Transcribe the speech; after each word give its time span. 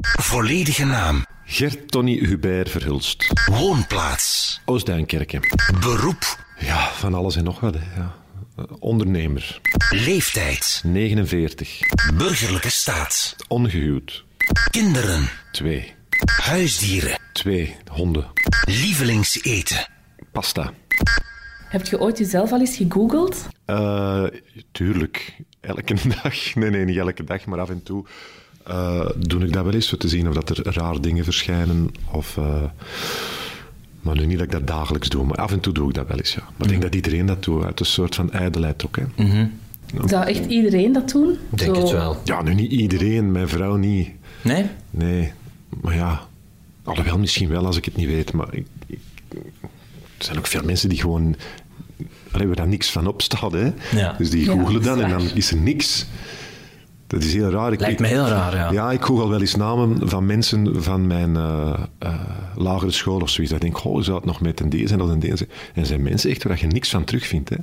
Volledige 0.00 0.84
naam. 0.84 1.24
Gert 1.44 1.90
Tony 1.90 2.18
Hubert 2.18 2.70
Verhulst. 2.70 3.32
Woonplaats. 3.46 4.60
Oostduinkerke. 4.64 5.40
Beroep. 5.80 6.44
Ja, 6.58 6.88
van 6.92 7.14
alles 7.14 7.36
en 7.36 7.44
nog 7.44 7.60
wat. 7.60 7.74
Hè. 7.74 8.00
Ja. 8.00 8.14
Ondernemer. 8.78 9.60
Leeftijd. 9.90 10.80
49. 10.84 11.78
Burgerlijke 12.14 12.70
staat. 12.70 13.36
Ongehuwd. 13.48 14.24
Kinderen. 14.70 15.28
Twee. 15.52 15.94
Huisdieren. 16.42 17.18
Twee. 17.32 17.76
Honden. 17.90 18.26
Lievelingseten. 18.64 19.86
Pasta. 20.32 20.72
Heb 21.68 21.86
je 21.86 22.00
ooit 22.00 22.18
jezelf 22.18 22.52
al 22.52 22.60
eens 22.60 22.76
gegoogeld? 22.76 23.48
Eh, 23.64 24.24
tuurlijk. 24.72 25.36
Elke 25.60 25.94
dag. 26.22 26.54
Nee, 26.54 26.70
nee, 26.70 26.84
niet 26.84 26.96
elke 26.96 27.24
dag, 27.24 27.44
maar 27.46 27.60
af 27.60 27.70
en 27.70 27.82
toe 27.82 28.06
eh, 28.66 29.06
doe 29.16 29.44
ik 29.44 29.52
dat 29.52 29.64
wel 29.64 29.72
eens, 29.74 29.88
voor 29.88 29.98
te 29.98 30.08
zien 30.08 30.28
of 30.28 30.34
dat 30.34 30.58
er 30.58 30.74
raar 30.74 31.00
dingen 31.00 31.24
verschijnen. 31.24 31.90
Of, 32.10 32.36
eh, 32.36 32.62
maar 34.00 34.14
nu 34.16 34.26
niet 34.26 34.36
dat 34.38 34.46
ik 34.46 34.52
dat 34.52 34.66
dagelijks 34.66 35.08
doe, 35.08 35.24
maar 35.24 35.36
af 35.36 35.52
en 35.52 35.60
toe 35.60 35.72
doe 35.72 35.88
ik 35.88 35.94
dat 35.94 36.06
wel 36.08 36.16
eens, 36.18 36.32
ja. 36.34 36.42
Maar 36.42 36.62
ik 36.62 36.68
denk 36.68 36.82
dat 36.82 36.94
iedereen 36.94 37.26
dat 37.26 37.44
doet, 37.44 37.64
uit 37.64 37.80
een 37.80 37.86
soort 37.86 38.14
van 38.14 38.32
ijdelheid 38.32 38.86
ook. 38.86 38.96
Hè. 38.96 39.04
Zou 40.04 40.24
echt 40.26 40.44
iedereen 40.46 40.92
dat 40.92 41.10
doen? 41.10 41.36
Denk 41.50 41.74
Zo- 41.74 41.80
het 41.82 41.90
wel. 41.90 42.20
Ja, 42.24 42.42
nu 42.42 42.54
niet 42.54 42.70
iedereen, 42.70 43.32
mijn 43.32 43.48
vrouw 43.48 43.76
niet. 43.76 44.08
Nee? 44.42 44.64
Nee, 44.90 45.32
maar 45.80 45.94
ja, 45.94 46.20
alhoewel 46.84 47.18
misschien 47.18 47.48
wel 47.48 47.66
als 47.66 47.76
ik 47.76 47.84
het 47.84 47.96
niet 47.96 48.06
weet, 48.08 48.32
maar 48.32 48.48
ik, 48.54 48.66
ik- 48.86 48.98
er 50.18 50.24
zijn 50.24 50.38
ook 50.38 50.46
veel 50.46 50.62
mensen 50.64 50.88
die 50.88 51.00
gewoon, 51.00 51.36
allee, 52.30 52.46
waar 52.46 52.56
daar 52.56 52.68
niks 52.68 52.90
van 52.90 53.06
opstaat, 53.06 53.52
hè. 53.52 53.70
Ja. 53.96 54.14
Dus 54.18 54.30
die 54.30 54.44
googelen 54.44 54.82
dan 54.82 55.00
en 55.02 55.10
dan 55.10 55.30
is 55.34 55.50
er 55.50 55.56
niks. 55.56 56.06
Dat 57.06 57.22
is 57.22 57.32
heel 57.34 57.50
raar. 57.50 57.72
Ik, 57.72 57.80
Lijkt 57.80 58.00
me 58.00 58.06
heel 58.06 58.26
raar, 58.26 58.54
ja. 58.54 58.70
Ja, 58.72 58.90
ik 58.92 59.02
google 59.04 59.28
wel 59.28 59.40
eens 59.40 59.54
namen 59.56 60.08
van 60.08 60.26
mensen 60.26 60.82
van 60.82 61.06
mijn 61.06 61.36
eh, 61.36 61.74
eh, 61.98 62.14
lagere 62.56 62.90
school 62.90 63.20
of 63.20 63.30
zoiets. 63.30 63.52
Ik 63.52 63.60
denk, 63.60 63.84
oh, 63.84 64.02
zou 64.02 64.16
het 64.16 64.24
nog 64.26 64.40
met 64.40 64.60
een 64.60 64.68
deze 64.68 64.92
en 64.92 64.98
dat 64.98 65.10
en 65.10 65.18
deze. 65.18 65.46
En 65.74 65.80
er 65.80 65.86
zijn 65.86 66.02
mensen 66.02 66.30
echt 66.30 66.44
waar 66.44 66.58
je 66.60 66.66
niks 66.66 66.90
van 66.90 67.04
terugvindt, 67.04 67.48
hè. 67.48 67.56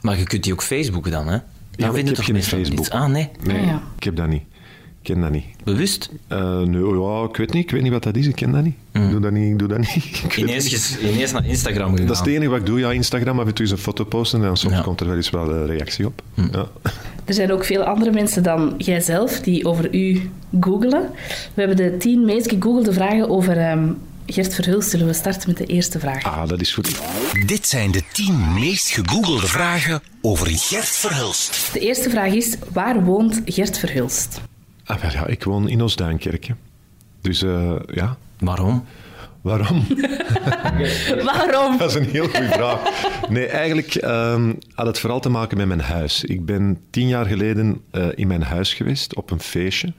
Maar 0.00 0.18
je 0.18 0.24
kunt 0.24 0.42
die 0.42 0.52
ook 0.52 0.62
Facebooken 0.62 1.10
dan, 1.10 1.26
hè? 1.26 1.30
maar 1.30 1.40
ik 1.76 1.84
vinden 1.84 2.04
heb 2.06 2.14
toch 2.14 2.24
geen 2.24 2.34
mensen 2.34 2.58
Facebook. 2.58 2.88
Ah, 2.88 3.06
nee. 3.08 3.28
Nee, 3.42 3.58
Ah, 3.60 3.66
ja. 3.66 3.82
ik 3.96 4.02
heb 4.04 4.16
dat 4.16 4.28
niet. 4.28 4.42
Ik 5.00 5.12
ken 5.12 5.20
dat 5.20 5.30
niet. 5.30 5.44
Bewust? 5.64 6.10
Eh, 6.28 6.60
nee, 6.60 7.00
ja, 7.00 7.24
ik 7.28 7.36
weet 7.36 7.52
niet. 7.52 7.62
Ik 7.64 7.70
weet 7.70 7.82
niet 7.82 7.92
wat 7.92 8.02
dat 8.02 8.16
is. 8.16 8.26
Ik 8.26 8.34
ken 8.34 8.52
dat 8.52 8.62
niet. 8.64 8.74
Ik 8.92 9.10
doe 9.10 9.20
dat 9.20 9.32
niet. 9.32 9.50
Ik 9.52 9.58
doe 9.58 9.68
dat 9.68 9.78
niet. 9.78 9.94
Ik 10.24 10.36
Ineens, 10.36 10.64
niet. 10.64 10.98
ineens 11.12 11.32
naar 11.32 11.46
Instagram 11.46 11.90
gegaan. 11.90 12.06
Dat 12.06 12.14
is 12.16 12.18
het 12.22 12.28
enige 12.28 12.50
wat 12.50 12.58
ik 12.60 12.66
doe. 12.66 12.78
Ja, 12.78 12.92
Instagram 12.92 13.40
af 13.40 13.46
en 13.46 13.54
toe 13.54 13.64
eens 13.64 13.70
een 13.74 13.78
foto 13.80 14.04
posten 14.04 14.40
en 14.40 14.46
dan 14.46 14.56
soms 14.56 14.74
Ja. 14.74 14.80
komt 14.80 15.00
er 15.00 15.06
wel 15.06 15.16
eens 15.16 15.30
wel 15.30 15.50
een 15.54 15.66
reactie 15.66 16.06
op. 16.06 16.22
Ja. 16.34 16.66
Er 17.26 17.34
zijn 17.34 17.52
ook 17.52 17.64
veel 17.64 17.82
andere 17.82 18.10
mensen 18.10 18.42
dan 18.42 18.74
jijzelf 18.78 19.40
die 19.40 19.66
over 19.66 19.94
u 19.94 20.30
googelen. 20.60 21.10
We 21.54 21.60
hebben 21.62 21.76
de 21.76 21.96
tien 21.96 22.24
meest 22.24 22.48
gegoogelde 22.48 22.92
vragen 22.92 23.28
over 23.28 23.58
ehm, 23.58 23.88
Gert 24.26 24.54
Verhulst. 24.54 24.90
Zullen 24.90 25.06
we 25.06 25.12
starten 25.12 25.48
met 25.48 25.56
de 25.58 25.66
eerste 25.66 25.98
vraag? 25.98 26.24
Ah, 26.24 26.48
dat 26.48 26.60
is 26.60 26.72
goed. 26.72 27.00
Dit 27.46 27.66
zijn 27.66 27.90
de 27.90 28.02
10 28.12 28.54
meest 28.54 28.90
gegoogelde 28.90 29.46
vragen 29.46 30.00
over 30.20 30.46
Gert 30.46 30.88
Verhulst. 30.88 31.72
De 31.72 31.80
eerste 31.80 32.10
vraag 32.10 32.32
is, 32.32 32.56
waar 32.72 33.04
woont 33.04 33.40
Gert 33.44 33.78
Verhulst? 33.78 34.40
Ah, 34.84 35.00
wel 35.00 35.10
ja, 35.10 35.26
ik 35.26 35.44
woon 35.44 35.68
in 35.68 35.82
Oostduinkerke. 35.82 36.54
Dus 37.20 37.42
eh, 37.42 37.72
ja, 37.94 38.16
Waarom? 38.38 38.84
Waarom? 39.46 39.86
Waarom? 41.32 41.78
Dat 41.78 41.90
is 41.90 41.94
een 41.94 42.10
heel 42.10 42.28
goede 42.28 42.48
vraag. 42.48 42.80
Nee, 43.28 43.46
eigenlijk 43.46 43.94
ehm, 43.94 44.52
had 44.74 44.86
het 44.86 44.98
vooral 44.98 45.20
te 45.20 45.28
maken 45.28 45.56
met 45.56 45.66
mijn 45.66 45.80
huis. 45.80 46.24
Ik 46.24 46.44
ben 46.44 46.78
tien 46.90 47.08
jaar 47.08 47.26
geleden 47.26 47.80
eh, 47.90 48.08
in 48.14 48.26
mijn 48.26 48.42
huis 48.42 48.74
geweest 48.74 49.16
op 49.16 49.30
een 49.30 49.40
feestje. 49.40 49.92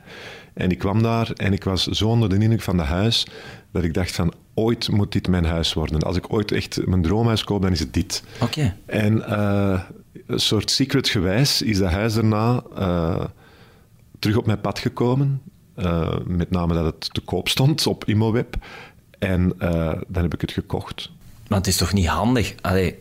En 0.54 0.72
ik 0.72 0.78
kwam 0.78 1.04
daar 1.04 1.32
en 1.32 1.54
ik 1.54 1.64
was 1.64 1.88
zo 1.88 2.08
onder 2.08 2.30
de 2.30 2.38
indruk 2.38 2.62
van 2.62 2.78
dat 2.78 2.86
huis 2.86 3.28
dat 3.72 3.84
ik 3.84 3.94
dacht 3.94 4.12
van 4.12 4.34
ooit 4.54 4.90
moet 4.90 5.12
dit 5.12 5.28
mijn 5.28 5.46
huis 5.46 5.74
worden. 5.74 6.00
Als 6.02 6.18
ik 6.18 6.34
ooit 6.34 6.52
echt 6.52 6.86
mijn 6.86 7.02
droomhuis 7.02 7.44
koop, 7.44 7.62
dan 7.62 7.72
is 7.72 7.80
het 7.80 7.94
dit. 7.94 8.24
Oké. 8.42 8.76
En 8.86 9.28
eh, 9.28 9.82
een 10.28 10.40
soort 10.40 10.72
secret 10.72 11.10
gewijs 11.10 11.62
is 11.62 11.78
dat 11.78 11.92
huis 11.92 12.14
daarna 12.14 12.64
eh, 12.76 13.26
terug 14.20 14.38
op 14.38 14.46
mijn 14.46 14.62
pad 14.62 14.80
gekomen. 14.80 15.42
Eh, 15.78 16.16
met 16.26 16.50
name 16.50 16.74
dat 16.74 16.86
het 16.86 17.14
te 17.14 17.22
koop 17.22 17.50
stond 17.50 17.88
op 17.88 18.06
Immoweb. 18.06 18.56
En 19.20 19.54
eh, 19.58 19.92
dan 20.08 20.24
heb 20.24 20.34
ik 20.34 20.42
het 20.42 20.52
gekocht. 20.52 21.10
Maar 21.48 21.58
het 21.58 21.68
is 21.68 21.78
toch 21.78 21.94
niet 21.94 22.08
handig? 22.08 22.54
Allee, 22.62 22.96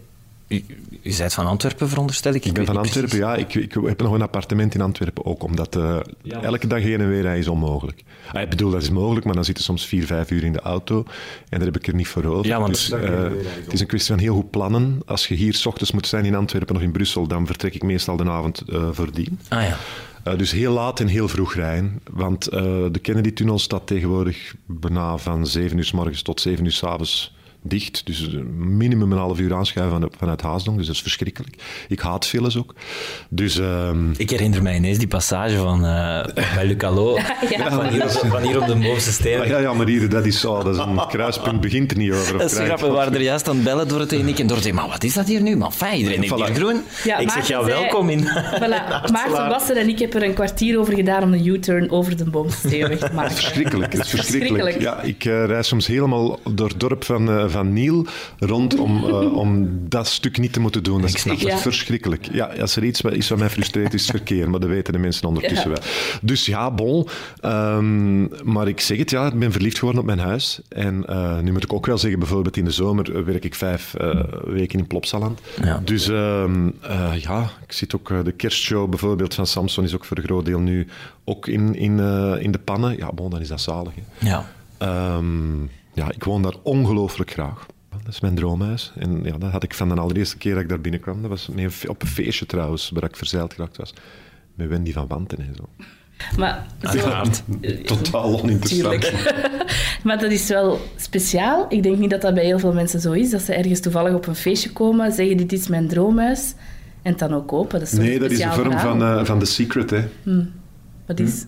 u, 0.49 0.65
u 1.03 1.17
bent 1.17 1.35
van 1.35 1.47
Antwerpen, 1.47 1.89
veronderstel 1.89 2.35
ik? 2.35 2.45
Ik 2.45 2.53
ben 2.53 2.67
van 2.67 2.77
Antwerpen, 2.77 3.19
precies. 3.19 3.27
ja. 3.27 3.35
Ik, 3.37 3.55
ik 3.55 3.77
heb 3.87 4.01
nog 4.03 4.13
een 4.13 4.23
appartement 4.23 4.75
in 4.75 4.81
Antwerpen 4.81 5.25
ook, 5.25 5.43
omdat 5.43 5.77
eh, 5.77 5.99
elke 6.43 6.67
dag 6.67 6.81
heen 6.81 7.01
en 7.01 7.09
weer 7.09 7.23
rijden 7.23 7.41
is 7.41 7.49
onmogelijk. 7.49 8.03
Ah, 8.33 8.43
ik 8.43 8.49
bedoel, 8.49 8.71
dat 8.71 8.83
is 8.83 8.91
mogelijk, 8.91 9.25
maar 9.27 9.35
dan 9.35 9.45
zit 9.45 9.57
je 9.59 9.63
soms 9.65 9.87
vier, 9.87 10.07
vijf 10.07 10.31
uur 10.31 10.45
in 10.45 10.53
de 10.53 10.61
auto 10.61 11.05
en 11.49 11.59
daar 11.59 11.67
heb 11.67 11.77
ik 11.77 11.87
er 11.87 11.95
niet 11.95 12.09
voor 12.09 12.25
over. 12.25 12.47
Ja, 12.47 12.59
want- 12.61 12.73
dus, 12.73 12.91
eh, 12.91 13.23
het 13.65 13.73
is 13.73 13.81
een 13.81 13.87
kwestie 13.87 14.15
van 14.15 14.23
heel 14.23 14.35
goed 14.35 14.51
plannen. 14.51 15.01
Als 15.07 15.29
je 15.29 15.35
hier 15.35 15.55
s 15.55 15.67
ochtends 15.67 15.93
moet 15.93 16.07
zijn 16.07 16.25
in 16.25 16.35
Antwerpen 16.35 16.77
of 16.77 16.83
in 16.83 16.93
Brussel, 16.93 17.27
dan 17.27 17.47
vertrek 17.47 17.75
ik 17.75 17.83
meestal 17.83 18.17
de 18.17 18.31
avond 18.31 18.61
eh 18.69 18.89
voordien. 18.93 19.39
Ah 19.49 19.63
ja. 19.63 19.77
Eh, 20.27 20.39
dus 20.39 20.53
heel 20.53 20.73
laat 20.73 21.01
en 21.01 21.07
heel 21.07 21.29
vroeg 21.29 21.55
rijden. 21.55 22.01
Want 22.11 22.47
eh, 22.47 22.63
de 22.91 22.99
Kennedy-tunnel 23.03 23.59
staat 23.59 23.87
tegenwoordig 23.87 24.55
bijna 24.67 25.17
van 25.17 25.47
7 25.47 25.77
uur 25.77 25.85
s 25.85 25.93
morgens 25.93 26.23
tot 26.23 26.41
7 26.41 26.65
uur 26.65 26.73
s 26.73 26.85
avonds 26.85 27.36
dicht. 27.69 28.07
Dus 28.07 28.29
minimum 28.57 29.13
een 29.13 29.19
half 29.19 29.39
uur 29.39 29.55
aanschuiven 29.55 30.01
van, 30.01 30.11
vanuit 30.19 30.43
Haasdong. 30.43 30.77
Dus 30.77 30.87
dat 30.87 30.95
is 30.95 31.03
verschrikkelijk. 31.03 31.55
Ik 31.89 32.01
haat 32.01 32.27
files 32.27 32.57
ook. 32.57 32.75
Dus 33.29 33.59
ehm, 33.59 34.11
Ik 34.17 34.31
herinner 34.31 34.63
mij 34.63 34.77
ineens 34.77 34.99
die 34.99 35.09
passage 35.09 35.57
van 35.57 35.85
uh, 35.85 36.25
bij 36.55 36.67
Luc 36.67 36.83
Allo. 36.83 37.19
Van, 37.69 37.89
hier 37.89 38.05
op, 38.05 38.11
van 38.11 38.43
hier 38.43 38.61
op 38.61 38.67
de 38.67 38.77
bovenste 38.77 39.13
steen. 39.13 39.49
ja, 39.49 39.59
ja, 39.59 39.73
maar 39.73 39.87
hier, 39.87 40.09
dat 40.09 40.27
is, 40.27 40.41
zo, 40.41 40.63
dat 40.63 40.75
is 40.75 40.81
een 40.81 41.07
kruispunt, 41.09 41.61
begint 41.61 41.91
er 41.91 41.97
niet 41.97 42.13
over. 42.13 42.39
Dat 42.39 42.51
is 42.53 42.59
grappig, 42.59 42.87
we 42.87 42.93
waren 42.93 43.15
er 43.15 43.23
juist 43.23 43.49
aan 43.49 43.55
het 43.55 43.65
bellen 43.65 43.89
door 43.89 44.01
het 44.01 44.13
en 44.13 44.29
ik. 44.29 44.39
En 44.39 44.47
door 44.47 44.75
maar 44.75 44.89
wat 44.89 45.05
is 45.05 45.15
dat 45.15 45.27
hier 45.27 45.43
nu? 45.43 45.57
Maar 45.57 45.71
fijn, 45.71 45.97
iedereen 45.97 46.21
heeft 46.21 46.33
Voilà. 46.33 46.37
hier 46.37 46.55
groen. 46.55 46.83
Ja, 47.05 47.19
ik 47.19 47.31
zeg, 47.31 47.49
ja, 47.49 47.65
zei- 47.65 47.81
welkom 47.81 48.09
in... 48.11 48.25
Voilà, 48.29 49.01
Maarten 49.13 49.49
Bassen 49.49 49.77
en 49.77 49.89
ik 49.89 49.99
hebben 49.99 50.23
er 50.23 50.29
een 50.29 50.35
kwartier 50.35 50.79
over 50.79 50.95
gedaan 50.95 51.23
om 51.23 51.31
de 51.31 51.45
U-turn 51.45 51.91
over 51.91 52.17
de 52.17 52.31
boomsteenweg 52.31 52.99
te 52.99 53.11
maken. 53.13 53.35
Verschrikkelijk, 53.43 53.93
het 53.93 54.05
is 54.05 54.11
verschrikkelijk. 54.11 54.81
Ja, 54.81 55.01
ik 55.01 55.25
reis 55.25 55.69
soms 55.69 55.87
helemaal 55.87 56.39
door 56.51 56.69
het 56.69 56.81
dorp 56.81 57.05
van, 57.05 57.31
eh, 57.31 57.49
van 57.57 57.73
Niel 57.73 58.07
rond 58.39 58.79
om, 58.79 59.05
eh, 59.05 59.33
om 59.43 59.69
dat 59.89 60.07
stuk 60.07 60.39
niet 60.39 60.53
te 60.53 60.61
moeten 60.61 60.83
doen. 60.83 61.01
Dat 61.01 61.15
is 61.15 61.27
echt 61.27 61.41
Ja. 61.41 61.59
verschrikkelijk. 61.59 62.29
Ja, 62.33 62.45
als 62.61 62.77
er 62.77 62.85
iets 62.85 63.01
is 63.01 63.29
wat 63.29 63.39
mij 63.39 63.51
frustreert, 63.51 63.95
is 63.95 64.03
het 64.03 64.11
verkeer. 64.11 64.51
Maar 64.51 64.61
dat 64.61 64.69
weten 64.69 64.93
de 64.93 64.99
mensen 64.99 65.29
ondertussen 65.29 65.71
Ja. 65.71 65.77
wel. 65.77 65.85
Dus 66.23 66.47
ja, 66.47 66.71
bon. 66.71 67.07
Ehm, 67.41 68.51
maar 68.53 68.69
ik 68.69 68.81
zeg 68.81 68.99
het, 68.99 69.11
ja, 69.11 69.27
ik 69.27 69.39
ben 69.39 69.53
verliefd 69.53 69.79
geworden 69.79 70.01
op 70.01 70.07
mijn 70.07 70.19
huis. 70.19 70.61
En 70.69 71.07
eh, 71.07 71.39
nu 71.39 71.53
moet 71.53 71.65
ik 71.65 71.73
ook 71.73 71.87
wel 71.87 71.99
zeggen, 71.99 72.19
bijvoorbeeld 72.19 72.57
in 72.57 72.65
de 72.65 72.71
zomer 72.71 73.17
eh, 73.17 73.23
werk 73.23 73.45
ik 73.45 73.55
vijf 73.55 73.95
eh, 73.95 74.21
weken 74.45 74.79
in 74.79 74.87
Plopsaland. 74.87 75.41
Ja. 75.63 75.81
Dus 75.85 76.09
ehm, 76.09 76.69
eh, 76.81 77.13
ja, 77.19 77.51
ik 77.67 77.73
zit 77.73 77.95
ook... 77.95 78.09
de 78.25 78.33
kerstshow 78.33 78.89
bijvoorbeeld 78.91 79.35
van 79.35 79.47
Samson 79.47 79.85
is 79.85 79.95
ook 79.95 80.05
voor 80.05 80.17
een 80.17 80.23
groot 80.25 80.45
deel 80.45 80.61
nu 80.61 80.87
ook 81.25 81.47
in, 81.49 81.75
in, 81.75 82.01
eh, 82.01 82.35
in 82.39 82.51
de 82.53 82.59
pannen. 82.59 82.97
Ja, 82.97 83.13
bon, 83.13 83.31
dan 83.31 83.41
is 83.41 83.49
dat 83.49 83.61
zalig. 83.61 83.93
Hè. 83.95 84.29
Ja. 84.29 84.47
Ehm, 84.79 85.63
ja, 85.97 86.11
ik 86.11 86.25
woon 86.25 86.43
daar 86.43 86.55
ongelooflijk 86.63 87.31
graag. 87.31 87.67
Dat 87.91 88.15
is 88.15 88.21
mijn 88.21 88.35
droomhuis. 88.35 88.93
En 88.97 89.25
ja, 89.25 89.39
dat 89.39 89.51
had 89.51 89.63
ik 89.63 89.75
van 89.75 89.89
de 89.89 89.95
allereerste 89.95 90.37
keer 90.37 90.55
dat 90.55 90.63
ik 90.63 90.69
daar 90.69 90.81
binnenkwam. 90.81 91.21
Dat 91.21 91.31
was 91.31 91.49
mee 91.49 91.69
op 91.89 92.03
een 92.03 92.09
feestje 92.09 92.47
trouwens, 92.47 92.91
waar 92.95 93.05
ik 93.05 93.17
verzeild 93.17 93.55
geraakt 93.55 93.77
was. 93.77 93.95
Met 94.55 94.69
Wendy 94.69 94.93
van 94.93 95.07
Wanten 95.07 95.39
en 95.39 95.55
zo. 95.57 95.85
Maar, 96.37 96.67
zo, 96.81 96.87
Uiteraard. 96.87 97.43
Totaal 97.85 98.41
oninteressant. 98.41 99.13
Maar 100.05 100.19
dat 100.19 100.31
is 100.31 100.49
wel 100.49 100.81
speciaal. 100.97 101.67
Ik 101.69 101.83
denk 101.83 101.99
niet 101.99 102.11
dat 102.11 102.21
dat 102.21 102.35
bij 102.35 102.45
heel 102.45 102.59
veel 102.59 102.73
mensen 102.73 103.01
zo 103.01 103.13
is. 103.13 103.31
Dat 103.31 103.43
ze 103.43 103.55
ergens 103.55 103.81
toevallig 103.81 104.15
op 104.15 104.27
een 104.27 104.35
feestje 104.35 104.73
komen, 104.73 105.13
zeggen 105.13 105.37
dit 105.37 105.53
is 105.53 105.69
mijn 105.69 105.89
droomhuis. 105.89 106.55
En 107.03 107.11
het 107.11 107.19
dan 107.19 107.35
ook 107.35 107.49
kopen. 107.49 107.79
Dat 107.79 107.89
is 107.89 107.99
Nee, 107.99 108.19
dat 108.19 108.31
is 108.31 108.41
een 108.41 108.53
vorm 108.53 108.79
van, 108.79 109.03
eh, 109.03 109.25
van 109.25 109.39
The 109.39 109.45
Secret. 109.45 109.91
Hè. 109.91 110.05
Wat 111.07 111.21
is 111.21 111.45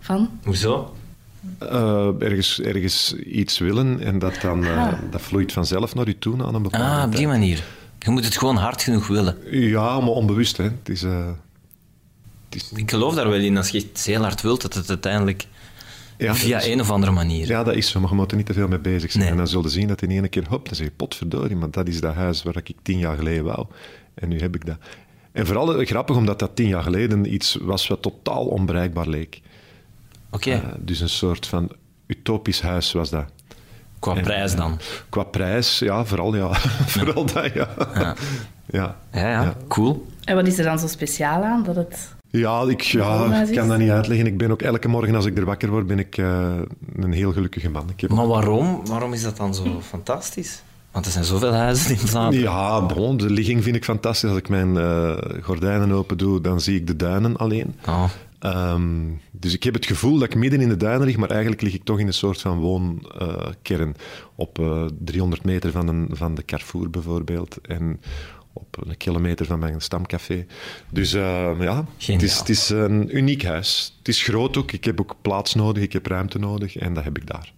van? 0.00 0.30
Hoezo? 0.44 0.94
Eh, 1.58 2.08
ergens, 2.22 2.60
ergens 2.60 3.14
iets 3.14 3.58
willen 3.58 4.00
en 4.00 4.18
dat, 4.18 4.38
dan, 4.42 4.64
eh, 4.64 4.76
Ah. 4.86 4.92
dat 5.10 5.20
vloeit 5.22 5.52
vanzelf 5.52 5.94
naar 5.94 6.06
je 6.06 6.18
toe 6.18 6.42
aan 6.44 6.54
een 6.54 6.62
bepaalde 6.62 7.00
Ah, 7.00 7.04
op 7.06 7.16
die 7.16 7.26
manier. 7.26 7.64
Je 7.98 8.10
moet 8.10 8.24
het 8.24 8.36
gewoon 8.38 8.56
hard 8.56 8.82
genoeg 8.82 9.06
willen. 9.06 9.36
Ja, 9.50 10.00
maar 10.00 10.08
onbewust. 10.10 10.56
Hè. 10.56 10.64
Het 10.64 10.88
is... 10.88 11.02
eh, 11.02 11.26
het 12.48 12.54
is 12.62 12.70
Ik 12.74 12.90
geloof 12.90 13.14
daar 13.14 13.28
wel 13.28 13.38
in, 13.40 13.56
als 13.56 13.68
je 13.68 13.78
het 13.92 14.04
heel 14.04 14.22
hard 14.22 14.40
wilt, 14.42 14.62
dat 14.62 14.74
het 14.74 14.88
uiteindelijk 14.88 15.46
ja, 16.18 16.34
via 16.34 16.58
is- 16.58 16.66
een 16.66 16.80
of 16.80 16.90
andere 16.90 17.12
manier... 17.12 17.46
Ja, 17.46 17.64
dat 17.64 17.74
is 17.74 17.90
zo, 17.90 18.00
maar 18.00 18.08
je 18.10 18.14
moet 18.16 18.30
er 18.30 18.36
niet 18.36 18.46
te 18.46 18.52
veel 18.52 18.68
mee 18.68 18.78
bezig 18.78 19.10
zijn. 19.10 19.22
Nee. 19.22 19.32
En 19.32 19.38
dan 19.38 19.48
zul 19.48 19.62
je 19.62 19.68
zien 19.68 19.88
dat 19.88 20.02
in 20.02 20.10
één 20.10 20.28
keer, 20.28 20.44
hop, 20.48 20.66
dan 20.66 20.74
zeg 20.74 20.86
je, 20.86 20.92
potverdorie, 20.96 21.56
maar 21.56 21.70
dat 21.70 21.88
is 21.88 22.00
dat 22.00 22.14
huis 22.14 22.42
waar 22.42 22.56
ik 22.56 22.70
tien 22.82 22.98
jaar 22.98 23.16
geleden 23.16 23.44
wou. 23.44 23.66
En 24.14 24.28
nu 24.28 24.38
heb 24.40 24.54
ik 24.54 24.66
dat. 24.66 24.76
En 25.32 25.46
vooral 25.46 25.84
grappig, 25.84 26.16
omdat 26.16 26.38
dat 26.38 26.56
tien 26.56 26.68
jaar 26.68 26.82
geleden 26.82 27.32
iets 27.34 27.56
was 27.60 27.86
wat 27.86 28.02
totaal 28.02 28.44
onbereikbaar 28.46 29.08
leek. 29.08 29.40
Oké, 30.30 30.50
Eh, 30.50 30.58
dus 30.78 31.00
een 31.00 31.08
soort 31.08 31.46
van 31.46 31.68
utopisch 32.06 32.60
huis 32.62 32.92
was 32.92 33.10
dat. 33.10 33.24
qua 33.98 34.14
en- 34.16 34.22
prijs 34.22 34.54
dan. 34.54 34.78
Qua 35.08 35.22
prijs, 35.22 35.78
ja, 35.78 36.04
vooral, 36.04 36.34
ja. 36.36 36.52
vooral 36.94 37.24
dat, 37.24 37.52
ja. 37.52 37.68
Ja. 37.94 38.14
Ja. 38.72 38.96
Ja, 39.12 39.28
ja, 39.42 39.54
cool. 39.68 40.06
En 40.24 40.34
wat 40.34 40.46
is 40.46 40.58
er 40.58 40.64
dan 40.64 40.78
zo 40.78 40.86
speciaal 40.86 41.42
aan? 41.42 41.62
Dat 41.62 41.76
het... 41.76 42.14
Ja, 42.30 42.62
ik, 42.68 42.80
ja, 42.82 43.42
ik 43.42 43.54
kan 43.56 43.68
dat 43.68 43.78
niet 43.78 43.90
uitleggen. 43.90 44.26
Ik 44.26 44.38
ben 44.38 44.50
ook 44.50 44.62
elke 44.62 44.88
morgen 44.88 45.14
als 45.14 45.24
ik 45.26 45.38
er 45.38 45.44
wakker 45.44 45.68
word, 45.70 45.86
ben 45.86 45.98
ik 45.98 46.16
uh, 46.16 46.54
een 46.96 47.12
heel 47.12 47.32
gelukkige 47.32 47.70
man. 47.70 47.90
Ik 47.90 48.00
heb... 48.00 48.10
Maar 48.10 48.26
waarom? 48.26 48.86
Waarom 48.86 49.12
is 49.12 49.22
dat 49.22 49.36
dan 49.36 49.54
zo 49.54 49.80
fantastisch? 49.80 50.62
Want 50.90 51.06
er 51.06 51.12
zijn 51.12 51.24
zoveel 51.24 51.52
huizen 51.52 51.90
in 51.90 51.98
Vlaanderen. 51.98 52.50
Ja, 52.50 52.86
bon, 52.86 53.16
de 53.16 53.30
ligging 53.30 53.62
vind 53.62 53.76
ik 53.76 53.84
fantastisch. 53.84 54.28
Als 54.30 54.38
ik 54.38 54.48
mijn 54.48 54.74
uh, 54.74 55.12
gordijnen 55.42 55.92
open 55.92 56.18
doe, 56.18 56.40
dan 56.40 56.60
zie 56.60 56.76
ik 56.76 56.86
de 56.86 56.96
duinen 56.96 57.36
alleen. 57.36 57.74
Oh. 57.88 58.04
Um, 58.46 59.20
dus 59.30 59.54
ik 59.54 59.62
heb 59.62 59.74
het 59.74 59.86
gevoel 59.86 60.18
dat 60.18 60.28
ik 60.28 60.34
midden 60.34 60.60
in 60.60 60.68
de 60.68 60.76
duinen 60.76 61.06
lig, 61.06 61.16
maar 61.16 61.30
eigenlijk 61.30 61.62
lig 61.62 61.74
ik 61.74 61.84
toch 61.84 61.98
in 61.98 62.06
een 62.06 62.12
soort 62.12 62.40
van 62.40 62.58
woonkern. 62.58 63.88
Uh, 63.88 63.94
op 64.34 64.58
uh, 64.58 64.86
300 64.98 65.44
meter 65.44 65.70
van, 65.70 65.88
een, 65.88 66.08
van 66.12 66.34
de 66.34 66.44
Carrefour 66.44 66.90
bijvoorbeeld. 66.90 67.58
En 67.60 68.00
op 68.52 68.86
een 68.86 68.96
kilometer 68.96 69.46
van 69.46 69.58
mijn 69.58 69.80
stamcafé. 69.80 70.46
Dus 70.90 71.14
uh, 71.14 71.60
ja, 71.60 71.84
het 71.98 72.22
is, 72.22 72.38
het 72.38 72.48
is, 72.48 72.68
een 72.68 73.16
uniek 73.16 73.44
huis. 73.44 73.94
Het 73.98 74.08
is 74.08 74.22
groot 74.22 74.56
ook. 74.56 74.72
Ik 74.72 74.84
heb 74.84 75.00
ook 75.00 75.16
plaats 75.22 75.54
nodig, 75.54 75.82
ik 75.82 75.92
heb 75.92 76.06
ruimte 76.06 76.38
nodig 76.38 76.76
en 76.76 76.94
dat 76.94 77.04
heb 77.04 77.16
ik 77.18 77.26
daar. 77.26 77.52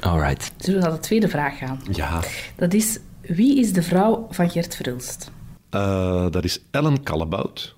Alright. 0.00 0.52
Zullen 0.56 0.80
we 0.80 0.86
naar 0.86 0.96
de 0.96 1.02
tweede 1.02 1.28
vraag 1.28 1.58
gaan? 1.58 1.80
Ja. 1.90 2.22
Dat 2.56 2.74
is, 2.74 2.98
wie 3.20 3.58
is 3.58 3.72
de 3.72 3.82
vrouw 3.82 4.26
van 4.30 4.50
Gert 4.50 4.76
Verhulst? 4.76 5.30
Uh, 5.70 6.30
dat 6.30 6.44
is 6.44 6.60
Ellen 6.70 7.02
Kallebout. 7.02 7.76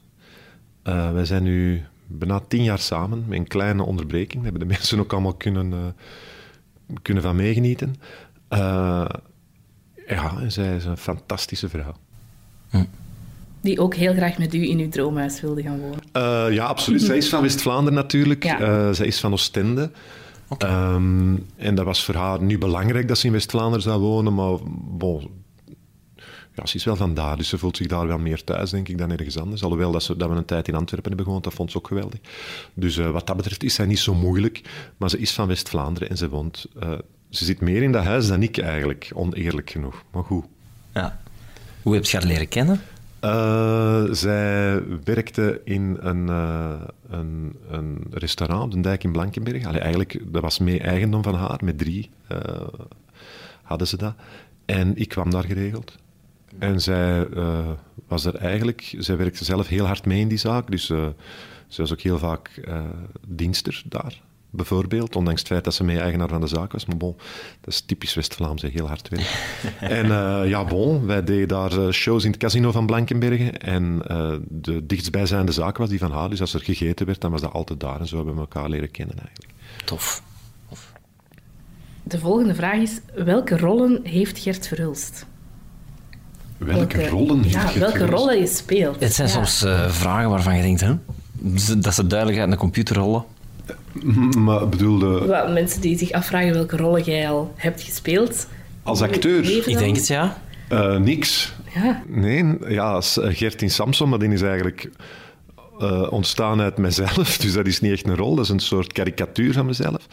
Uh, 0.85 1.12
wij 1.12 1.25
zijn 1.25 1.43
nu 1.43 1.82
bijna 2.10 2.40
tien 2.48 2.62
jaar 2.62 2.78
samen, 2.78 3.24
met 3.28 3.38
een 3.38 3.46
kleine 3.46 3.82
onderbreking. 3.82 4.42
Daar 4.42 4.50
hebben 4.50 4.68
de 4.68 4.74
mensen 4.74 4.98
ook 4.98 5.12
allemaal 5.12 5.34
kunnen, 5.34 5.72
uh, 5.72 6.96
kunnen 7.02 7.22
van 7.22 7.36
meegenieten. 7.36 7.94
ja, 10.06 10.48
zij 10.48 10.76
is 10.76 10.84
een 10.84 10.96
fantastische 10.96 11.68
vrouw. 11.68 11.94
Hm. 12.70 12.84
Die 13.60 13.80
ook 13.80 13.94
heel 13.94 14.12
graag 14.12 14.38
met 14.38 14.54
u 14.54 14.68
in 14.68 14.78
uw 14.78 14.88
droomhuis 14.88 15.40
wilde 15.40 15.62
gaan 15.62 15.80
wonen. 15.80 16.00
Uh, 16.16 16.54
ja, 16.54 16.64
absoluut. 16.64 17.02
zij 17.02 17.16
is 17.16 17.28
van 17.28 17.42
West-Vlaanderen 17.42 17.94
natuurlijk. 17.94 18.44
Ja. 18.44 18.60
Uh, 18.60 18.92
zij 18.92 19.06
is 19.06 19.20
van 19.20 19.32
Oostende. 19.32 19.90
Okay. 20.48 20.94
Um, 20.94 21.46
en 21.56 21.74
dat 21.74 21.84
was 21.84 22.04
voor 22.04 22.14
haar 22.14 22.42
nu 22.42 22.58
belangrijk 22.58 23.08
dat 23.08 23.18
ze 23.18 23.26
in 23.26 23.32
West-Vlaanderen 23.32 23.82
zou 23.82 24.00
wonen, 24.00 24.34
maar 24.34 24.56
bon, 24.74 25.30
ja, 26.60 26.66
ze 26.66 26.76
is 26.76 26.84
wel 26.84 26.96
van 26.96 27.14
daar, 27.14 27.36
dus 27.36 27.48
ze 27.48 27.58
voelt 27.58 27.76
zich 27.76 27.86
daar 27.86 28.06
wel 28.06 28.18
meer 28.18 28.44
thuis, 28.44 28.70
denk 28.70 28.88
ik, 28.88 28.98
dan 28.98 29.10
ergens 29.10 29.38
anders. 29.38 29.62
Alhoewel 29.62 29.92
dat, 29.92 30.02
ze, 30.02 30.16
dat 30.16 30.28
we 30.28 30.34
een 30.34 30.44
tijd 30.44 30.68
in 30.68 30.74
Antwerpen 30.74 31.08
hebben 31.08 31.26
gewoond, 31.26 31.44
dat 31.44 31.54
vond 31.54 31.70
ze 31.70 31.78
ook 31.78 31.86
geweldig. 31.86 32.20
Dus 32.74 32.96
uh, 32.96 33.10
wat 33.10 33.26
dat 33.26 33.36
betreft 33.36 33.62
is 33.62 33.74
zij 33.74 33.86
niet 33.86 33.98
zo 33.98 34.14
moeilijk, 34.14 34.62
maar 34.96 35.10
ze 35.10 35.18
is 35.18 35.32
van 35.32 35.46
West-Vlaanderen 35.46 36.08
en 36.08 36.16
ze 36.16 36.28
woont... 36.28 36.66
ze 37.30 37.44
zit 37.44 37.60
meer 37.60 37.82
in 37.82 37.92
dat 37.92 38.04
huis 38.04 38.28
dan 38.28 38.42
ik 38.42 38.58
eigenlijk, 38.58 39.10
oneerlijk 39.14 39.70
genoeg. 39.70 40.04
Maar 40.10 40.24
goed. 40.24 40.44
Ja. 40.94 41.20
Hoe 41.82 41.94
heb 41.94 42.04
je 42.04 42.16
haar 42.16 42.26
leren 42.26 42.48
kennen? 42.48 42.80
Uh, 43.24 44.04
zij 44.10 44.82
werkte 45.04 45.60
in 45.64 45.96
een, 46.00 46.26
uh, 46.26 46.80
een, 47.08 47.56
een, 47.70 48.06
restaurant 48.10 48.64
op 48.64 48.70
de 48.70 48.80
dijk 48.80 49.04
in 49.04 49.12
Blankenberg. 49.12 49.64
Allee, 49.66 49.80
eigenlijk, 49.80 50.20
dat 50.26 50.42
was 50.42 50.58
mee 50.58 50.80
eigendom 50.80 51.22
van 51.22 51.34
haar, 51.34 51.60
met 51.64 51.78
drie 51.78 52.10
uh, 52.32 52.38
hadden 53.62 53.86
ze 53.86 53.96
dat. 53.96 54.14
En 54.64 54.96
ik 54.96 55.08
kwam 55.08 55.30
daar 55.30 55.44
geregeld. 55.44 55.96
En 56.58 56.81
zij 56.81 57.26
was 58.08 58.25
er 58.25 58.35
eigenlijk, 58.35 58.94
zij 58.99 59.17
werkte 59.17 59.44
zelf 59.44 59.69
heel 59.69 59.87
hard 59.87 60.06
mee 60.06 60.20
in 60.20 60.29
die 60.29 60.38
zaak, 60.38 60.70
dus 60.70 60.87
ze 60.87 61.14
was 61.76 61.93
ook 61.93 62.00
heel 62.00 62.19
vaak 62.19 62.61
dienster 63.26 63.82
daar 63.87 64.20
bijvoorbeeld. 64.50 65.17
Ondanks 65.17 65.41
het 65.41 65.49
feit 65.49 65.64
dat 65.64 65.75
ze 65.75 65.85
mee 65.85 66.00
eigenaar 66.00 66.29
van 66.29 66.41
de 66.41 66.47
zaak 66.47 66.73
was. 66.73 66.87
Maar 66.87 66.97
bon, 66.97 67.17
dat 67.61 67.73
is 67.73 67.81
typisch 67.81 68.14
West-Vlaams, 68.14 68.62
heel 68.62 68.87
hard 68.87 69.08
werken. 69.08 69.29
en 69.99 70.06
uh, 70.06 70.49
ja, 70.49 70.64
bon, 70.64 71.06
wij 71.06 71.25
deden 71.25 71.49
daar 71.49 71.73
eh, 71.73 71.91
shows 71.91 72.25
in 72.25 72.31
het 72.31 72.41
casino 72.41 72.73
van 72.73 72.87
Blankenbergen. 72.87 73.58
En 73.58 74.03
uh, 74.11 74.35
de 74.49 74.87
dichtstbijzijnde 74.87 75.53
zaak 75.53 75.76
was 75.76 75.88
die 75.88 75.99
van 75.99 76.12
haar. 76.12 76.31
Dus 76.31 76.41
als 76.41 76.55
er 76.55 76.61
gegeten 76.61 77.06
werd, 77.06 77.20
dan 77.20 77.31
was 77.31 77.41
dat 77.41 77.53
altijd 77.53 77.81
daar. 77.81 78.00
En 78.00 78.06
zo 78.06 78.17
hebben 78.17 78.35
we 78.35 78.41
elkaar 78.41 78.69
leren 78.69 78.91
kennen 78.91 79.17
eigenlijk. 79.19 79.53
Tof. 79.85 80.23
Tof. 80.69 80.93
De 82.03 82.19
volgende 82.19 82.55
vraag 82.55 82.81
is, 82.81 83.00
welke 83.14 83.56
rollen 83.56 84.00
heeft 84.03 84.38
Gert 84.38 84.69
Verhulst? 84.69 85.26
Welke, 86.60 86.96
welke 86.96 87.08
rollen 87.08 87.42
heeft 87.42 87.54
ja, 87.54 87.78
welke 87.78 88.06
rollen 88.06 88.38
je 88.38 88.46
speelt. 88.46 89.00
Het 89.00 89.14
zijn 89.14 89.28
ja. 89.28 89.34
soms 89.34 89.64
vragen 89.88 90.30
waarvan 90.30 90.56
je 90.56 90.62
denkt, 90.62 90.80
hè? 90.80 90.94
dat 91.78 91.94
ze 91.94 92.06
duidelijk 92.06 92.40
uit 92.40 92.50
een 92.50 92.56
computer 92.56 92.96
rollen. 92.96 93.24
Maar 94.38 94.68
bedoelde... 94.68 95.26
Wel, 95.26 95.52
mensen 95.52 95.80
die 95.80 95.98
zich 95.98 96.12
afvragen 96.12 96.52
welke 96.52 96.76
rollen 96.76 97.02
jij 97.02 97.30
al 97.30 97.52
hebt 97.56 97.82
gespeeld. 97.82 98.46
Als 98.82 99.02
acteur? 99.02 99.68
Ik 99.68 99.78
denk 99.78 99.96
het, 99.96 100.06
ja. 100.06 100.42
Uh, 100.72 100.96
niks. 100.96 101.52
Ja. 101.74 102.02
Nee, 102.06 102.58
ja, 102.68 103.00
Gert 103.14 103.62
in 103.62 103.70
Samson, 103.70 104.08
maar 104.08 104.18
die 104.18 104.32
is 104.32 104.42
eigenlijk 104.42 104.90
uh, 105.80 106.06
ontstaan 106.10 106.60
uit 106.60 106.76
mezelf. 106.76 107.36
Dus 107.42 107.52
dat 107.52 107.66
is 107.66 107.80
niet 107.80 107.92
echt 107.92 108.06
een 108.06 108.16
rol, 108.16 108.34
dat 108.34 108.44
is 108.44 108.50
een 108.50 108.60
soort 108.60 108.92
karikatuur 108.92 109.52
van 109.52 109.66
mezelf. 109.66 110.06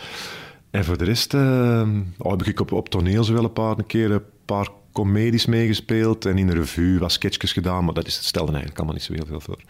En 0.72 0.86
voor 0.86 0.98
de 0.98 1.04
rest 1.04 1.34
uh, 1.34 1.82
oh, 2.18 2.32
heb 2.32 2.44
ik 2.44 2.60
op, 2.60 2.72
op 2.72 2.90
toneel 2.90 3.24
zo 3.24 3.34
wel 3.34 3.44
een 3.44 3.54
paar 3.54 3.78
een 3.78 3.86
keer 3.86 4.12
een 4.12 4.22
paar 4.46 4.68
comedies 4.98 5.46
meegespeeld 5.46 6.26
en 6.26 6.38
in 6.38 6.48
een 6.48 6.56
revue 6.56 7.00
wat 7.00 7.12
sketchjes 7.12 7.54
gedaan, 7.54 7.86
maar 7.86 7.94
dat 7.94 8.08
is, 8.08 8.26
stelde 8.26 8.52
eigenlijk 8.52 8.78
allemaal 8.78 8.96
niet 8.96 9.04
zo 9.04 9.14
heel 9.14 9.26
veel 9.26 9.40
voor. 9.40 9.62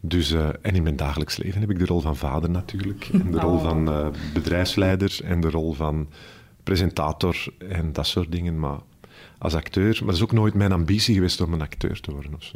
Dus, 0.00 0.32
uh, 0.32 0.48
en 0.62 0.74
in 0.74 0.82
mijn 0.82 0.96
dagelijks 0.96 1.36
leven 1.36 1.60
heb 1.60 1.70
ik 1.70 1.78
de 1.78 1.86
rol 1.86 2.00
van 2.00 2.16
vader 2.16 2.50
natuurlijk. 2.50 3.08
En 3.12 3.30
de 3.30 3.40
rol 3.40 3.54
Oh. 3.54 3.62
van 3.62 3.88
uh, 3.88 4.08
bedrijfsleider 4.34 5.20
en 5.24 5.40
de 5.40 5.50
rol 5.50 5.72
van 5.72 6.08
presentator 6.62 7.44
en 7.68 7.92
dat 7.92 8.06
soort 8.06 8.32
dingen. 8.32 8.58
Maar 8.58 8.78
als 9.38 9.54
acteur, 9.54 9.94
maar 9.98 10.06
dat 10.06 10.14
is 10.14 10.22
ook 10.22 10.32
nooit 10.32 10.54
mijn 10.54 10.72
ambitie 10.72 11.14
geweest 11.14 11.40
om 11.40 11.52
een 11.52 11.62
acteur 11.62 12.00
te 12.00 12.12
worden 12.12 12.34
of 12.34 12.42
zo. 12.42 12.54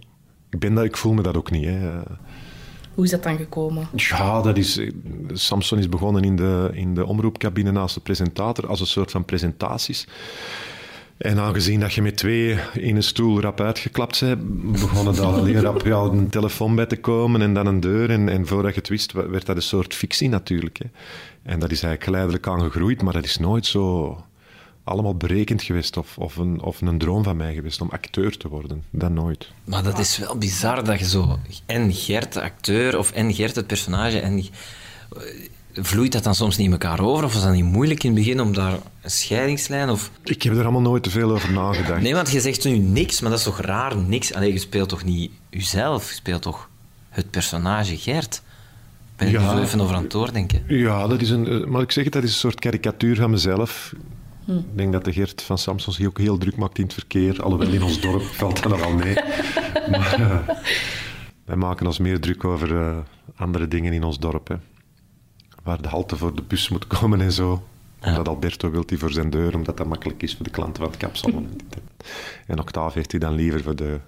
Ik, 0.50 0.58
ben 0.58 0.74
dat, 0.74 0.84
ik 0.84 0.96
voel 0.96 1.12
me 1.12 1.22
dat 1.22 1.36
ook 1.36 1.50
niet. 1.50 1.64
Hè. 1.64 2.00
Hoe 2.94 3.04
is 3.04 3.10
dat 3.10 3.22
dan 3.22 3.36
gekomen? 3.36 3.88
Ja, 3.94 4.42
dat 4.42 4.56
is, 4.56 4.80
Samson 5.32 5.78
is 5.78 5.88
begonnen 5.88 6.22
in 6.22 6.36
de, 6.36 6.70
in 6.72 6.94
de 6.94 7.06
omroepcabine 7.06 7.70
naast 7.70 7.94
de 7.94 8.00
presentator 8.00 8.66
als 8.66 8.80
een 8.80 8.86
soort 8.86 9.10
van 9.10 9.24
presentaties. 9.24 10.06
En 11.20 11.38
aangezien 11.38 11.80
dat 11.80 11.92
je 11.92 12.02
met 12.02 12.16
twee 12.16 12.58
in 12.72 12.96
een 12.96 13.02
stoel 13.02 13.40
rap 13.40 13.60
uitgeklapt 13.60 14.20
bent, 14.20 14.72
begonnen 14.72 15.18
alleen 15.18 15.60
rap 15.60 15.84
een 15.84 16.28
telefoon 16.28 16.74
bij 16.74 16.86
te 16.86 16.96
komen 16.96 17.42
en 17.42 17.54
dan 17.54 17.66
een 17.66 17.80
deur. 17.80 18.10
En, 18.10 18.28
en 18.28 18.46
voordat 18.46 18.74
je 18.74 18.78
het 18.78 18.88
wist, 18.88 19.12
werd 19.12 19.46
dat 19.46 19.56
een 19.56 19.62
soort 19.62 19.94
fictie 19.94 20.28
natuurlijk. 20.28 20.78
Hè. 20.78 20.84
En 21.42 21.58
dat 21.58 21.70
is 21.70 21.82
eigenlijk 21.82 22.04
geleidelijk 22.04 22.46
aan 22.46 22.60
gegroeid, 22.60 23.02
maar 23.02 23.12
dat 23.12 23.24
is 23.24 23.38
nooit 23.38 23.66
zo 23.66 24.16
allemaal 24.84 25.16
berekend 25.16 25.62
geweest 25.62 25.96
of, 25.96 26.18
of, 26.18 26.36
een, 26.36 26.62
of 26.62 26.80
een 26.80 26.98
droom 26.98 27.24
van 27.24 27.36
mij 27.36 27.54
geweest 27.54 27.80
om 27.80 27.90
acteur 27.90 28.36
te 28.36 28.48
worden. 28.48 28.84
Dat 28.90 29.10
nooit. 29.10 29.50
Maar 29.64 29.82
dat 29.82 29.98
is 29.98 30.18
wel 30.18 30.38
bizar 30.38 30.84
dat 30.84 30.98
je 30.98 31.08
zo... 31.08 31.38
En 31.66 31.92
Gert 31.92 32.32
de 32.32 32.42
acteur, 32.42 32.98
of 32.98 33.10
en 33.10 33.34
Gert 33.34 33.56
het 33.56 33.66
personage, 33.66 34.20
en 34.20 34.44
vloeit 35.74 36.12
dat 36.12 36.24
dan 36.24 36.34
soms 36.34 36.56
niet 36.56 36.66
in 36.66 36.72
elkaar 36.72 37.00
over? 37.00 37.24
Of 37.24 37.32
was 37.32 37.42
dat 37.42 37.52
niet 37.52 37.64
moeilijk 37.64 38.04
in 38.04 38.10
het 38.10 38.18
begin 38.18 38.40
om 38.40 38.52
daar 38.52 38.72
een 38.72 39.10
scheidingslijn? 39.10 39.90
Of... 39.90 40.10
Ik 40.24 40.42
heb 40.42 40.56
er 40.56 40.62
allemaal 40.62 40.80
nooit 40.80 41.02
te 41.02 41.10
veel 41.10 41.30
over 41.30 41.52
nagedacht. 41.52 42.02
Nee, 42.02 42.14
want 42.14 42.30
je 42.30 42.40
zegt 42.40 42.64
nu 42.64 42.78
niks, 42.78 43.20
maar 43.20 43.30
dat 43.30 43.38
is 43.38 43.44
toch 43.44 43.60
raar, 43.60 43.96
niks? 43.96 44.34
Allee, 44.34 44.52
je 44.52 44.58
speelt 44.58 44.88
toch 44.88 45.04
niet 45.04 45.30
jezelf? 45.50 46.08
Je 46.08 46.14
speelt 46.14 46.42
toch 46.42 46.68
het 47.08 47.30
personage 47.30 47.96
Gert? 47.96 48.42
Ben 49.16 49.28
ik 49.28 49.34
ja. 49.34 49.56
zo 49.56 49.62
even 49.62 49.80
over 49.80 49.94
aan 49.94 50.02
het 50.02 50.10
doordenken? 50.10 50.62
Ja, 50.66 51.06
dat 51.06 51.20
is 51.20 51.30
een... 51.30 51.70
Maar 51.70 51.82
ik 51.82 51.92
zeg 51.92 52.04
het, 52.04 52.12
dat 52.12 52.22
is 52.22 52.30
een 52.30 52.38
soort 52.38 52.60
karikatuur 52.60 53.16
van 53.16 53.30
mezelf. 53.30 53.94
Hm. 54.44 54.56
Ik 54.56 54.64
denk 54.74 54.92
dat 54.92 55.04
de 55.04 55.12
Gert 55.12 55.42
van 55.42 55.58
Samson 55.58 55.92
zich 55.92 56.06
ook 56.06 56.18
heel 56.18 56.38
druk 56.38 56.56
maakt 56.56 56.78
in 56.78 56.84
het 56.84 56.94
verkeer. 56.94 57.42
Alhoewel 57.42 57.72
in 57.72 57.82
ons 57.82 58.00
dorp 58.00 58.22
valt 58.40 58.62
dat 58.62 58.72
nogal 58.72 58.92
mee. 58.92 59.14
Maar 59.90 60.16
uh, 60.20 60.38
wij 61.46 61.56
maken 61.56 61.86
ons 61.86 61.98
meer 61.98 62.20
druk 62.20 62.44
over 62.44 62.72
uh, 62.72 62.96
andere 63.36 63.68
dingen 63.68 63.92
in 63.92 64.04
ons 64.04 64.18
dorp. 64.18 64.48
Hè 64.48 64.54
waar 65.62 65.82
de 65.82 65.88
halte 65.88 66.16
voor 66.16 66.34
de 66.34 66.42
bus 66.42 66.68
moet 66.68 66.86
komen 66.86 67.20
en 67.20 67.32
zo. 67.32 67.62
Ja. 68.00 68.08
Omdat 68.08 68.28
Alberto 68.28 68.70
wil 68.70 68.82
hij 68.86 68.98
voor 68.98 69.10
zijn 69.10 69.30
deur, 69.30 69.54
omdat 69.54 69.76
dat 69.76 69.86
makkelijk 69.86 70.22
is 70.22 70.34
voor 70.34 70.44
de 70.44 70.50
klanten 70.50 70.82
van 70.82 70.90
het 70.92 71.00
kapsalon. 71.00 71.60
en 72.46 72.58
Octave 72.58 72.98
heeft 72.98 73.10
hij 73.10 73.20
dan 73.20 73.34
liever 73.34 73.62
voor 73.62 73.76
de 73.76 74.00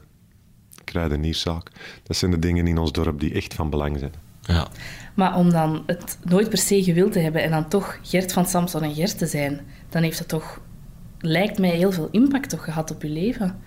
kruidenierszaak. 0.85 1.71
Dat 2.02 2.16
zijn 2.16 2.30
de 2.30 2.38
dingen 2.38 2.66
in 2.66 2.78
ons 2.78 2.92
dorp 2.92 3.21
die 3.21 3.35
echt 3.35 3.54
van 3.54 3.71
belang 3.71 3.99
zijn. 3.99 4.12
Ja. 4.40 4.68
Maar 5.14 5.37
om 5.37 5.50
dan 5.50 5.82
het 5.87 6.18
nooit 6.23 6.49
per 6.49 6.59
se 6.59 6.82
gewild 6.82 7.12
te 7.12 7.18
hebben 7.18 7.42
en 7.42 7.50
dan 7.50 7.68
toch 7.68 7.99
Gert 8.02 8.32
van 8.32 8.47
Samson 8.47 8.82
en 8.82 8.94
Gert 8.94 9.18
te 9.18 9.26
zijn, 9.26 9.61
dan 9.88 10.02
heeft 10.02 10.18
dat 10.18 10.28
toch, 10.28 10.61
lijkt 11.18 11.59
mij, 11.59 11.71
heel 11.71 11.92
veel 11.92 12.09
impact 12.11 12.49
toch 12.49 12.64
gehad 12.64 12.90
op 12.90 13.02
je 13.02 13.09
leven. 13.09 13.59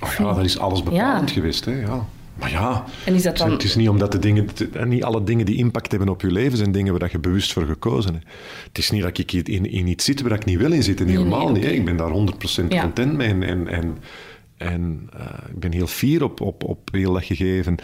Oh 0.00 0.12
ja, 0.18 0.34
dat 0.34 0.44
is 0.44 0.58
alles 0.58 0.82
bepalend 0.82 1.28
ja. 1.28 1.34
geweest, 1.34 1.64
hè, 1.64 1.80
ja. 1.80 2.06
Maar 2.34 2.50
ja, 2.50 2.84
en 3.04 3.14
is 3.14 3.22
dat 3.22 3.36
dan... 3.36 3.50
het 3.50 3.62
is 3.64 3.76
niet 3.76 3.88
omdat 3.88 4.12
de 4.12 4.18
dingen, 4.18 4.48
niet 4.84 5.04
alle 5.04 5.24
dingen 5.24 5.46
die 5.46 5.56
impact 5.56 5.90
hebben 5.90 6.08
op 6.08 6.20
je 6.20 6.30
leven 6.30 6.58
zijn 6.58 6.72
dingen 6.72 6.98
waar 6.98 7.08
je 7.12 7.18
bewust 7.18 7.52
voor 7.52 7.64
gekozen 7.64 8.14
hebt. 8.14 8.26
Het 8.68 8.78
is 8.78 8.90
niet 8.90 9.02
dat 9.02 9.18
ik 9.18 9.32
in, 9.32 9.70
in 9.70 9.86
iets 9.86 10.04
zit 10.04 10.22
waar 10.22 10.32
ik 10.32 10.44
niet 10.44 10.58
wil 10.58 10.72
in 10.72 10.82
zitten, 10.82 11.06
Nee, 11.06 11.16
helemaal 11.16 11.50
nee, 11.50 11.62
niet. 11.62 11.72
Ik 11.72 11.84
ben 11.84 11.96
daar 11.96 12.10
100% 12.10 12.68
Ja. 12.68 12.82
content 12.82 13.12
mee 13.12 13.28
en, 13.28 13.42
en, 13.42 13.68
en, 13.68 13.98
en 14.56 15.08
eh, 15.16 15.26
ik 15.50 15.58
ben 15.60 15.72
heel 15.72 15.86
fier 15.86 16.24
op, 16.24 16.40
op, 16.40 16.64
op 16.64 16.88
heel 16.92 17.12
dat 17.12 17.24
gegeven. 17.24 17.76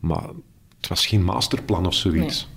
Maar 0.00 0.28
het 0.76 0.88
was 0.88 1.06
geen 1.06 1.24
masterplan 1.24 1.86
of 1.86 1.94
zoiets. 1.94 2.48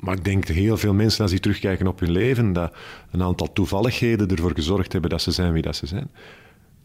Maar 0.00 0.14
ik 0.16 0.24
denk 0.24 0.46
dat 0.46 0.56
heel 0.56 0.76
veel 0.76 0.94
mensen, 0.94 1.22
als 1.22 1.30
die 1.30 1.40
terugkijken 1.40 1.86
op 1.86 2.00
hun 2.00 2.10
leven, 2.10 2.52
dat 2.52 2.74
een 3.10 3.22
aantal 3.22 3.52
toevalligheden 3.52 4.28
ervoor 4.28 4.52
gezorgd 4.54 4.92
hebben 4.92 5.10
dat 5.10 5.22
ze 5.22 5.30
zijn 5.30 5.52
wie 5.52 5.62
dat 5.62 5.76
ze 5.76 5.86
zijn. 5.86 6.10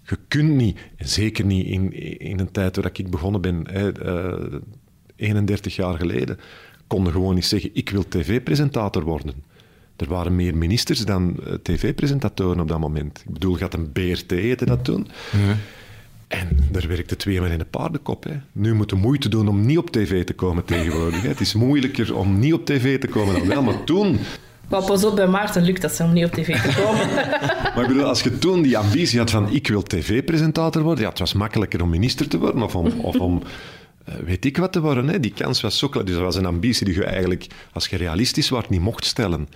Je 0.03 0.17
kunt 0.27 0.49
niet, 0.49 0.79
en 0.95 1.07
zeker 1.07 1.45
niet 1.45 1.65
in, 1.65 1.93
in 2.19 2.39
een 2.39 2.51
tijd 2.51 2.75
waar 2.75 2.89
ik 2.93 3.09
begonnen 3.09 3.41
ben, 3.41 3.67
hè, 3.69 3.91
eh, 3.91 4.59
31 5.15 5.75
jaar 5.75 5.97
geleden, 5.97 6.39
konden 6.87 7.13
gewoon 7.13 7.35
niet 7.35 7.45
zeggen, 7.45 7.69
ik 7.73 7.89
wil 7.89 8.07
tv-presentator 8.07 9.03
worden. 9.03 9.33
Er 9.95 10.07
waren 10.07 10.35
meer 10.35 10.57
ministers 10.57 11.05
dan 11.05 11.35
eh, 11.45 11.53
tv-presentatoren 11.53 12.59
op 12.59 12.67
dat 12.67 12.79
moment. 12.79 13.23
Ik 13.27 13.33
bedoel, 13.33 13.55
gaat 13.55 13.73
een 13.73 13.91
BRT 13.91 14.31
heette 14.31 14.65
dat 14.65 14.83
toen. 14.83 15.07
En 16.27 16.57
daar 16.71 16.87
werkte 16.87 17.15
twee 17.15 17.41
man 17.41 17.49
in 17.49 17.59
een 17.59 17.69
paardenkop. 17.69 18.23
Hè. 18.23 18.39
Nu 18.51 18.73
moet 18.73 18.89
je 18.89 18.95
moeite 18.95 19.29
doen 19.29 19.47
om 19.47 19.65
niet 19.65 19.77
op 19.77 19.89
tv 19.89 20.23
te 20.23 20.33
komen 20.33 20.65
tegenwoordig. 20.65 21.21
Hè. 21.21 21.27
Het 21.27 21.39
is 21.39 21.53
moeilijker 21.53 22.15
om 22.15 22.39
niet 22.39 22.53
op 22.53 22.65
tv 22.65 22.99
te 22.99 23.07
komen 23.07 23.33
dan 23.33 23.47
wel, 23.47 23.63
maar 23.63 23.83
toen... 23.83 24.19
Maar 24.71 24.83
pas 24.83 25.03
op, 25.03 25.15
bij 25.15 25.27
Maarten 25.27 25.63
lukt 25.63 25.81
dat 25.81 25.91
ze 25.91 26.03
om 26.03 26.13
niet 26.13 26.25
op 26.25 26.31
tv 26.31 26.61
te 26.61 26.81
komen. 26.81 27.07
Maar 27.75 27.81
ik 27.81 27.87
bedoel, 27.87 28.03
als 28.03 28.21
je 28.21 28.37
toen 28.37 28.61
die 28.61 28.77
ambitie 28.77 29.19
had 29.19 29.29
van 29.29 29.49
ik 29.49 29.67
wil 29.67 29.83
tv-presentator 29.83 30.81
worden, 30.81 31.03
ja, 31.03 31.09
het 31.09 31.19
was 31.19 31.33
makkelijker 31.33 31.81
om 31.81 31.89
minister 31.89 32.27
te 32.27 32.37
worden 32.37 32.61
of 32.61 32.75
om, 32.75 32.87
of 32.99 33.15
om 33.15 33.41
eh, 34.05 34.15
weet 34.25 34.45
ik 34.45 34.57
wat 34.57 34.71
te 34.71 34.81
worden. 34.81 35.07
Hè. 35.07 35.19
Die 35.19 35.33
kans 35.33 35.61
was 35.61 35.77
zo 35.77 35.87
klein. 35.87 36.05
Dus 36.05 36.15
dat 36.15 36.23
was 36.23 36.35
een 36.35 36.45
ambitie 36.45 36.85
die 36.85 36.95
je 36.95 37.05
eigenlijk, 37.05 37.47
als 37.73 37.87
je 37.87 37.97
realistisch 37.97 38.49
was, 38.49 38.69
niet 38.69 38.81
mocht 38.81 39.05
stellen. 39.05 39.47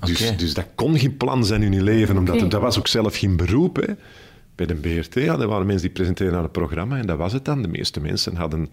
Dus, 0.00 0.36
dus 0.36 0.54
dat 0.54 0.66
kon 0.74 0.98
geen 0.98 1.16
plan 1.16 1.44
zijn 1.44 1.62
in 1.62 1.72
je 1.72 1.82
leven, 1.82 2.16
omdat 2.16 2.50
dat 2.50 2.60
was 2.60 2.78
ook 2.78 2.88
zelf 2.88 3.16
geen 3.16 3.36
beroep. 3.36 3.76
Hè. 3.76 3.94
Bij 4.54 4.66
de 4.66 4.74
BRT 4.74 5.14
ja, 5.14 5.38
er 5.38 5.46
waren 5.46 5.66
mensen 5.66 5.86
die 5.86 5.94
presenteerden 5.94 6.36
aan 6.36 6.42
het 6.42 6.52
programma 6.52 6.98
en 6.98 7.06
dat 7.06 7.18
was 7.18 7.32
het 7.32 7.44
dan. 7.44 7.62
De 7.62 7.68
meeste 7.68 8.00
mensen 8.00 8.36
hadden 8.36 8.70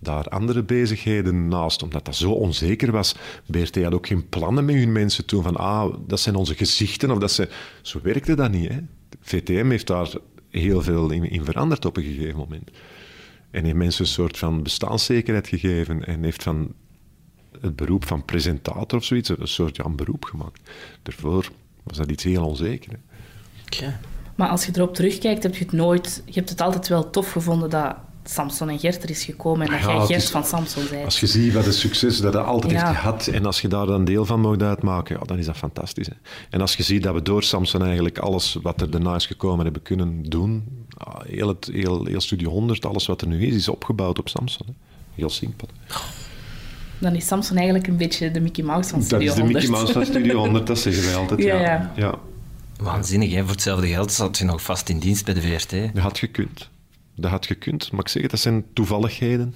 daar 0.00 0.28
andere 0.28 0.62
bezigheden 0.62 1.48
naast, 1.48 1.82
omdat 1.82 2.04
dat 2.04 2.16
zo 2.16 2.30
onzeker 2.30 2.92
was. 2.92 3.14
BRT 3.46 3.82
had 3.82 3.92
ook 3.92 4.06
geen 4.06 4.28
plannen 4.28 4.64
met 4.64 4.74
hun 4.74 4.92
mensen 4.92 5.26
toen 5.26 5.42
van 5.42 5.56
ah, 5.56 5.94
dat 6.06 6.20
zijn 6.20 6.34
onze 6.34 6.54
gezichten. 6.54 7.10
Of 7.10 7.18
dat 7.18 7.32
zijn... 7.32 7.48
Zo 7.82 8.00
werkte 8.02 8.34
dat 8.34 8.50
niet. 8.50 8.68
Hè. 8.68 8.78
VTM 9.20 9.70
heeft 9.70 9.86
daar 9.86 10.08
heel 10.50 10.82
veel 10.82 11.10
in, 11.10 11.30
in 11.30 11.44
veranderd 11.44 11.84
op 11.84 11.96
een 11.96 12.02
gegeven 12.02 12.36
moment. 12.36 12.70
En 13.50 13.64
heeft 13.64 13.76
mensen 13.76 14.04
een 14.04 14.10
soort 14.10 14.38
van 14.38 14.62
bestaanszekerheid 14.62 15.48
gegeven 15.48 16.04
en 16.06 16.22
heeft 16.22 16.42
van 16.42 16.74
het 17.60 17.76
beroep 17.76 18.06
van 18.06 18.24
presentator 18.24 18.98
of 18.98 19.04
zoiets 19.04 19.28
een 19.28 19.48
soort 19.48 19.76
ja, 19.76 19.84
een 19.84 19.96
beroep 19.96 20.24
gemaakt. 20.24 20.70
Daarvoor 21.02 21.50
was 21.82 21.96
dat 21.96 22.10
iets 22.10 22.24
heel 22.24 22.46
onzeker. 22.46 22.90
Hè. 22.90 22.98
Oké. 23.64 24.00
Maar 24.34 24.48
als 24.48 24.66
je 24.66 24.72
erop 24.74 24.94
terugkijkt, 24.94 25.42
heb 25.42 25.56
je 25.56 25.64
het 25.64 25.72
nooit... 25.72 26.22
Je 26.26 26.32
hebt 26.32 26.48
het 26.48 26.60
altijd 26.60 26.88
wel 26.88 27.10
tof 27.10 27.32
gevonden 27.32 27.70
dat 27.70 27.96
Samson 28.24 28.68
en 28.68 28.78
Gert 28.78 29.02
er 29.02 29.10
is 29.10 29.24
gekomen 29.24 29.66
en 29.66 29.72
dat 29.72 29.80
Ja, 29.80 29.96
jij 29.96 30.06
Gert 30.06 30.22
is- 30.22 30.30
van 30.30 30.44
Samson 30.44 30.82
bent. 30.90 31.04
Als 31.04 31.20
je 31.20 31.26
ziet 31.26 31.52
wat 31.52 31.66
een 31.66 31.72
succes 31.72 32.18
dat 32.20 32.32
hij 32.32 32.42
altijd 32.42 32.72
Ja. 32.72 32.86
heeft 32.86 32.98
gehad 32.98 33.26
en 33.26 33.46
als 33.46 33.60
je 33.60 33.68
daar 33.68 33.86
dan 33.86 34.04
deel 34.04 34.24
van 34.26 34.40
mocht 34.40 34.62
uitmaken, 34.62 35.16
ja, 35.20 35.24
dan 35.26 35.38
is 35.38 35.46
dat 35.46 35.56
fantastisch. 35.56 36.06
Hè. 36.06 36.12
En 36.50 36.60
als 36.60 36.74
je 36.76 36.82
ziet 36.82 37.02
dat 37.02 37.14
we 37.14 37.22
door 37.22 37.42
Samson 37.42 37.82
eigenlijk 37.84 38.18
alles 38.18 38.56
wat 38.62 38.80
er 38.80 38.90
daarna 38.90 39.14
is 39.14 39.26
gekomen 39.26 39.64
hebben 39.64 39.82
kunnen 39.82 40.22
doen, 40.22 40.64
heel, 41.26 41.48
het, 41.48 41.68
heel, 41.72 42.04
heel 42.04 42.20
Studio 42.20 42.50
100, 42.50 42.84
alles 42.86 43.06
wat 43.06 43.20
er 43.20 43.26
nu 43.26 43.46
is, 43.46 43.54
is 43.54 43.68
opgebouwd 43.68 44.18
op 44.18 44.28
Samson. 44.28 44.66
Hè. 44.66 44.72
Heel 45.14 45.30
simpel. 45.30 45.68
Dan 46.98 47.14
is 47.14 47.26
Samson 47.26 47.56
eigenlijk 47.56 47.86
een 47.86 47.96
beetje 47.96 48.30
de 48.30 48.40
Mickey 48.40 48.64
Mouse 48.64 48.88
van 48.90 48.98
Dat 48.98 49.08
Studio 49.08 49.26
is 49.28 49.34
de 49.34 49.40
100. 49.40 49.58
Mickey 49.64 49.76
Mouse 49.78 49.92
van 49.92 50.04
Studio 50.06 50.38
100, 50.38 50.66
dat 50.66 50.78
zeggen 50.78 51.04
wij 51.04 51.14
altijd. 51.16 51.42
Ja, 51.48 51.54
Ja, 51.54 51.60
ja. 51.62 51.92
ja. 51.96 52.14
Waanzinnig, 52.82 53.32
hè? 53.34 53.40
Voor 53.40 53.50
hetzelfde 53.50 53.86
geld 53.88 54.12
zat 54.12 54.38
je 54.38 54.44
nog 54.44 54.62
vast 54.62 54.88
in 54.88 54.98
dienst 54.98 55.24
bij 55.24 55.34
de 55.34 55.40
VRT. 55.40 55.70
Dat 55.94 56.02
had 56.02 56.18
gekund. 56.18 56.68
Dat 57.20 57.30
had 57.30 57.46
gekund. 57.46 57.92
Maar 57.92 58.00
ik 58.00 58.08
zeg 58.08 58.22
het, 58.22 58.30
dat 58.30 58.40
zijn 58.40 58.64
toevalligheden. 58.72 59.54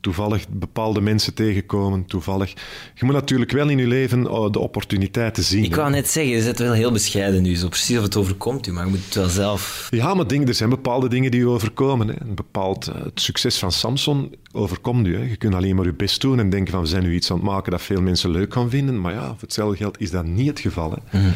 Toevallig 0.00 0.48
bepaalde 0.48 1.00
mensen 1.00 1.34
tegenkomen, 1.34 2.04
toevallig. 2.06 2.52
Je 2.94 3.04
moet 3.04 3.14
natuurlijk 3.14 3.50
wel 3.50 3.68
in 3.68 3.78
je 3.78 3.86
leven 3.86 4.30
oh, 4.30 4.52
de 4.52 4.58
opportuniteiten 4.58 5.42
zien. 5.42 5.64
Ik 5.64 5.74
wou 5.74 5.90
net 5.90 6.08
zeggen, 6.08 6.36
je 6.36 6.44
bent 6.44 6.58
wel 6.58 6.72
heel 6.72 6.92
bescheiden 6.92 7.42
nu, 7.42 7.56
zo 7.56 7.68
precies 7.68 7.96
of 7.96 8.02
het 8.02 8.16
overkomt 8.16 8.66
u, 8.66 8.72
maar 8.72 8.84
je 8.84 8.90
moet 8.90 9.04
het 9.04 9.14
wel 9.14 9.28
zelf... 9.28 9.88
Ja, 9.90 10.14
maar 10.14 10.28
denk, 10.28 10.48
er 10.48 10.54
zijn 10.54 10.70
bepaalde 10.70 11.08
dingen 11.08 11.30
die 11.30 11.40
je 11.40 11.48
overkomen. 11.48 12.08
Hè. 12.08 12.14
Een 12.20 12.34
bepaald, 12.34 12.86
eh, 12.86 13.04
het 13.04 13.20
succes 13.20 13.58
van 13.58 13.72
Samson 13.72 14.34
overkomt 14.52 15.06
u. 15.06 15.16
Hè. 15.16 15.22
Je 15.22 15.36
kunt 15.36 15.54
alleen 15.54 15.76
maar 15.76 15.84
je 15.84 15.94
best 15.94 16.20
doen 16.20 16.38
en 16.38 16.50
denken 16.50 16.72
van 16.72 16.80
we 16.80 16.88
zijn 16.88 17.02
nu 17.02 17.14
iets 17.14 17.30
aan 17.30 17.36
het 17.36 17.46
maken 17.46 17.70
dat 17.70 17.82
veel 17.82 18.02
mensen 18.02 18.30
leuk 18.30 18.52
gaan 18.52 18.70
vinden. 18.70 19.00
Maar 19.00 19.12
ja, 19.12 19.26
voor 19.26 19.36
hetzelfde 19.40 19.76
geld 19.76 20.00
is 20.00 20.10
dat 20.10 20.24
niet 20.24 20.48
het 20.48 20.60
geval. 20.60 20.90
Hè. 20.90 21.28
Ik 21.28 21.34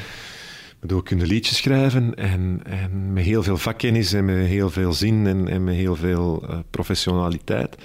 bedoel, 0.81 0.99
je 0.99 1.05
kunt 1.05 1.23
liedjes 1.23 1.57
schrijven 1.57 2.15
en, 2.15 2.61
en 2.65 3.13
met 3.13 3.25
heel 3.25 3.43
veel 3.43 3.57
vakkennis 3.57 4.13
en 4.13 4.25
met 4.25 4.47
heel 4.47 4.71
veel 4.71 4.93
zin 4.93 5.27
en, 5.27 5.49
en 5.49 5.65
met 5.65 5.75
heel 5.75 5.97
veel 5.97 6.45
eh, 6.49 6.59
professionaliteit. 6.71 7.77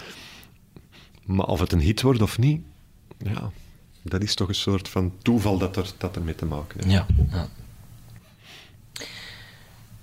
Maar 1.26 1.46
of 1.46 1.60
het 1.60 1.72
een 1.72 1.80
hit 1.80 2.02
wordt 2.02 2.22
of 2.22 2.38
niet, 2.38 2.62
ja, 3.18 3.52
dat 4.02 4.22
is 4.22 4.36
toch 4.36 4.48
een 4.48 4.56
soort 4.56 4.90
van 4.90 5.14
toeval 5.22 5.58
dat 5.58 5.76
er, 5.76 5.92
dat 5.98 6.16
er 6.16 6.22
mee 6.22 6.36
te 6.36 6.46
maken 6.46 6.80
heeft. 6.80 6.92
Ja. 6.92 7.06
ja. 7.32 7.48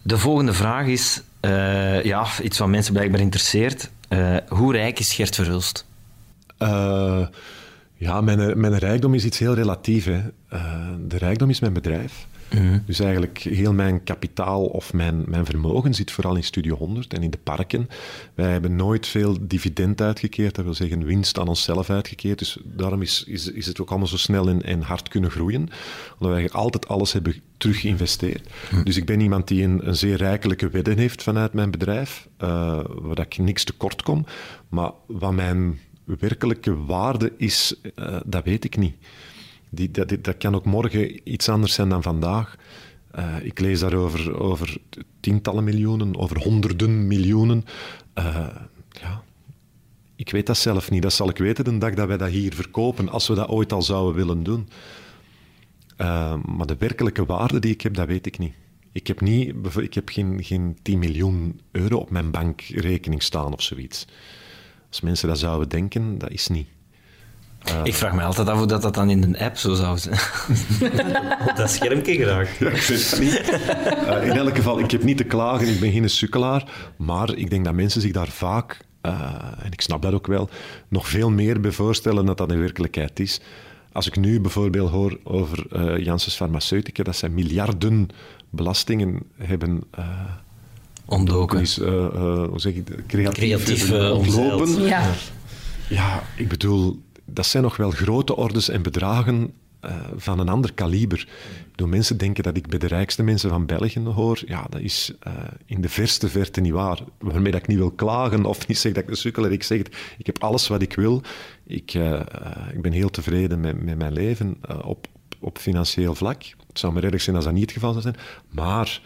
De 0.03 0.19
volgende 0.19 0.53
vraag 0.53 0.87
is, 0.87 1.23
eh, 1.41 2.05
ja, 2.05 2.27
iets 2.43 2.59
wat 2.59 2.69
mensen 2.69 2.93
blijkbaar 2.93 3.21
interesseert. 3.21 3.91
Eh, 4.09 4.37
hoe 4.49 4.73
rijk 4.73 4.99
is 4.99 5.15
Gert 5.15 5.35
Verhulst? 5.35 5.87
Ja, 8.01 8.21
mijn, 8.21 8.61
mijn 8.61 8.79
rijkdom 8.79 9.15
is 9.15 9.25
iets 9.25 9.39
heel 9.39 9.55
relatief. 9.55 10.05
Hè. 10.05 10.21
Eh, 10.49 10.89
de 11.07 11.19
rijkdom 11.19 11.51
is 11.51 11.61
mijn 11.61 11.73
bedrijf. 11.73 12.27
Dus 12.87 13.01
eigenlijk 13.01 13.39
heel 13.39 13.73
mijn 13.73 14.05
kapitaal 14.05 14.65
of 14.65 14.93
mijn, 14.93 15.25
mijn 15.27 15.45
vermogen 15.45 15.95
zit 15.95 16.11
vooral 16.11 16.37
in 16.37 16.45
Studio 16.45 16.77
100 16.77 17.15
en 17.15 17.23
in 17.23 17.31
de 17.31 17.39
parken. 17.43 17.89
Wij 18.35 18.51
hebben 18.51 18.77
nooit 18.77 19.07
veel 19.07 19.37
dividend 19.41 20.01
uitgekeerd, 20.01 20.55
dat 20.55 20.65
wil 20.65 20.75
zeggen 20.75 21.05
winst 21.05 21.39
aan 21.39 21.49
onszelf 21.49 21.91
uitgekeerd. 21.91 22.39
Dus 22.39 22.59
daarom 22.65 23.03
is, 23.03 23.25
is, 23.27 23.51
is 23.51 23.67
het 23.67 23.81
ook 23.81 23.89
allemaal 23.89 24.09
zo 24.09 24.17
snel 24.17 24.49
en, 24.49 24.63
en 24.63 24.83
hard 24.83 25.09
kunnen 25.09 25.31
groeien. 25.31 25.69
Omdat 26.19 26.37
wij 26.37 26.51
altijd 26.51 26.89
alles 26.89 27.13
hebben 27.13 27.35
terug 27.57 27.81
geïnvesteerd. 27.81 28.49
Dus 28.85 28.97
ik 28.97 29.07
ben 29.07 29.21
iemand 29.21 29.49
die 29.49 29.63
een, 29.63 29.89
een 29.89 29.97
zeer 29.97 30.17
rijkelijke 30.17 30.69
wedden 30.69 30.99
heeft 30.99 31.23
vanuit 31.23 31.53
mijn 31.53 31.71
bedrijf, 31.71 32.29
eh, 32.37 32.81
waar 32.87 33.21
ik 33.21 33.39
niks 33.39 33.65
tekort 33.65 34.03
kom. 34.03 34.25
Maar 34.69 34.91
wat 35.07 35.33
mijn 35.33 35.79
werkelijke 36.19 36.85
waarde 36.85 37.33
is, 37.37 37.75
eh, 37.95 38.21
dat 38.27 38.45
weet 38.45 38.65
ik 38.65 38.77
niet. 38.77 38.95
Die, 39.69 39.91
dat, 39.91 40.09
dat 40.21 40.37
kan 40.37 40.55
ook 40.55 40.65
morgen 40.65 41.31
iets 41.33 41.49
anders 41.49 41.73
zijn 41.75 41.89
dan 41.89 42.03
vandaag. 42.03 42.57
Eh, 43.11 43.37
ik 43.43 43.61
lees 43.61 43.81
daarover 43.81 44.39
over 44.41 44.77
tientallen 45.21 45.65
miljoenen, 45.65 46.17
over 46.17 46.39
honderden 46.39 47.07
miljoenen. 47.07 47.65
Eh, 48.13 48.47
ja, 49.01 49.23
ik 50.17 50.31
weet 50.31 50.47
dat 50.47 50.57
zelf 50.57 50.91
niet. 50.91 51.03
Dat 51.03 51.13
zal 51.13 51.29
ik 51.29 51.39
weten 51.39 51.65
de 51.65 51.79
dag 51.79 51.95
dat 51.95 52.07
wij 52.07 52.17
dat 52.17 52.31
hier 52.31 52.55
verkopen, 52.55 53.09
als 53.09 53.29
we 53.29 53.35
dat 53.35 53.49
ooit 53.49 53.73
al 53.73 53.83
zouden 53.83 54.15
willen 54.15 54.43
doen. 54.43 54.69
Maar 56.45 56.67
de 56.67 56.77
werkelijke 56.79 57.25
waarde 57.25 57.59
die 57.59 57.73
ik 57.73 57.81
heb, 57.81 57.95
dat 57.95 58.07
weet 58.07 58.27
ik 58.27 58.39
niet. 58.39 58.53
Ik 58.93 59.07
heb, 59.07 59.21
niet, 59.21 59.55
ik 59.77 59.95
heb 59.95 60.09
geen, 60.09 60.45
geen 60.45 60.79
10 60.83 60.99
miljoen 60.99 61.61
euro 61.71 61.97
op 61.97 62.11
mijn 62.11 62.31
bankrekening 62.31 63.23
staan 63.23 63.53
of 63.53 63.63
zoiets. 63.63 64.07
Als 64.91 65.01
mensen 65.01 65.29
dat 65.29 65.39
zouden 65.39 65.69
denken, 65.69 66.19
dat 66.19 66.31
is 66.31 66.49
niet. 66.49 66.67
Ik 67.85 67.95
vraag 67.95 68.13
me 68.13 68.23
altijd 68.23 68.49
af 68.49 68.59
hoe 68.59 68.67
dat, 68.67 68.83
dat 68.83 68.95
dan 68.95 69.11
in 69.11 69.23
een 69.23 69.39
app 69.39 69.57
zo 69.57 69.75
zou 69.75 69.99
zijn. 69.99 70.19
Op 71.49 71.57
dat 71.57 71.71
schermpje 71.71 72.15
geraakt. 72.15 72.57
Ja, 72.59 72.69
ik 72.69 72.83
weet 72.83 73.11
het 73.11 73.21
niet. 73.21 73.39
Eh, 74.07 74.27
in 74.27 74.37
elk 74.37 74.57
geval, 74.57 74.79
ik 74.79 74.91
heb 74.91 75.03
niet 75.03 75.17
te 75.17 75.25
klagen, 75.25 75.69
ik 75.69 75.81
ben 75.81 75.93
geen 75.93 76.11
sukkelaar. 76.11 76.93
Maar 76.97 77.35
ik 77.35 77.51
denk 77.51 77.65
dat 77.65 77.75
mensen 77.75 78.01
zich 78.01 78.13
daar 78.13 78.29
vaak, 78.29 78.81
eh, 79.01 79.13
en 79.63 79.73
ik 79.73 79.81
snap 79.81 80.03
dat 80.03 80.13
ook 80.13 80.27
wel, 80.27 80.49
nog 80.89 81.09
veel 81.09 81.31
meer 81.31 81.61
bij 81.61 81.71
voorstellen 81.71 82.27
dan 82.27 82.37
dat 82.37 82.53
in 82.53 82.61
werkelijkheid 82.61 83.21
is. 83.21 83.41
Als 83.93 84.07
ik 84.07 84.17
nu 84.17 84.41
bijvoorbeeld 84.41 84.91
hoor 84.91 85.19
over 85.23 85.67
eh 85.71 86.05
Janssens 86.05 86.37
Farmaceutica, 86.37 87.03
dat 87.03 87.17
zij 87.17 87.29
miljarden 87.29 88.09
belastingen 88.51 89.23
hebben 89.37 89.83
eh, 89.91 90.05
Ontdoken. 91.11 91.61
is, 91.61 91.79
eh, 91.79 92.05
eh, 92.05 92.49
hoe 92.49 92.61
zeg 92.61 92.75
ik, 92.75 92.85
creatief, 93.07 93.35
Creatief, 93.35 93.93
ontlopen. 94.13 94.83
Ja. 94.83 95.11
Ja, 95.89 96.23
ik 96.37 96.49
bedoel, 96.49 97.01
dat 97.25 97.47
zijn 97.47 97.63
nog 97.63 97.77
wel 97.77 97.91
grote 97.91 98.37
orders 98.37 98.69
en 98.69 98.83
bedragen 98.83 99.53
eh, 99.81 99.97
van 100.17 100.39
een 100.39 100.49
ander 100.49 100.73
kaliber. 100.73 101.19
Ik 101.19 101.71
bedoel, 101.71 101.89
mensen 101.89 102.17
denken 102.17 102.43
dat 102.43 102.57
ik 102.57 102.67
bij 102.67 102.79
de 102.79 102.87
rijkste 102.87 103.23
mensen 103.23 103.51
van 103.51 103.67
België 103.67 104.01
hoor. 104.01 104.43
Ja, 104.47 104.67
dat 104.69 104.81
is 104.81 105.13
eh, 105.21 105.33
in 105.67 105.81
de 105.81 105.89
verste 105.89 106.29
verte 106.29 106.61
niet 106.61 106.73
waar. 106.73 106.99
Waarmee 107.19 107.53
dat 107.53 107.61
ik 107.61 107.67
niet 107.67 107.79
wil 107.79 107.91
klagen 107.91 108.45
of 108.45 108.69
niet 108.69 108.79
zeg 108.79 108.93
dat 108.93 109.03
ik 109.03 109.11
een 109.11 109.17
sukkel 109.17 109.51
Ik 109.51 109.63
zeg 109.63 109.79
het, 109.79 109.97
ik 110.19 110.27
heb 110.27 110.43
alles 110.43 110.69
wat 110.69 110.83
ik 110.83 110.95
wil. 110.95 111.23
Ik, 111.67 111.95
ik 112.73 112.83
ben 112.83 112.93
heel 112.93 113.11
tevreden 113.11 113.61
met, 113.61 113.83
met 113.83 113.99
mijn 113.99 114.13
leven 114.13 114.61
op, 114.83 115.07
op 115.39 115.59
financieel 115.59 116.15
vlak. 116.15 116.43
Het 116.43 116.79
zou 116.79 116.93
me 116.93 117.01
erg 117.01 117.21
zijn 117.21 117.37
als 117.37 117.45
dat 117.45 117.55
niet 117.55 117.63
het 117.63 117.73
geval 117.73 117.91
zou 117.91 118.03
zijn. 118.03 118.17
Maar, 118.51 119.01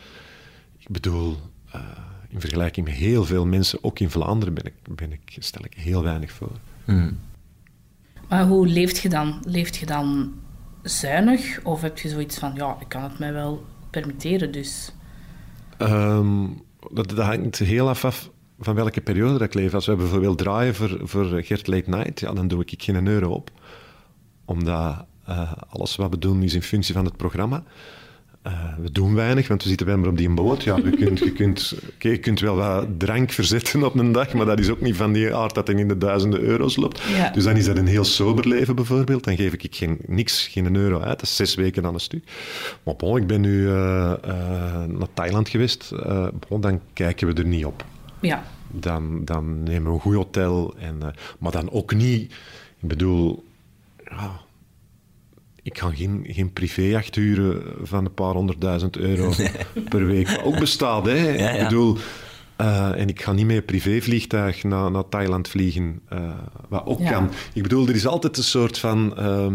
ik 0.79 0.89
bedoel... 0.89 1.37
eh, 1.75 1.81
in 2.29 2.41
vergelijking 2.41 2.87
met 2.87 2.95
heel 2.95 3.25
veel 3.25 3.47
mensen, 3.47 3.79
ook 3.83 3.99
in 3.99 4.11
Vlaanderen, 4.11 4.55
ben 4.55 4.65
ik, 4.65 4.97
ben 4.97 5.13
ik, 5.13 5.37
stel 5.39 5.65
ik 5.65 5.75
heel 5.75 6.03
weinig 6.03 6.33
voor. 6.33 6.53
Maar 8.29 8.47
hoe 8.47 8.67
leeft 8.67 8.99
je 8.99 9.09
dan? 9.09 9.43
Leeft 9.47 9.77
je 9.77 9.87
dan 9.87 10.33
zuinig? 10.83 11.61
Of 11.63 11.81
heb 11.81 11.99
je 11.99 12.09
zoiets 12.09 12.39
van, 12.39 12.55
ja, 12.55 12.77
ik 12.81 12.89
kan 12.89 13.03
het 13.03 13.19
mij 13.19 13.33
wel 13.33 13.65
permitteren, 13.91 14.53
dus... 14.53 14.93
Ehm, 15.79 16.47
dat, 16.91 17.09
dat 17.09 17.19
hangt 17.19 17.59
heel 17.59 17.89
af, 17.89 18.05
af 18.05 18.31
van 18.59 18.75
welke 18.75 19.01
periode 19.01 19.33
dat 19.33 19.43
ik 19.43 19.55
leef. 19.55 19.75
Als 19.75 19.87
we 19.87 19.97
bijvoorbeeld 19.97 20.39
draaien 20.39 20.75
voor, 20.75 21.01
voor 21.03 21.25
Gert 21.25 21.67
Late 21.67 21.91
Night, 21.91 22.21
ja, 22.21 22.33
dan 22.33 22.49
doe 22.49 22.65
ik 22.67 22.83
geen 22.83 23.07
euro 23.07 23.31
op. 23.31 23.51
Omdat 24.45 25.05
eh, 25.25 25.53
alles 25.69 25.97
wat 25.97 26.11
we 26.11 26.19
doen 26.19 26.43
is 26.43 26.55
in 26.55 26.63
functie 26.63 26.95
van 26.95 27.05
het 27.05 27.17
programma. 27.17 27.63
Eh, 28.45 28.53
we 28.79 28.93
doen 28.93 29.15
weinig, 29.15 29.49
want 29.49 29.63
we 29.63 29.69
zitten 29.69 29.87
wel 29.87 29.99
maar 29.99 30.09
op 30.09 30.17
die 30.17 30.31
boot. 30.31 30.63
Ja, 30.63 30.77
je, 30.77 30.91
kunt, 31.05 31.19
je, 31.19 31.33
kunt, 31.33 31.75
je 31.99 32.19
kunt 32.19 32.41
wel 32.41 32.57
wat 32.57 32.87
drank 32.99 33.31
verzetten 33.31 33.85
op 33.85 33.95
een 33.95 34.13
dag, 34.13 34.33
maar 34.35 34.47
dat 34.47 34.59
is 34.59 34.69
ook 34.69 34.81
niet 34.81 34.97
van 34.97 35.13
die 35.13 35.35
aard 35.35 35.55
dat 35.55 35.67
het 35.67 35.79
in 35.79 35.89
de 35.89 35.99
duizenden 35.99 36.41
euro's 36.41 36.77
loopt. 36.77 37.03
Ja. 37.03 37.31
Dus 37.31 37.45
dan 37.45 37.57
is 37.57 37.65
dat 37.65 37.77
een 37.77 37.87
heel 37.87 38.05
sober 38.05 38.49
leven 38.49 38.75
bijvoorbeeld. 38.75 39.25
Dan 39.25 39.37
geef 39.37 39.53
ik 39.53 39.75
geen, 39.75 39.99
niks, 40.07 40.49
geen 40.49 40.77
euro 40.77 41.01
uit. 41.01 41.19
Dat 41.19 41.23
is 41.23 41.37
zes 41.37 41.55
weken 41.55 41.87
aan 41.87 41.95
een 41.95 42.01
stuk. 42.01 42.25
Maar 42.83 42.97
bon, 42.97 43.17
ik 43.17 43.27
ben 43.27 43.41
nu 43.41 43.69
eh, 43.69 44.13
eh, 44.13 44.85
naar 44.89 45.09
Thailand 45.15 45.49
geweest. 45.49 45.93
Bon, 46.49 46.61
dan 46.61 46.81
kijken 46.93 47.27
we 47.27 47.35
er 47.35 47.47
niet 47.47 47.65
op. 47.65 47.85
Ja. 48.21 48.45
Dan, 48.71 49.25
dan 49.25 49.63
nemen 49.63 49.89
we 49.89 49.95
een 49.95 50.01
goed 50.01 50.15
hotel. 50.15 50.75
En, 50.79 51.15
maar 51.39 51.53
dan 51.53 51.71
ook 51.71 51.95
niet... 51.95 52.33
Ik 52.81 52.89
bedoel... 52.89 53.45
ik 55.65 55.79
ga 55.79 55.91
geen, 55.91 56.25
geen 56.29 56.53
privéjacht 56.53 57.15
huren 57.15 57.63
van 57.83 58.05
een 58.05 58.15
paar 58.15 58.33
honderdduizend 58.35 58.97
euro 58.97 59.33
per 59.89 60.07
week. 60.07 60.29
Wat 60.29 60.43
ook 60.45 60.59
bestaat, 60.59 61.07
hè. 61.07 61.15
Ja, 61.29 61.33
ja. 61.33 61.51
Ik 61.51 61.63
bedoel... 61.69 61.97
eh, 62.57 63.01
en 63.01 63.09
ik 63.09 63.23
ga 63.23 63.33
niet 63.33 63.47
met 63.47 63.57
een 63.57 63.65
privévliegtuig 63.65 64.63
naar, 64.65 64.91
naar 64.91 65.09
Thailand 65.09 65.49
vliegen, 65.49 66.01
eh, 66.09 66.31
wat 66.69 66.87
ook 66.87 67.01
Ja. 67.01 67.11
kan. 67.11 67.31
Ik 67.55 67.63
bedoel, 67.63 67.89
er 67.89 67.95
is 67.95 68.07
altijd 68.07 68.37
een 68.37 68.43
soort 68.43 68.79
van 68.79 69.17
ehm 69.17 69.55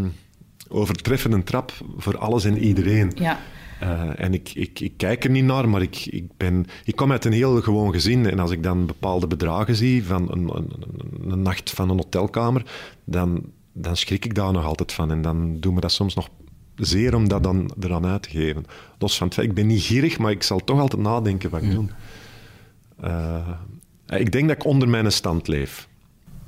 overtreffende 0.72 1.44
trap 1.44 1.72
voor 1.98 2.18
alles 2.18 2.46
en 2.46 2.58
iedereen. 2.58 3.12
Ja. 3.16 3.40
Eh, 3.80 4.10
en 4.16 4.34
ik, 4.34 4.52
ik, 4.54 4.80
ik 4.80 4.94
kijk 4.98 5.24
er 5.24 5.30
niet 5.30 5.44
naar, 5.44 5.70
maar 5.70 5.82
ik, 5.82 6.06
ik, 6.06 6.24
ben, 6.38 6.66
ik 6.86 6.96
kom 6.96 7.12
uit 7.12 7.26
een 7.26 7.32
heel 7.34 7.62
gewoon 7.62 7.94
gezin. 7.94 8.30
En 8.30 8.40
als 8.40 8.52
ik 8.52 8.64
dan 8.64 8.86
bepaalde 8.86 9.28
bedragen 9.28 9.76
zie 9.76 10.04
van 10.06 10.32
een, 10.32 10.50
een, 10.56 10.74
een- 11.22 11.32
een 11.32 11.42
nacht 11.42 11.70
van 11.70 11.90
een 11.90 11.96
hotelkamer, 11.98 12.64
dan, 13.06 13.42
dan 13.74 13.98
schrik 13.98 14.26
ik 14.26 14.36
daar 14.36 14.52
nog 14.52 14.66
altijd 14.66 14.94
van. 14.94 15.12
En 15.12 15.22
dan 15.22 15.60
doen 15.60 15.76
we 15.76 15.82
dat 15.82 15.92
soms 15.92 16.16
nog 16.16 16.30
zeer 16.76 17.16
om 17.16 17.28
dat 17.28 17.44
dan 17.44 17.72
eraan 17.80 18.06
uit 18.06 18.24
te 18.24 18.30
geven. 18.30 18.66
Los 18.98 19.18
van 19.18 19.28
het 19.28 19.36
feit, 19.36 19.48
ik 19.48 19.54
ben 19.54 19.68
niet 19.68 19.82
gierig, 19.82 20.18
maar 20.18 20.32
ik 20.32 20.44
zal 20.44 20.60
toch 20.60 20.80
altijd 20.80 21.02
nadenken 21.02 21.50
wat 21.50 21.62
ik 21.62 21.72
doe. 21.72 21.88
Eh, 23.02 23.48
ik 24.08 24.32
denk 24.32 24.48
dat 24.48 24.58
ik 24.58 24.66
onder 24.66 24.90
mijn 24.90 25.12
stand 25.12 25.48
leef. 25.48 25.88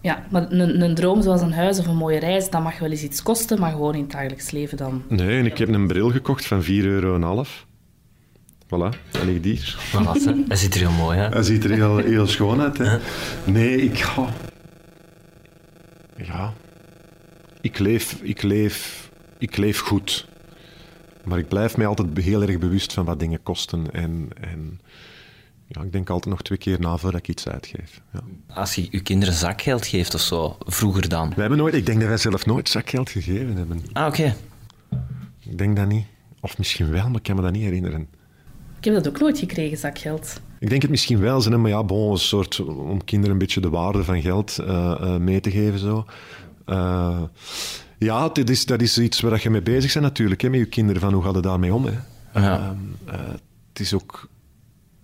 Ja, 0.01 0.25
maar 0.29 0.51
een, 0.51 0.81
een 0.81 0.95
droom 0.95 1.21
zoals 1.21 1.41
een 1.41 1.53
huis 1.53 1.79
of 1.79 1.87
een 1.87 1.95
mooie 1.95 2.19
reis, 2.19 2.49
dat 2.49 2.63
mag 2.63 2.79
wel 2.79 2.89
eens 2.89 3.03
iets 3.03 3.23
kosten, 3.23 3.59
maar 3.59 3.71
gewoon 3.71 3.95
in 3.95 4.01
het 4.01 4.11
dagelijks 4.11 4.51
leven 4.51 4.77
dan. 4.77 5.03
Nee, 5.09 5.39
en 5.39 5.45
ik 5.45 5.57
heb 5.57 5.69
een 5.69 5.87
bril 5.87 6.09
gekocht 6.09 6.45
van 6.45 6.63
4,5 6.63 6.67
euro. 6.67 7.43
Voilà, 8.65 9.11
dat 9.11 9.23
ligt 9.23 9.43
hier. 9.43 9.77
Hè? 9.91 10.03
Dat 10.47 10.57
ziet 10.59 10.73
er 10.73 10.79
heel 10.79 10.91
mooi 10.91 11.19
uit. 11.19 11.33
Hij 11.33 11.43
ziet 11.43 11.63
er 11.63 11.71
heel, 11.71 11.97
heel 11.97 12.27
schoon 12.27 12.61
uit. 12.61 12.77
Hè? 12.77 12.97
Nee, 13.45 13.81
ik 13.81 13.99
ga... 13.99 14.27
Ja. 16.15 16.53
Ik 17.61 17.79
leef, 17.79 18.19
ik, 18.21 18.41
leef, 18.41 19.09
ik 19.37 19.57
leef 19.57 19.79
goed. 19.79 20.27
Maar 21.23 21.37
ik 21.37 21.47
blijf 21.47 21.77
mij 21.77 21.85
altijd 21.85 22.17
heel 22.17 22.41
erg 22.41 22.59
bewust 22.59 22.93
van 22.93 23.05
wat 23.05 23.19
dingen 23.19 23.43
kosten. 23.43 23.91
En, 23.91 24.29
en 24.41 24.79
ja, 25.67 25.81
ik 25.81 25.91
denk 25.91 26.09
altijd 26.09 26.33
nog 26.33 26.41
twee 26.41 26.57
keer 26.57 26.79
na 26.79 26.97
voordat 26.97 27.19
ik 27.19 27.27
iets 27.27 27.47
uitgeef. 27.47 28.01
Ja. 28.13 28.19
Als 28.47 28.75
je 28.75 28.87
je 28.89 29.01
kinderen 29.01 29.33
zakgeld 29.33 29.85
geeft 29.85 30.13
of 30.13 30.21
zo, 30.21 30.57
vroeger 30.59 31.09
dan. 31.09 31.27
Wij 31.29 31.37
hebben 31.37 31.57
nooit... 31.57 31.73
Ik 31.73 31.85
denk 31.85 31.99
dat 31.99 32.07
wij 32.07 32.17
zelf 32.17 32.45
nooit 32.45 32.69
zakgeld 32.69 33.09
gegeven 33.09 33.55
hebben. 33.55 33.83
Ah, 33.93 34.07
oké. 34.07 34.35
Ik 35.39 35.57
denk 35.57 35.75
dat 35.75 35.87
niet. 35.87 36.05
Of 36.39 36.57
misschien 36.57 36.91
wel, 36.91 37.07
maar 37.07 37.15
ik 37.15 37.23
kan 37.23 37.35
me 37.35 37.41
dat 37.41 37.51
niet 37.51 37.63
herinneren. 37.63 38.07
Ik 38.77 38.83
heb 38.83 38.93
dat 38.93 39.07
ook 39.07 39.19
nooit 39.19 39.39
gekregen, 39.39 39.77
zakgeld. 39.77 40.41
Ik 40.59 40.69
denk 40.69 40.81
het 40.81 40.91
misschien 40.91 41.19
wel, 41.19 41.41
zijn, 41.41 41.61
maar 41.61 41.71
ja, 41.71 41.83
bon, 41.83 42.11
een 42.11 42.17
soort 42.17 42.59
om 42.65 43.03
kinderen 43.03 43.31
een 43.31 43.37
beetje 43.37 43.61
de 43.61 43.69
waarde 43.69 44.03
van 44.03 44.21
geld 44.21 44.57
eh, 44.57 44.91
eh, 44.91 45.15
mee 45.17 45.39
te 45.39 45.51
geven. 45.51 45.79
Zo. 45.79 46.05
Eh, 46.65 47.21
ja, 47.97 48.29
dit 48.29 48.49
is, 48.49 48.65
dat 48.65 48.81
is 48.81 48.97
iets 48.97 49.19
waar 49.19 49.39
je 49.43 49.49
mee 49.49 49.61
bezig 49.61 49.93
bent 49.93 50.05
natuurlijk, 50.05 50.41
hè, 50.41 50.49
met 50.49 50.59
je 50.59 50.65
kinderen, 50.65 51.01
van 51.01 51.13
hoe 51.13 51.23
gaat 51.23 51.35
het 51.35 51.43
daarmee 51.43 51.73
om. 51.73 51.85
Hè. 51.85 51.93
Ja. 52.33 52.59
Ehm, 52.59 52.75
eh, 53.05 53.27
het 53.69 53.79
is 53.79 53.93
ook 53.93 54.29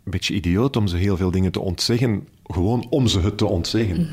een 0.03 0.11
beetje 0.11 0.33
idioot 0.33 0.75
om 0.75 0.87
ze 0.87 0.97
heel 0.97 1.17
veel 1.17 1.31
dingen 1.31 1.51
te 1.51 1.59
ontzeggen, 1.59 2.27
gewoon 2.43 2.87
om 2.89 3.07
ze 3.07 3.19
het 3.19 3.37
te 3.37 3.45
ontzeggen. 3.45 4.09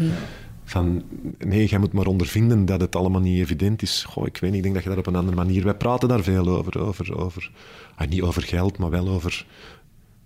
Van, 0.64 1.02
nee, 1.38 1.66
jij 1.66 1.78
moet 1.78 1.92
maar 1.92 2.06
ondervinden 2.06 2.64
dat 2.64 2.80
het 2.80 2.96
allemaal 2.96 3.20
niet 3.20 3.38
evident 3.38 3.82
is. 3.82 4.04
Goh, 4.08 4.26
ik 4.26 4.36
weet 4.36 4.50
niet, 4.50 4.58
ik 4.58 4.62
denk 4.62 4.74
dat 4.74 4.82
je 4.82 4.88
dat 4.88 4.98
op 4.98 5.06
een 5.06 5.16
andere 5.16 5.36
manier... 5.36 5.64
Wij 5.64 5.74
praten 5.74 6.08
daar 6.08 6.22
veel 6.22 6.48
over, 6.48 6.80
over, 6.80 7.16
over 7.16 7.50
ah, 7.94 8.08
niet 8.08 8.22
over 8.22 8.42
geld, 8.42 8.78
maar 8.78 8.90
wel 8.90 9.08
over... 9.08 9.46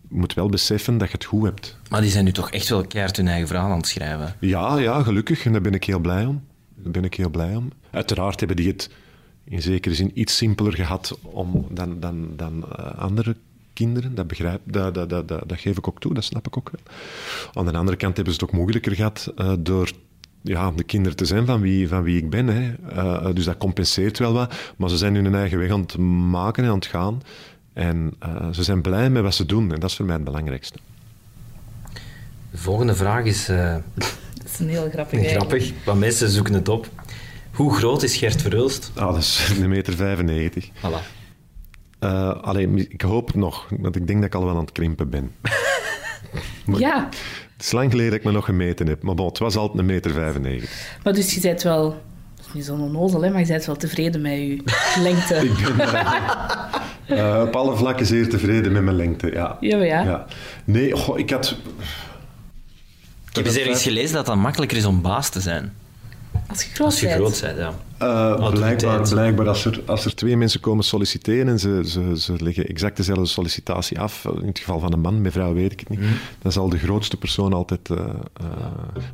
Je 0.09 0.17
moet 0.19 0.35
wel 0.35 0.49
beseffen 0.49 0.99
dat 0.99 1.09
je 1.09 1.15
het 1.15 1.25
goed 1.25 1.45
hebt. 1.45 1.79
Maar 1.91 2.01
die 2.01 2.11
zijn 2.11 2.25
nu 2.25 2.33
toch 2.33 2.51
echt 2.51 2.69
wel 2.69 2.87
keihard 2.87 3.17
hun 3.17 3.29
eigen 3.29 3.47
verhaal 3.47 3.71
aan 3.71 3.77
het 3.77 3.87
schrijven. 3.87 4.35
Ja, 4.41 4.79
ja, 4.79 5.03
gelukkig. 5.03 5.45
En 5.45 5.53
daar 5.53 5.61
ben 5.61 5.75
ik 5.75 5.85
heel 5.85 5.99
blij 5.99 6.25
om. 6.27 6.43
Daar 6.83 6.93
ben 6.93 7.05
ik 7.05 7.15
heel 7.15 7.31
blij 7.31 7.57
om. 7.57 7.73
Uiteraard 7.91 8.39
hebben 8.39 8.57
die 8.57 8.69
het 8.69 8.91
in 9.45 9.63
zekere 9.63 9.95
zin 9.95 10.11
iets 10.15 10.37
simpeler 10.37 10.73
gehad 10.73 11.19
om, 11.23 11.67
dan, 11.71 12.01
dan, 12.01 12.29
dan 12.37 12.65
eh, 12.77 12.99
andere 12.99 13.37
kinderen. 13.73 14.15
Dat, 14.15 14.27
begrijp, 14.27 14.61
dat, 14.65 14.95
dat, 14.95 15.09
dat, 15.09 15.29
dat, 15.29 15.53
geef 15.55 15.77
ik 15.77 15.89
ook 15.89 16.01
toe, 16.01 16.15
dat 16.15 16.25
snap 16.25 16.47
ik 16.47 16.57
ook 16.57 16.71
wel. 16.71 16.95
Aan 17.53 17.73
de 17.73 17.79
andere 17.79 17.97
kant 17.97 18.17
hebben 18.17 18.35
ze 18.35 18.41
het 18.41 18.51
ook 18.51 18.57
moeilijker 18.57 18.95
gehad 18.95 19.33
eh, 19.37 19.53
door 19.59 19.91
ja, 20.43 20.71
de 20.71 20.83
kinderen 20.83 21.17
te 21.17 21.25
zijn 21.25 21.47
van 21.47 21.61
wie, 21.61 21.89
van 21.89 22.03
wie 22.03 22.17
ik 22.17 22.31
ben. 22.31 22.47
Hè. 22.47 22.75
Eh, 22.89 23.35
dus 23.35 23.45
dat 23.45 23.59
compenseert 23.59 24.19
wel 24.19 24.33
wat. 24.33 24.55
Maar 24.77 24.91
ze 24.91 24.97
zijn 24.97 25.15
hun 25.15 25.35
eigen 25.35 25.59
weg 25.59 25.71
aan 25.71 25.81
het 25.81 25.99
maken 26.31 26.65
en 26.65 26.71
aan 26.71 26.77
het 26.77 26.87
gaan. 26.87 27.23
En 27.73 28.15
ze 28.53 28.63
zijn 28.63 28.83
blij 28.83 29.11
met 29.11 29.23
wat 29.23 29.35
ze 29.35 29.47
doen. 29.47 29.73
En 29.73 29.81
dat 29.81 29.91
is 29.91 29.97
voor 29.97 30.07
mij 30.07 30.15
het 30.15 30.25
belangrijkste. 30.25 30.79
De 32.51 32.59
volgende 32.59 32.95
vraag 32.95 33.25
is 33.25 33.51
Dat 34.51 34.61
is 34.61 34.67
een 34.67 34.69
heel 34.69 34.91
grappig. 34.91 35.19
eigenlijk. 35.19 35.51
grappig, 35.63 35.85
want 35.85 35.99
mensen 35.99 36.29
zoeken 36.29 36.55
het 36.55 36.69
op. 36.69 36.89
Hoe 37.53 37.75
groot 37.75 38.03
is 38.03 38.17
Gert 38.17 38.43
Verhulst? 38.43 38.91
Ah, 38.95 39.07
dat 39.07 39.17
is 39.17 39.49
een 39.63 39.69
meter 39.69 39.95
95. 39.95 40.69
Voilà. 40.69 41.17
Eh, 41.99 42.43
alleen, 42.43 42.79
ik 42.91 43.01
hoop 43.01 43.27
het 43.27 43.37
nog, 43.37 43.67
want 43.79 43.97
ik 43.97 44.07
denk 44.07 44.19
dat 44.19 44.29
ik 44.29 44.35
al 44.35 44.45
wel 44.45 44.55
aan 44.55 44.61
het 44.61 44.73
krimpen 44.73 45.11
ben. 45.11 45.33
Maar 46.65 46.81
Ja, 46.81 47.09
Het 47.57 47.63
is 47.65 47.73
lang 47.73 47.91
geleden 47.91 48.11
dat 48.11 48.19
ik 48.21 48.25
me 48.27 48.33
nog 48.33 48.45
gemeten 48.45 48.87
heb, 48.87 49.03
maar 49.03 49.15
bon, 49.15 49.27
het 49.27 49.39
was 49.39 49.57
altijd 49.57 49.79
een 49.79 49.87
meter 49.87 50.11
95. 50.11 50.99
maar 51.05 51.13
dus 51.13 51.35
je 51.35 51.41
bent 51.41 51.63
wel... 51.63 51.89
Dat 52.37 52.47
is 52.47 52.53
niet 52.53 52.65
zo'n 52.65 52.81
onnozel, 52.81 53.23
hè, 53.23 53.31
maar 53.31 53.41
je 53.41 53.47
bent 53.47 53.65
wel 53.65 53.77
tevreden 53.77 54.21
met 54.21 54.33
je 54.33 54.63
lengte. 55.03 55.35
Ik 55.47 55.75
ben 55.77 55.89
eh, 57.19 57.35
eh, 57.35 57.43
op 57.43 57.57
alle 57.57 57.77
vlakken 57.77 58.07
zeer 58.07 58.29
tevreden 58.29 58.73
met 58.73 58.83
mijn 58.83 58.97
lengte, 58.97 59.31
ja. 59.33 59.57
Ja, 59.61 59.77
maar 59.77 59.87
ja. 59.87 60.27
Nee, 60.65 60.97
goh, 60.97 61.19
ik 61.19 61.31
had... 61.31 61.57
Ik 63.31 63.37
heb 63.37 63.47
eens 63.47 63.57
ergens 63.57 63.83
gelezen 63.83 64.15
dat 64.15 64.27
het 64.27 64.37
makkelijker 64.37 64.77
is 64.79 64.85
om 64.85 65.03
baas 65.03 65.29
te 65.29 65.41
zijn. 65.41 65.75
Als 66.49 66.63
je 66.63 66.71
groot 66.75 66.87
Als 66.87 67.01
je 67.01 67.07
bent. 67.07 67.19
groot 67.19 67.41
bent, 67.41 67.59
ja. 67.59 67.75
Eh, 67.99 68.51
blijkbaar, 68.51 69.09
blijkbaar 69.09 69.49
als, 69.49 69.65
er, 69.65 69.81
als 69.87 70.05
er 70.05 70.15
twee 70.15 70.37
mensen 70.37 70.61
komen 70.61 70.85
solliciteren 70.85 71.49
en 71.49 71.59
ze, 71.59 71.83
ze, 71.87 72.21
ze 72.21 72.35
leggen 72.39 72.67
exact 72.67 72.97
dezelfde 72.97 73.27
sollicitatie 73.27 74.01
af, 74.01 74.25
in 74.41 74.47
het 74.47 74.59
geval 74.59 74.81
van 74.81 74.93
een 74.93 75.01
man, 75.01 75.23
bij 75.23 75.31
vrouw 75.31 75.55
weet 75.55 75.73
ik 75.73 75.81
het 75.81 75.89
niet, 75.89 76.01
dan 76.43 76.53
zal 76.53 76.69
de 76.69 76.79
grootste 76.79 77.17
persoon 77.17 77.53
altijd... 77.53 77.89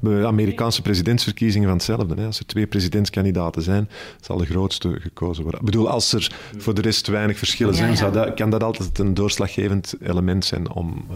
bij 0.00 0.20
de 0.20 0.26
Amerikaanse 0.26 0.82
presidentsverkiezingen 0.82 1.68
van 1.68 1.76
hetzelfde. 1.76 2.14
Hè. 2.14 2.26
Als 2.26 2.38
er 2.38 2.46
twee 2.46 2.66
presidentskandidaten 2.66 3.62
zijn, 3.62 3.88
zal 4.20 4.36
de 4.36 4.46
grootste 4.46 5.00
gekozen 5.00 5.42
worden. 5.42 5.60
Ik 5.60 5.66
bedoel, 5.66 5.88
als 5.88 6.12
er 6.12 6.32
voor 6.56 6.74
de 6.74 6.80
rest 6.80 7.06
weinig 7.06 7.38
verschillen 7.38 7.74
zijn, 7.74 7.90
ja. 7.90 7.96
Zou 7.96 8.12
dat, 8.12 8.34
kan 8.34 8.50
dat 8.50 8.62
altijd 8.62 8.98
een 8.98 9.14
doorslaggevend 9.14 9.94
element 10.02 10.44
zijn 10.44 10.70
om 10.70 11.06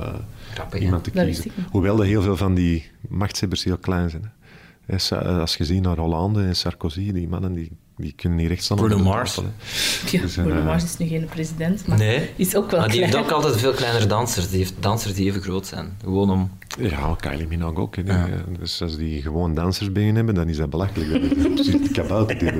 Grappig, 0.54 0.80
iemand 0.80 1.04
te 1.04 1.10
kiezen. 1.10 1.50
Hoewel 1.70 1.96
dat 1.96 2.06
heel 2.06 2.22
veel 2.22 2.36
van 2.36 2.54
die 2.54 2.90
machtshebbers 3.08 3.64
heel 3.64 3.78
klein 3.78 4.10
zijn. 4.10 4.22
Hè. 4.22 4.37
Eh, 4.88 5.38
Als 5.40 5.56
je 5.56 5.64
ziet 5.64 5.82
naar 5.82 5.96
Hollande 5.98 6.42
en 6.44 6.56
Sarkozy, 6.56 7.12
die 7.12 7.28
mannen 7.28 7.52
die, 7.52 7.72
die 7.98 8.12
kunnen 8.16 8.38
niet 8.38 8.48
recht 8.48 8.62
staan. 8.64 8.76
Bruno 8.76 8.98
Mars. 8.98 9.34
Ja, 10.10 10.20
Dus, 10.20 10.36
eh, 10.36 10.44
Bruno 10.44 10.62
Mars 10.62 10.84
is 10.84 10.96
nu 10.96 11.06
geen 11.06 11.24
president, 11.26 11.86
maar 11.86 11.98
Nee. 11.98 12.30
is 12.36 12.56
ook 12.56 12.70
wel 12.70 12.80
Maar 12.80 12.88
die 12.88 13.00
heeft 13.02 13.16
ook 13.16 13.30
altijd 13.30 13.56
veel 13.56 13.72
kleinere 13.72 14.06
dansers. 14.06 14.48
Die 14.48 14.58
heeft 14.58 14.74
dansers 14.80 15.14
die 15.14 15.26
even 15.26 15.42
groot 15.42 15.66
zijn. 15.66 15.96
Gewoon 16.02 16.30
om... 16.30 16.50
Ja, 16.80 17.16
Kylie 17.20 17.46
Minogue 17.46 17.78
ook. 17.78 17.96
Hè. 17.96 18.02
Ja. 18.02 18.26
Eh, 18.26 18.32
Dus 18.58 18.82
als 18.82 18.96
die 18.96 19.22
gewoon 19.22 19.54
dansersbenen 19.54 20.14
hebben, 20.14 20.34
dan 20.34 20.48
is 20.48 20.56
dat 20.56 20.70
belachelijk. 20.70 21.10
Dat 21.56 21.66
is 21.66 21.72
de 21.86 21.88
kabouter 21.92 22.38
die. 22.38 22.50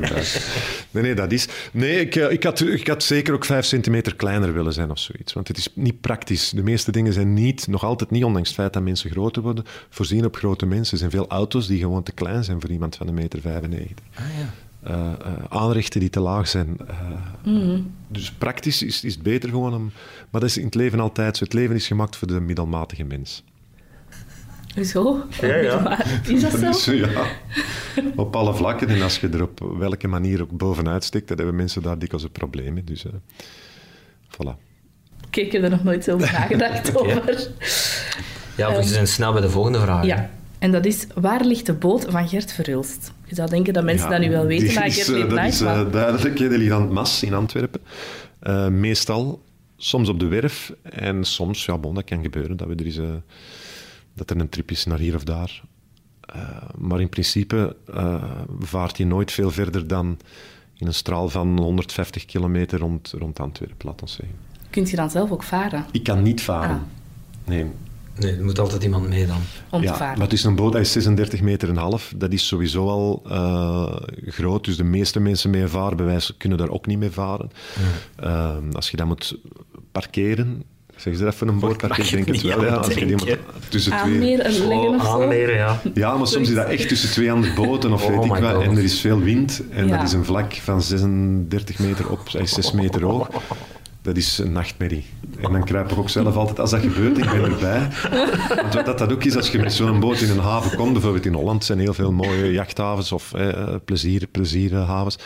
Nee, 0.91 1.03
nee, 1.03 1.15
dat 1.15 1.33
is... 1.33 1.49
Nee, 1.73 2.01
ik, 2.01 2.17
eh, 2.17 2.31
ik, 2.31 2.43
had, 2.45 2.61
ik 2.61 2.87
had 2.87 3.03
zeker 3.03 3.35
ook 3.35 3.45
vijf 3.45 3.65
centimeter 3.65 4.17
kleiner 4.17 4.53
willen 4.53 4.73
zijn 4.73 4.91
of 4.91 4.99
zoiets. 4.99 5.33
Want 5.33 5.49
het 5.49 5.57
is 5.59 5.69
niet 5.75 6.01
praktisch. 6.01 6.51
De 6.51 6.63
meeste 6.63 6.93
dingen 6.93 7.13
zijn 7.13 7.35
niet, 7.35 7.67
nog 7.67 7.85
altijd 7.85 8.11
niet, 8.11 8.25
ondanks 8.25 8.49
het 8.49 8.59
feit 8.59 8.73
dat 8.73 8.83
mensen 8.83 9.11
groter 9.11 9.43
worden, 9.43 9.65
voorzien 9.91 10.25
op 10.25 10.37
grote 10.37 10.67
mensen. 10.67 10.93
Er 10.93 10.99
zijn 10.99 11.11
veel 11.11 11.29
auto's 11.29 11.67
die 11.67 11.79
gewoon 11.79 12.03
te 12.03 12.13
klein 12.13 12.45
zijn 12.45 12.61
voor 12.61 12.71
iemand 12.71 12.97
van 12.97 13.09
een 13.09 13.15
meter 13.15 13.41
95. 13.41 13.97
Ah, 14.15 14.25
ja. 14.39 14.51
Eh, 14.89 15.13
eh, 15.13 15.33
aanrechten 15.49 16.01
die 16.01 16.11
te 16.11 16.21
laag 16.21 16.49
zijn. 16.49 16.77
eh, 17.45 17.79
Dus 18.09 18.33
praktisch 18.33 18.83
is, 18.83 19.05
is 19.05 19.15
het 19.15 19.23
beter 19.23 19.49
gewoon 19.49 19.75
om... 19.75 19.91
Maar 20.31 20.41
dat 20.41 20.51
is 20.51 20.59
in 20.59 20.65
het 20.65 20.75
leven 20.75 21.01
altijd 21.01 21.37
zo. 21.37 21.45
Het 21.45 21.53
leven 21.53 21.75
is 21.75 21.87
gemaakt 21.87 22.17
voor 22.17 22.29
de 22.29 22.41
middelmatige 22.41 23.05
mens. 23.05 23.45
Hoezo? 24.75 25.25
Maar 25.85 26.21
Is 26.27 26.41
dat 26.61 26.77
zo? 26.81 26.93
ja, 26.93 27.27
op 28.17 28.37
alle 28.37 28.55
vlakken. 28.55 28.89
En 28.89 29.03
als 29.03 29.19
je 29.21 29.29
er 29.29 29.43
op 29.43 29.75
welke 29.79 30.09
manier 30.09 30.43
ook 30.43 30.51
bovenuit 30.51 31.05
stikt, 31.05 31.29
dan 31.29 31.37
hebben 31.37 31.57
mensen 31.57 31.83
daar 31.83 31.99
dikwijls 31.99 32.25
een 32.25 32.33
probleem 32.33 32.75
mee. 32.75 32.85
Dus, 32.85 33.05
eh 33.05 33.13
voilà. 34.31 34.57
Oké, 35.27 35.41
ik 35.41 35.53
heb 35.53 35.63
er 35.63 35.71
nog 35.71 35.85
nooit 35.85 36.05
zo 36.05 36.15
over 36.15 36.33
nagedacht 36.33 36.97
over. 36.97 37.23
Ja, 38.57 38.77
we 38.77 38.83
zijn 38.83 39.07
snel 39.07 39.33
bij 39.33 39.41
de 39.41 39.51
volgende 39.51 39.81
vraag. 39.81 40.01
hè. 40.01 40.07
Ja, 40.07 40.31
en 40.59 40.73
dat 40.73 40.87
is, 40.87 41.07
waar 41.15 41.45
ligt 41.45 41.67
de 41.67 41.73
boot 41.75 42.07
van 42.09 42.29
Gert 42.29 42.53
Verhulst? 42.53 43.13
Je 43.25 43.35
zou 43.35 43.49
denken 43.49 43.73
dat 43.73 43.85
mensen 43.85 44.11
Ja, 44.11 44.19
dat 44.19 44.21
nu 44.21 44.31
wel 44.31 44.47
weten, 44.47 44.75
maar 44.75 44.87
is, 44.87 44.95
Gert 44.95 45.09
eh, 45.09 45.15
weet 45.15 45.31
Dat 45.31 45.45
is 45.45 45.61
eh, 45.61 45.93
duidelijk. 45.93 46.37
Die 46.37 46.49
ligt 46.49 46.73
aan 46.73 46.83
het 46.83 46.91
Mas 46.91 47.23
in 47.23 47.35
Antwerpen. 47.35 47.81
Eh, 48.39 48.69
meestal 48.69 49.43
soms 49.79 50.09
op 50.09 50.21
de 50.21 50.27
werf 50.27 50.73
en 50.83 51.25
soms, 51.25 51.65
ja, 51.65 51.79
bon, 51.79 51.95
dat 51.95 52.05
kan 52.05 52.23
gebeuren 52.23 52.57
dat, 52.57 52.69
we 52.69 52.75
er 52.75 53.03
eh, 53.03 53.17
dat 54.15 54.31
er 54.31 54.41
een 54.41 54.49
trip 54.49 54.71
is 54.71 54.85
naar 54.85 54.99
hier 54.99 55.15
of 55.15 55.25
daar. 55.25 55.63
Eh, 56.21 56.63
maar 56.79 57.01
in 57.01 57.09
principe 57.09 57.77
eh, 57.95 58.23
vaart 58.61 58.97
je 58.97 59.07
nooit 59.07 59.33
veel 59.33 59.51
verder 59.51 59.87
dan 59.87 60.19
in 60.77 60.87
een 60.87 60.95
straal 60.95 61.29
van 61.29 61.59
150 61.59 62.25
kilometer 62.25 62.79
rond, 62.79 63.15
rond 63.19 63.41
Antwerpen, 63.41 63.87
laat 63.87 64.03
ons 64.03 64.13
zeggen. 64.13 64.37
Kunt 64.71 64.91
je 64.91 64.97
dan 64.97 65.11
zelf 65.11 65.31
ook 65.31 65.43
varen? 65.43 65.87
Ik 65.91 66.03
kan 66.03 66.23
niet 66.23 66.43
varen. 66.43 66.87
Nee, 67.45 67.67
Nee, 68.19 68.37
er 68.37 68.45
moet 68.45 68.59
altijd 68.59 68.83
iemand 68.83 69.09
mee 69.09 69.27
dan. 69.27 69.41
Om 69.71 69.83
ja, 69.83 69.93
te 69.93 69.99
varen? 69.99 70.19
maar 70.19 70.27
het 70.27 70.37
is 70.37 70.45
een 70.45 70.55
boot, 70.55 70.73
dat 70.73 70.81
is 70.81 70.93
36 70.93 71.41
meter 71.41 71.69
en 71.69 71.77
een 71.77 71.83
half. 71.83 72.13
Dat 72.17 72.33
is 72.33 72.47
sowieso 72.47 72.89
al 72.89 73.23
eh, 73.29 73.97
groot, 74.27 74.65
dus 74.65 74.77
de 74.77 74.85
meeste 74.85 75.21
mensen 75.21 75.51
met 75.51 75.61
een 75.61 75.69
vaarbewijs 75.69 76.35
kunnen 76.39 76.59
daar 76.59 76.71
ook 76.71 76.87
niet 76.87 76.99
mee 76.99 77.11
varen. 77.11 77.51
Eh, 78.17 78.57
als 78.73 78.91
je 78.91 78.97
dat 78.97 79.07
moet 79.07 79.39
parkeren, 79.93 80.63
zeg 80.97 81.17
ze 81.17 81.25
dat 81.25 81.35
voor 81.35 81.49
een 81.49 81.59
boot 81.59 81.77
parkeren? 81.77 82.19
Ik 82.19 82.25
denk 82.27 82.27
het 82.27 82.43
wel, 82.43 82.65
ja. 82.65 82.75
Als 82.75 82.95
je 82.95 83.07
die 83.07 83.17
moet 83.17 83.37
tussen 83.69 83.93
twee... 83.93 84.15
Aanmeer 84.15 84.41
en 84.41 84.53
leggen 84.69 84.95
of 84.95 85.03
zo? 85.05 85.33
ja. 85.33 85.81
Ja, 85.95 86.17
maar 86.17 86.27
soms 86.27 86.49
is 86.49 86.55
dat 86.55 86.69
echt 86.69 86.89
tussen 86.89 87.11
twee 87.11 87.33
andere 87.33 87.55
boten 87.55 87.93
of 87.93 88.03
Oh 88.05 88.09
weet 88.09 88.25
ik 88.25 88.43
wat. 88.43 88.63
En 88.63 88.77
er 88.77 88.83
is 88.83 89.01
veel 89.01 89.19
wind 89.21 89.63
en 89.71 89.87
Ja. 89.87 89.97
dat 89.97 90.07
is 90.07 90.13
een 90.13 90.25
vlak 90.25 90.53
van 90.55 90.83
36 90.83 91.79
meter 91.79 92.11
op, 92.11 92.21
eh, 92.33 92.45
6 92.45 92.73
meter 92.73 93.03
hoog. 93.03 93.29
Dat 94.09 94.17
is 94.17 94.39
een 94.39 94.53
nachtmerrie. 94.53 95.05
En 95.41 95.53
dan 95.53 95.65
kruip 95.65 95.91
ik 95.91 95.99
ook 95.99 96.09
zelf 96.09 96.37
altijd, 96.37 96.61
als 96.61 96.71
dat 96.71 96.81
gebeurt, 96.81 97.19
ik 97.19 97.31
ben 97.31 97.45
erbij. 97.45 97.89
Want 98.63 98.75
wat 98.75 98.99
dat, 98.99 99.13
ook 99.13 99.25
is, 99.25 99.37
als 99.37 99.51
je 99.51 99.59
met 99.59 99.73
zo'n 99.73 100.01
boot 100.01 100.21
in 100.21 100.31
een 100.31 100.39
haven 100.39 100.77
komt, 100.77 100.93
bijvoorbeeld 100.93 101.27
in 101.27 101.35
Holland 101.35 101.65
zijn 101.65 101.79
heel 101.79 101.95
veel 101.95 102.13
mooie 102.13 102.53
jachthavens 102.53 103.13
of 103.13 103.35
eh, 103.35 103.75
plezier, 103.85 104.27
plezierhavens. 104.27 105.19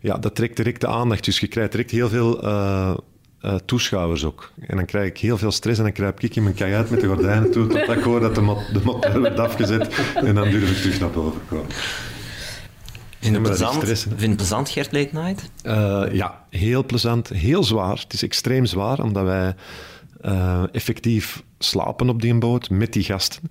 Ja, 0.00 0.18
dat 0.18 0.34
trekt 0.34 0.56
direct 0.56 0.80
de 0.80 0.86
aandacht. 0.86 1.24
Dus 1.24 1.40
je 1.40 1.46
krijgt 1.46 1.70
direct 1.70 1.90
heel 1.90 2.08
veel 2.08 2.42
eh, 2.42 2.94
eh, 3.40 3.54
toeschouwers 3.64 4.24
ook. 4.24 4.52
En 4.66 4.76
dan 4.76 4.84
krijg 4.84 5.08
ik 5.08 5.18
heel 5.18 5.38
veel 5.38 5.52
stress 5.52 5.78
en 5.78 5.84
dan 5.84 5.92
kruip 5.92 6.20
ik 6.20 6.36
in 6.36 6.42
mijn 6.42 6.54
kajuit 6.54 6.90
met 6.90 7.00
de 7.00 7.06
gordijnen 7.06 7.50
toe, 7.50 7.66
totdat 7.66 7.96
ik 7.96 8.02
hoor 8.02 8.20
dat 8.20 8.34
de, 8.34 8.40
mo 8.40 8.58
de 8.72 9.20
werd 9.20 9.38
afgezet. 9.38 9.94
En 10.14 10.34
dan 10.34 10.50
durf 10.50 10.70
ik 10.70 10.76
terug 10.76 11.00
naar 11.00 11.10
boven 11.10 11.40
komen. 11.48 11.66
Vind 13.24 13.34
je 13.36 13.40
is 13.42 13.48
plezant, 13.48 13.82
stress, 13.82 14.02
vind 14.02 14.20
je 14.20 14.26
het 14.26 14.36
plezant, 14.36 14.68
Gert 14.68 14.92
Late 14.92 15.08
Night? 15.12 15.50
Eh, 15.62 16.02
ja, 16.12 16.44
heel 16.50 16.84
plezant, 16.84 17.28
heel 17.28 17.64
zwaar. 17.64 17.98
Het 17.98 18.12
is 18.12 18.22
extreem 18.22 18.66
zwaar, 18.66 19.00
omdat 19.02 19.24
wij 19.24 19.54
eh, 20.20 20.62
effectief 20.72 21.42
slapen 21.58 22.08
op 22.08 22.20
die 22.22 22.34
boot 22.34 22.70
met 22.70 22.92
die 22.92 23.02
gasten. 23.02 23.42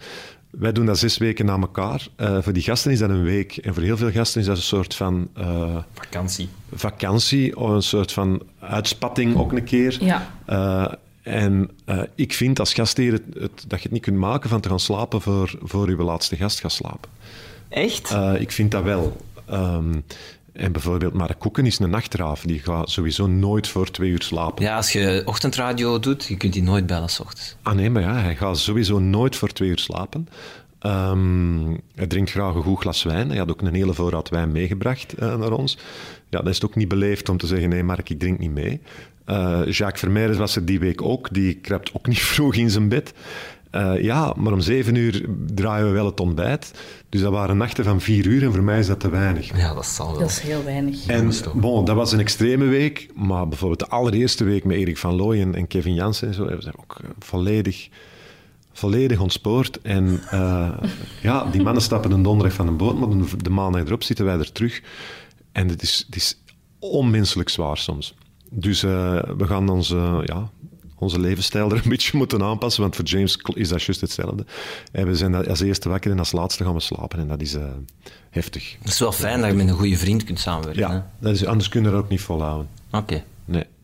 Wij 0.49 0.71
doen 0.71 0.86
dat 0.86 0.97
zes 0.99 1.17
weken 1.17 1.45
na 1.45 1.57
elkaar. 1.59 2.07
Eh, 2.15 2.38
voor 2.41 2.53
die 2.53 2.63
gasten 2.63 2.91
is 2.91 2.99
dat 2.99 3.09
een 3.09 3.23
week. 3.23 3.57
En 3.57 3.73
voor 3.73 3.83
heel 3.83 3.97
veel 3.97 4.12
gasten 4.12 4.41
is 4.41 4.47
dat 4.47 4.57
een 4.57 4.63
soort 4.63 4.95
van 4.95 5.27
eh, 5.33 5.77
Vakantie. 5.93 6.49
vakantie, 6.73 7.57
of 7.57 7.69
een 7.69 7.81
soort 7.83 8.12
van 8.12 8.41
uitspatting 8.59 9.36
ook 9.38 9.51
een 9.51 9.63
keer. 9.63 9.97
Ja. 10.03 10.31
Eh, 10.45 10.91
en 11.21 11.69
eh, 11.86 12.01
ik 12.15 12.33
vind 12.33 12.59
als 12.59 12.73
gastheer 12.73 13.12
het, 13.12 13.23
het- 13.39 13.63
dat 13.67 13.77
je 13.79 13.83
het 13.83 13.91
niet 13.91 14.01
kunt 14.01 14.17
maken 14.17 14.49
van 14.49 14.62
te 14.62 14.69
gaan 14.69 14.79
slapen 14.79 15.21
voor, 15.21 15.55
voor 15.62 15.89
je 15.89 15.95
laatste 15.95 16.36
gast 16.36 16.59
gaat 16.59 16.71
slapen. 16.71 17.09
Echt? 17.69 18.12
Eh, 18.12 18.33
ik 18.41 18.51
vind 18.51 18.71
dat 18.71 18.83
wel. 18.83 19.17
Ehm, 19.45 19.99
en 20.53 20.71
bijvoorbeeld 20.71 21.13
Mark 21.13 21.39
Koeken 21.39 21.65
is 21.65 21.79
een 21.79 21.89
nachtraaf. 21.89 22.41
Die 22.41 22.60
gaat 22.60 22.89
sowieso 22.89 23.27
nooit 23.27 23.67
voor 23.67 23.91
twee 23.91 24.10
uur 24.10 24.21
slapen. 24.21 24.63
ja, 24.63 24.75
als 24.75 24.91
je 24.91 25.21
ochtendradio 25.25 25.99
doet, 25.99 26.25
je 26.25 26.38
kunt 26.38 26.53
die 26.53 26.63
nooit 26.63 26.86
bellen 26.86 27.10
s 27.10 27.19
ochtends. 27.19 27.56
Ah 27.62 27.75
nee, 27.75 27.89
maar 27.89 28.01
ja, 28.01 28.15
hij 28.15 28.36
gaat 28.36 28.58
sowieso 28.58 28.99
nooit 28.99 29.36
voor 29.36 29.49
twee 29.49 29.69
uur 29.69 29.79
slapen. 29.79 30.27
Ehm, 30.79 31.75
hij 31.95 32.08
drinkt 32.08 32.32
graag 32.32 32.56
een 32.56 32.63
goed 32.63 32.79
glas 32.79 33.03
wijn. 33.03 33.29
Hij 33.29 33.38
had 33.38 33.49
ook 33.51 33.62
een 33.62 33.73
hele 33.73 33.93
voorraad 33.93 34.29
wijn 34.29 34.51
meegebracht 34.51 35.13
eh, 35.13 35.36
naar 35.36 35.51
ons. 35.51 35.77
Ja, 36.29 36.39
dat 36.39 36.47
is 36.47 36.63
ook 36.65 36.75
niet 36.75 36.88
beleefd 36.88 37.29
om 37.29 37.38
te 37.38 37.47
zeggen, 37.47 37.69
nee 37.69 37.84
Mark, 37.84 38.10
ik 38.10 38.19
drink 38.19 38.39
niet 38.39 38.51
mee. 38.51 38.82
Eh, 39.25 39.62
Jacques 39.65 39.99
Vermeijers 39.99 40.38
was 40.38 40.56
er 40.56 40.65
die 40.65 40.79
week 40.79 41.01
ook. 41.01 41.34
Die 41.34 41.53
kruipt 41.53 41.93
ook 41.93 42.08
niet 42.08 42.21
vroeg 42.34 42.56
in 42.56 42.69
zijn 42.69 42.89
bed. 42.89 43.13
Eh, 43.73 44.01
ja, 44.01 44.33
maar 44.38 44.53
om 44.53 44.62
zeven 44.62 44.95
uur 44.95 45.25
draaien 45.53 45.86
we 45.86 45.91
wel 45.91 46.05
het 46.05 46.19
ontbijt. 46.19 46.71
Dus 47.09 47.21
dat 47.21 47.31
waren 47.31 47.57
nachten 47.57 47.83
van 47.83 48.01
vier 48.01 48.25
uur 48.25 48.43
en 48.43 48.51
voor 48.53 48.63
mij 48.63 48.79
is 48.79 48.88
dat 48.88 48.99
te 48.99 49.09
weinig. 49.09 49.57
Ja, 49.57 49.73
dat 49.73 49.86
zal 49.86 50.12
wel. 50.12 50.19
Dat 50.19 50.29
is 50.29 50.39
heel 50.39 50.63
weinig. 50.63 51.05
En 51.05 51.31
bon, 51.55 51.86
dat 51.86 51.95
was 51.95 52.12
een 52.12 52.19
extreme 52.19 52.65
week, 52.65 53.09
maar 53.15 53.47
bijvoorbeeld 53.47 53.79
de 53.79 53.88
allereerste 53.88 54.43
week 54.43 54.63
met 54.63 54.77
Erik 54.77 54.97
van 54.97 55.15
Looy 55.15 55.41
en, 55.41 55.67
Kevin 55.67 55.93
Jansen 55.93 56.27
en 56.27 56.33
zo, 56.33 56.45
hebben 56.45 56.63
ze 56.63 56.71
ook 56.79 56.97
eh, 57.01 57.09
volledig, 57.19 57.89
volledig 58.71 59.19
ontspoord. 59.19 59.81
En 59.81 60.21
eh, 60.29 60.69
ja, 61.21 61.45
die 61.51 61.62
mannen 61.62 61.83
stappen 61.83 62.12
een 62.12 62.23
donderdag 62.23 62.55
van 62.55 62.67
een 62.67 62.77
boot, 62.77 62.99
maar 62.99 63.27
de, 63.38 63.49
maandag 63.49 63.86
erop 63.86 64.03
zitten 64.03 64.25
wij 64.25 64.38
er 64.38 64.51
terug. 64.51 64.81
En 65.51 65.67
het 65.69 65.81
is, 65.81 66.03
het 66.05 66.15
is 66.15 66.41
onmenselijk 66.79 67.49
zwaar 67.49 67.77
soms. 67.77 68.15
Dus 68.49 68.83
eh, 68.83 69.23
we 69.38 69.47
gaan 69.47 69.69
onze, 69.69 70.21
ja, 70.25 70.49
onze 71.03 71.19
levensstijl 71.19 71.71
er 71.71 71.81
een 71.83 71.89
beetje 71.95 72.17
moeten 72.17 72.43
aanpassen, 72.43 72.81
want 72.81 72.95
voor 72.95 73.05
James 73.05 73.37
is 73.53 73.69
dat 73.69 73.83
juist 73.83 74.01
hetzelfde. 74.01 74.45
En 74.91 75.07
we 75.07 75.15
zijn 75.15 75.47
als 75.47 75.59
eerste 75.61 75.89
wakker 75.89 76.11
en 76.11 76.19
als 76.19 76.31
laatste 76.31 76.63
gaan 76.63 76.73
we 76.73 76.79
slapen. 76.79 77.19
En 77.19 77.27
dat 77.27 77.41
is 77.41 77.53
eh, 77.53 77.63
heftig. 78.29 78.75
Het 78.79 78.87
is 78.93 78.99
wel 78.99 79.11
fijn 79.11 79.41
dat 79.41 79.49
je 79.49 79.55
met 79.55 79.67
een 79.67 79.73
goede 79.73 79.97
vriend 79.97 80.23
kunt 80.23 80.39
samenwerken. 80.39 80.81
Ja, 80.81 81.11
dat 81.19 81.33
is, 81.33 81.45
anders 81.45 81.69
kun 81.69 81.83
je 81.83 81.89
dat 81.89 81.99
ook 81.99 82.09
niet 82.09 82.21
volhouden. 82.21 82.69
hè? 82.91 82.97
Oké. 82.97 83.23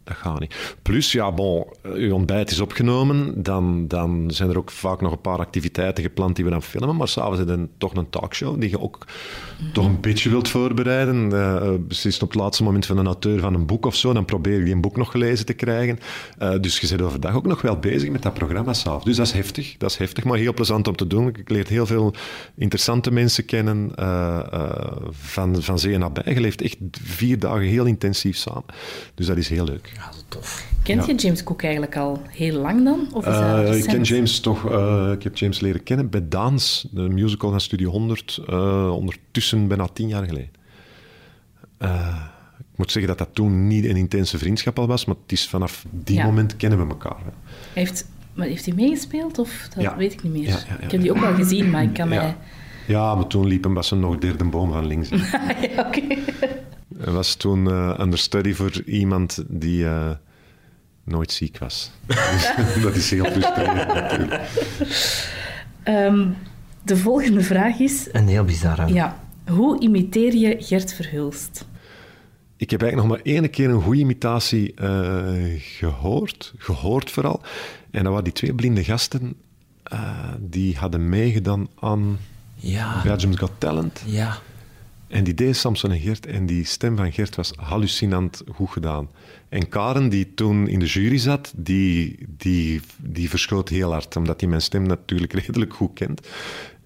Dat 0.09 0.17
gaat 0.17 0.39
niet. 0.39 0.75
Plus, 0.81 1.11
ja, 1.11 1.31
bon, 1.31 1.65
uw 1.83 2.13
ontbijt 2.13 2.51
is 2.51 2.59
opgenomen, 2.59 3.43
dan, 3.43 3.87
dan 3.87 4.31
zijn 4.31 4.49
er 4.49 4.57
ook 4.57 4.71
vaak 4.71 5.01
nog 5.01 5.11
een 5.11 5.21
paar 5.21 5.37
activiteiten 5.39 6.03
gepland 6.03 6.35
die 6.35 6.45
we 6.45 6.51
dan 6.51 6.63
filmen, 6.63 6.95
maar 6.95 7.07
s'avonds 7.07 7.39
is 7.39 7.47
een- 7.47 7.69
toch 7.77 7.93
een 7.95 8.09
talkshow 8.09 8.59
die 8.61 8.69
je 8.69 8.79
ook 8.79 9.05
toch 9.73 9.85
een 9.85 10.01
beetje 10.01 10.29
wilt 10.29 10.47
voorbereiden. 10.49 11.31
Eh 11.33 11.67
beslist 11.79 12.21
op 12.23 12.29
het 12.31 12.39
laatste 12.39 12.63
moment 12.63 12.85
van 12.85 12.97
een 12.97 13.05
auteur 13.05 13.39
van 13.39 13.53
een 13.53 13.65
boek 13.65 13.85
of 13.85 13.95
zo, 13.95 14.13
dan 14.13 14.25
probeer 14.25 14.57
je 14.57 14.63
die 14.63 14.73
een 14.73 14.81
boek 14.81 14.97
nog 14.97 15.11
gelezen 15.11 15.45
te 15.45 15.53
krijgen. 15.53 15.99
Eh, 16.37 16.51
dus 16.61 16.79
je 16.79 16.87
bent 16.87 17.01
overdag 17.01 17.35
ook 17.35 17.45
nog 17.45 17.61
wel 17.61 17.77
bezig 17.77 18.09
met 18.09 18.21
dat 18.21 18.33
programma 18.33 18.73
s'avonds. 18.73 19.05
Dus 19.05 19.15
dat 19.15 19.25
is 19.25 19.31
heftig, 19.33 19.75
dat 19.77 19.89
is 19.89 19.97
heftig, 19.97 20.23
maar 20.23 20.37
heel 20.37 20.53
plezant 20.53 20.87
om 20.87 20.95
te 20.95 21.07
doen. 21.07 21.27
Ik 21.27 21.49
leer 21.49 21.67
heel 21.67 21.85
veel 21.85 22.13
interessante 22.55 23.11
mensen 23.11 23.45
kennen 23.45 23.91
eh, 23.95 24.39
eh, 24.51 24.71
van, 25.11 25.61
van 25.61 25.79
zee 25.79 25.97
nabij. 25.97 26.33
Je 26.33 26.39
leeft 26.39 26.61
echt 26.61 26.77
vier 27.03 27.39
dagen 27.39 27.61
heel 27.61 27.85
intensief 27.85 28.37
samen. 28.37 28.63
Dus 29.15 29.25
dat 29.25 29.37
is 29.37 29.49
heel 29.49 29.65
leuk. 29.65 29.91
Ja, 29.99 30.05
dat 30.05 30.15
is 30.15 30.23
tof. 30.27 30.67
Kent 30.83 31.05
je 31.05 31.15
James 31.15 31.43
Cook 31.43 31.63
eigenlijk 31.63 31.97
al 31.97 32.21
heel 32.27 32.59
lang 32.61 32.83
dan? 32.83 33.07
Of 33.13 33.25
is 33.27 33.33
dat 33.33 33.65
Eh, 33.67 33.77
ik 33.77 33.83
ken 33.83 34.01
James 34.01 34.39
toch, 34.39 34.71
eh, 34.71 35.11
ik 35.13 35.23
heb 35.23 35.37
James 35.37 35.59
leren 35.59 35.83
kennen 35.83 36.09
bij 36.09 36.27
Daans, 36.29 36.87
de 36.91 37.01
musical 37.01 37.49
van 37.49 37.61
Studio 37.61 37.89
100, 37.89 38.39
eh, 38.47 38.91
ondertussen 38.95 39.67
bijna 39.67 39.87
tien 39.93 40.07
jaar 40.07 40.25
geleden. 40.25 40.49
Eh, 41.77 42.15
ik 42.59 42.77
moet 42.77 42.91
zeggen 42.91 43.17
dat 43.17 43.27
dat 43.27 43.35
toen 43.35 43.67
niet 43.67 43.85
een 43.85 43.95
intense 43.95 44.37
vriendschap 44.37 44.79
al 44.79 44.87
was, 44.87 45.05
maar 45.05 45.15
het 45.21 45.31
is 45.31 45.47
vanaf 45.47 45.85
die 45.89 46.15
Ja. 46.17 46.25
moment 46.25 46.57
kennen 46.57 46.79
we 46.79 46.85
elkaar. 46.89 47.17
hè. 47.25 47.31
Heeft, 47.73 48.05
maar 48.33 48.47
heeft 48.47 48.65
hij 48.65 48.73
meegespeeld 48.75 49.39
of 49.39 49.67
dat 49.75 49.83
Ja. 49.83 49.97
weet 49.97 50.13
ik 50.13 50.23
niet 50.23 50.31
meer? 50.33 50.41
Ja, 50.47 50.49
ja, 50.49 50.63
ja, 50.69 50.79
ik 50.85 50.91
heb 50.91 51.01
die 51.01 51.11
ook 51.11 51.19
wel 51.19 51.33
gezien, 51.33 51.69
maar 51.69 51.83
ik 51.83 51.93
kan 51.93 52.07
mij... 52.09 52.35
Ja. 52.87 53.15
maar 53.15 53.27
toen 53.27 53.47
liep 53.47 53.63
hem 53.63 53.73
was 53.73 53.91
een 53.91 53.99
nog 53.99 54.17
derde 54.17 54.43
boom 54.43 54.71
van 54.71 54.87
links. 54.87 55.09
ja, 55.75 55.85
oké. 55.87 56.01
Hij 56.97 57.13
was 57.13 57.35
toen 57.35 57.69
eh 57.69 57.97
understudy 57.99 58.53
voor 58.53 58.81
iemand 58.85 59.43
die 59.47 59.85
eh, 59.85 60.09
nooit 61.03 61.31
ziek 61.31 61.57
was. 61.57 61.91
Dus 62.05 62.53
dat 62.83 62.95
is 62.95 63.09
heel 63.11 63.25
frustrerend 63.25 63.87
natuurlijk. 63.93 64.41
Ehm, 65.83 66.27
de 66.83 66.97
volgende 66.97 67.41
vraag 67.41 67.79
is... 67.79 68.07
Een 68.11 68.27
heel 68.27 68.43
bizarre. 68.43 68.93
Ja, 68.93 69.19
hoe 69.47 69.79
imiteer 69.79 70.35
je 70.35 70.55
Gert 70.59 70.93
Verhulst? 70.93 71.65
Ik 72.57 72.69
heb 72.69 72.81
eigenlijk 72.81 73.11
nog 73.11 73.17
maar 73.25 73.33
één 73.33 73.49
keer 73.49 73.69
een 73.69 73.81
goede 73.81 73.99
imitatie 73.99 74.73
eh, 74.73 75.33
gehoord. 75.57 76.53
Gehoord 76.57 77.11
vooral. 77.11 77.41
En 77.91 77.99
dat 78.03 78.07
waren 78.09 78.23
die 78.23 78.33
twee 78.33 78.53
blinde 78.53 78.83
gasten. 78.83 79.33
eh, 79.83 79.99
die 80.39 80.77
hadden 80.77 81.09
meegedaan 81.09 81.67
aan 81.79 82.17
Ja. 82.55 83.01
Belgium's 83.03 83.37
Got 83.37 83.51
Talent. 83.57 84.03
Ja. 84.05 84.37
En 85.09 85.23
die 85.23 85.33
deed 85.33 85.55
Samson 85.55 85.91
en 85.91 85.99
Gert. 85.99 86.25
En 86.25 86.45
die 86.45 86.65
stem 86.65 86.97
van 86.97 87.11
Gert 87.11 87.35
was 87.35 87.53
hallucinant 87.55 88.43
goed 88.53 88.69
gedaan. 88.69 89.09
En 89.49 89.69
Karen, 89.69 90.09
die 90.09 90.33
toen 90.33 90.67
in 90.67 90.79
de 90.79 90.85
jury 90.85 91.17
zat, 91.17 91.53
die, 91.55 92.17
die, 92.27 92.81
die 92.97 93.29
verschoot 93.29 93.69
heel 93.69 93.91
hard. 93.91 94.15
Omdat 94.15 94.39
hij 94.39 94.49
mijn 94.49 94.61
stem 94.61 94.83
natuurlijk 94.83 95.33
redelijk 95.45 95.73
goed 95.73 95.93
kent. 95.93 96.27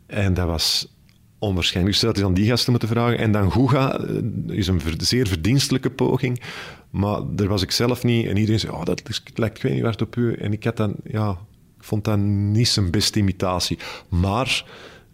En 0.05 0.33
dat 0.33 0.47
was 0.47 0.95
onwaarschijnlijk. 1.39 1.95
Dus 1.95 2.05
dat 2.05 2.17
is 2.17 2.23
aan 2.23 2.33
die 2.33 2.47
gasten 2.47 2.71
moeten 2.71 2.89
vragen. 2.89 3.17
En 3.17 3.31
dan 3.31 3.51
Guga 3.51 3.99
eh, 3.99 4.15
is 4.47 4.67
een 4.67 4.81
zeer 4.97 5.27
verdienstelijke 5.27 5.89
poging. 5.89 6.41
Maar 6.89 7.21
daar 7.29 7.47
was 7.47 7.61
ik 7.61 7.71
zelf 7.71 8.03
niet. 8.03 8.27
En 8.27 8.37
iedereen 8.37 8.59
zei, 8.59 8.73
oh, 8.73 8.85
dat 8.85 9.21
lijkt 9.33 9.57
ik 9.57 9.63
weet 9.63 9.73
niet 9.73 9.83
hard 9.83 10.01
op 10.01 10.15
u. 10.15 10.33
En 10.33 10.53
ik 10.53 10.63
had 10.63 10.77
dan, 10.77 10.95
ja, 11.03 11.29
ik 11.77 11.83
vond 11.83 12.03
dat 12.03 12.17
niet 12.17 12.67
zijn 12.67 12.91
beste 12.91 13.19
imitatie. 13.19 13.77
Maar... 14.09 14.65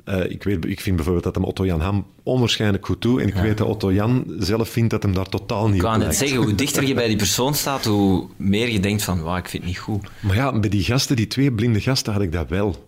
eh, 0.10 0.32
ik, 0.32 0.44
weet, 0.44 0.66
ik 0.66 0.80
vind 0.80 0.96
bijvoorbeeld 0.96 1.26
dat 1.26 1.36
hem 1.36 1.44
Otto 1.44 1.66
Jan 1.66 1.82
Ham 1.82 2.06
onwaarschijnlijk 2.24 2.86
goed 2.86 3.02
doet. 3.02 3.22
En 3.22 3.28
ik 3.28 3.34
weet 3.34 3.58
dat 3.58 3.68
Otto 3.68 3.94
Jan 3.94 4.26
zelf 4.40 4.70
vindt 4.70 4.90
dat 4.90 5.04
hem 5.04 5.14
daar 5.14 5.30
totaal 5.30 5.66
niet 5.68 5.76
Ik 5.76 5.82
op 5.82 5.88
wou 5.88 5.98
net 5.98 6.08
lijkt. 6.08 6.20
zeggen, 6.20 6.38
hoe 6.38 6.56
dichter 6.56 6.84
je 6.84 6.94
bij 6.94 7.08
die 7.08 7.18
persoon 7.18 7.56
staat, 7.56 7.86
hoe 7.86 8.28
meer 8.36 8.70
je 8.70 8.80
denkt 8.80 9.04
van, 9.04 9.22
wauw, 9.22 9.38
ik 9.38 9.50
vind 9.50 9.64
het 9.64 9.72
niet 9.72 9.82
goed. 9.82 10.10
Maar 10.20 10.36
ja, 10.36 10.60
bij 10.60 10.70
die 10.70 10.84
gasten, 10.84 11.16
die 11.16 11.28
twee 11.28 11.52
blinde 11.52 11.82
gasten, 11.82 12.14
had 12.14 12.22
ik 12.22 12.32
dat 12.32 12.50
wel. 12.50 12.88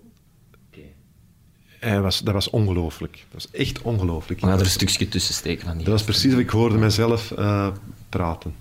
Hij 1.79 2.01
was, 2.01 2.19
dat 2.19 2.33
was 2.33 2.49
ongelooflijk. 2.49 3.11
Dat 3.13 3.43
was 3.43 3.47
echt 3.51 3.81
ongelooflijk. 3.81 4.41
Maar 4.41 4.53
er 4.53 4.59
een 4.59 4.65
stukje 4.65 5.09
tussen 5.09 5.33
steken 5.33 5.65
van 5.65 5.75
die. 5.75 5.83
Dat 5.83 5.93
was 5.93 6.03
precies 6.03 6.31
wat 6.31 6.41
ik 6.41 6.49
hoorde 6.49 6.77
mezelf 6.77 7.31
eh, 7.31 7.67
praten. 8.09 8.55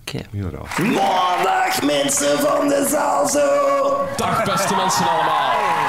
Oké. 0.00 0.24
Heel 0.30 0.50
raar. 0.50 0.82
Maandag 0.82 1.82
mensen 1.82 2.38
van 2.38 2.68
de 2.68 2.86
zaal 2.90 3.28
zo. 3.28 4.06
Dag 4.16 4.44
beste 4.44 4.74
mensen 4.74 5.08
allemaal. 5.08 5.83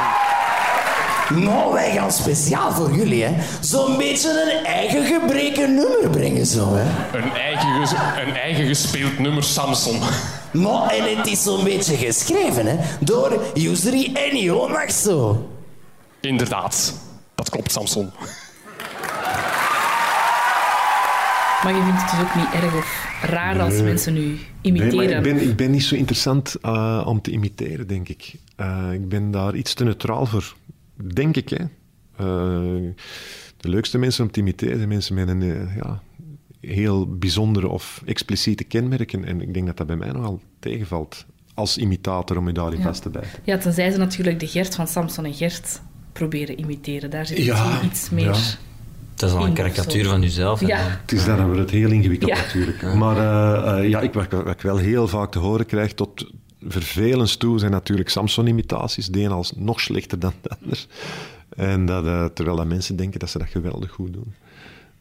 Nou, 1.29 1.73
wij 1.73 1.91
gaan 1.91 2.11
speciaal 2.11 2.71
voor 2.71 2.91
jullie, 2.95 3.23
hè. 3.23 3.33
Zo'n 3.61 3.97
beetje 3.97 4.57
een 4.57 4.65
eigen 4.65 5.05
gebreken 5.05 5.75
nummer 5.75 6.09
brengen, 6.09 6.45
zo, 6.45 6.73
hè. 6.75 7.17
Een 7.17 7.31
eigen, 7.31 7.79
ges- 7.85 7.91
een 8.25 8.35
eigen 8.35 8.67
gespeeld 8.67 9.19
nummer 9.19 9.43
Samson. 9.43 9.99
Nou, 10.51 10.89
en 10.93 11.17
het 11.17 11.27
is 11.27 11.43
zo'n 11.43 11.63
beetje 11.63 11.95
geschreven, 11.97 12.65
hè. 12.65 12.75
Door 12.99 13.41
Yusri 13.53 14.13
en 14.13 14.37
Jonas, 14.37 15.01
zo. 15.01 15.49
Inderdaad, 16.21 16.93
dat 17.35 17.49
klopt 17.49 17.71
Samson. 17.71 18.11
Maar 21.63 21.75
je 21.75 21.81
vindt 21.83 22.01
het 22.01 22.11
dus 22.11 22.19
ook 22.19 22.35
niet 22.35 22.63
erg 22.63 22.75
of 22.75 23.07
raar 23.21 23.61
als 23.61 23.73
mensen 23.81 24.13
nu 24.13 24.21
Nee, 24.21 24.37
imiteren. 24.61 24.95
maar 24.95 25.05
ik 25.15 25.21
ben, 25.35 25.41
ik 25.49 25.55
ben 25.55 25.71
niet 25.71 25.83
zo 25.83 25.95
interessant 25.95 26.55
eh, 26.61 27.03
om 27.05 27.21
te 27.21 27.31
imiteren, 27.31 27.87
denk 27.87 28.07
ik. 28.09 28.33
Eh, 28.55 28.91
ik 28.93 29.09
ben 29.09 29.31
daar 29.31 29.55
iets 29.55 29.73
te 29.73 29.83
neutraal 29.83 30.25
voor, 30.25 30.55
denk 31.13 31.35
ik. 31.37 31.49
Hè. 31.49 31.57
Eh, 32.17 32.91
de 33.57 33.69
leukste 33.69 33.97
mensen 33.97 34.23
om 34.25 34.31
te 34.31 34.39
imiteren 34.39 34.75
zijn 34.77 34.89
mensen 34.89 35.15
met 35.15 35.27
een 35.27 35.41
eh, 35.41 35.75
ja, 35.75 36.01
heel 36.59 37.07
bijzondere 37.17 37.67
of 37.67 38.01
expliciete 38.05 38.63
kenmerken. 38.63 39.25
En 39.25 39.41
ik 39.41 39.53
denk 39.53 39.65
dat 39.65 39.77
dat 39.77 39.87
bij 39.87 39.95
mij 39.95 40.11
nogal 40.11 40.41
tegenvalt 40.59 41.25
als 41.53 41.77
imitator 41.77 42.37
om 42.37 42.47
je 42.47 42.53
daarin 42.53 42.81
vast 42.81 43.01
te 43.01 43.09
bijten. 43.09 43.39
Ja, 43.43 43.57
tenzij 43.57 43.91
ze 43.91 43.97
natuurlijk 43.97 44.39
de 44.39 44.47
Gert 44.47 44.75
van 44.75 44.87
Samson 44.87 45.25
en 45.25 45.33
Gert 45.33 45.81
proberen 46.13 46.59
imiteren. 46.59 47.09
Daar 47.09 47.25
zit 47.25 47.37
Ja, 47.37 47.81
iets 47.83 48.09
meer... 48.09 48.23
ja. 48.25 48.37
Dat 49.15 49.29
is 49.29 49.35
al 49.35 49.45
een 49.45 49.53
karikatuur 49.53 50.05
van 50.05 50.21
jezelf. 50.21 50.59
Ja. 50.59 50.77
dan- 50.81 50.91
Het 51.01 51.11
is 51.11 51.25
dan 51.25 51.45
wordt 51.45 51.59
het 51.59 51.69
heel 51.69 51.91
ingewikkeld 51.91 52.31
Ja. 52.31 52.37
natuurlijk. 52.37 52.93
Maar 52.95 53.17
eh, 53.77 53.89
ja, 53.89 53.99
ik, 54.01 54.13
wat, 54.13 54.31
wat 54.31 54.47
ik 54.49 54.61
wel 54.61 54.77
heel 54.77 55.07
vaak 55.07 55.31
te 55.31 55.39
horen 55.39 55.65
krijg, 55.65 55.93
tot 55.93 56.31
vervelens 56.67 57.35
toe, 57.37 57.59
zijn 57.59 57.71
natuurlijk 57.71 58.09
Samson-imitaties. 58.09 59.07
De 59.07 59.21
een 59.21 59.31
als 59.31 59.51
nog 59.55 59.79
slechter 59.79 60.19
dan 60.19 60.33
de 60.41 60.49
ander. 60.61 60.85
En 61.55 61.85
dat, 61.85 62.05
eh, 62.05 62.25
terwijl 62.25 62.57
dat 62.57 62.67
mensen 62.67 62.95
denken 62.95 63.19
dat 63.19 63.29
ze 63.29 63.37
dat 63.37 63.47
geweldig 63.47 63.91
goed 63.91 64.13
doen. 64.13 64.33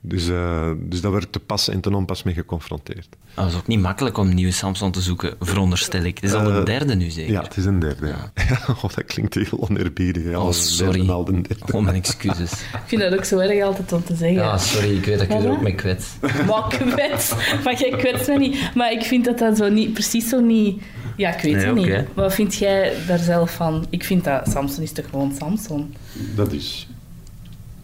Dus, 0.06 0.28
eh, 0.28 0.70
dus 0.78 1.00
daar 1.00 1.10
word 1.10 1.22
ik 1.24 1.30
te 1.30 1.38
pas 1.40 1.68
en 1.68 1.80
te 1.80 1.94
onpas 1.96 2.22
mee 2.22 2.34
geconfronteerd. 2.34 3.08
Ah, 3.34 3.44
Het 3.44 3.52
is 3.52 3.58
ook 3.58 3.66
niet 3.66 3.80
makkelijk 3.80 4.18
om 4.18 4.28
een 4.28 4.34
nieuwe 4.34 4.52
Samson 4.52 4.90
te 4.90 5.00
zoeken, 5.00 5.34
veronderstel 5.40 6.02
ik. 6.02 6.14
Het 6.16 6.24
is 6.24 6.32
al 6.32 6.50
Eh, 6.50 6.56
een 6.56 6.64
derde 6.64 6.94
nu 6.94 7.10
zeker. 7.10 7.32
Ja, 7.32 7.42
het 7.42 7.56
is 7.56 7.64
een 7.64 7.78
derde. 7.78 8.06
Ja. 8.06 8.32
oh, 8.68 8.82
dat 8.94 9.04
klinkt 9.04 9.34
heel 9.34 9.60
oneerbiedig. 9.68 10.24
Ja, 10.24 10.40
Oh, 10.40 10.50
sorry. 10.52 11.08
al 11.10 11.24
de 11.24 11.32
derde. 11.32 11.72
Oh, 11.72 11.82
mijn 11.82 11.96
excuses. 11.96 12.52
Ik 12.82 12.82
vind 12.86 13.02
dat 13.02 13.12
ook 13.14 13.24
zo 13.24 13.38
erg 13.38 13.62
altijd 13.62 13.92
om 13.92 14.04
te 14.04 14.14
zeggen. 14.14 14.36
Ja, 14.38 14.58
sorry, 14.58 14.96
ik 14.96 15.04
weet 15.04 15.18
dat 15.18 15.26
ik 15.26 15.32
je 15.32 15.38
er 15.48 15.50
ook 15.50 15.62
mee 15.62 15.74
kwets. 15.74 16.06
Maar 16.48 16.68
kwets. 16.68 17.32
Maar 17.64 17.78
jij 17.80 17.90
kwetst 17.98 18.28
me 18.28 18.38
niet. 18.38 18.70
Maar 18.74 18.92
ik 18.92 19.02
vind 19.02 19.24
dat 19.24 19.38
dat 19.38 19.56
zo 19.56 19.68
niet, 19.68 19.92
precies 19.92 20.28
zo 20.28 20.40
niet... 20.40 20.82
Ja, 21.16 21.34
ik 21.36 21.42
weet 21.42 21.54
Nee, 21.54 21.64
het 21.64 21.74
niet. 21.74 22.14
Wat 22.14 22.34
vind 22.34 22.54
jij 22.54 22.92
daar 23.06 23.18
zelf 23.18 23.54
van? 23.54 23.86
Ik 23.90 24.04
vind 24.04 24.24
dat 24.24 24.48
Samson 24.48 24.82
is 24.82 24.92
toch 24.92 25.04
gewoon 25.10 25.32
Samson? 25.38 25.94
Dat 26.34 26.52
is... 26.52 26.88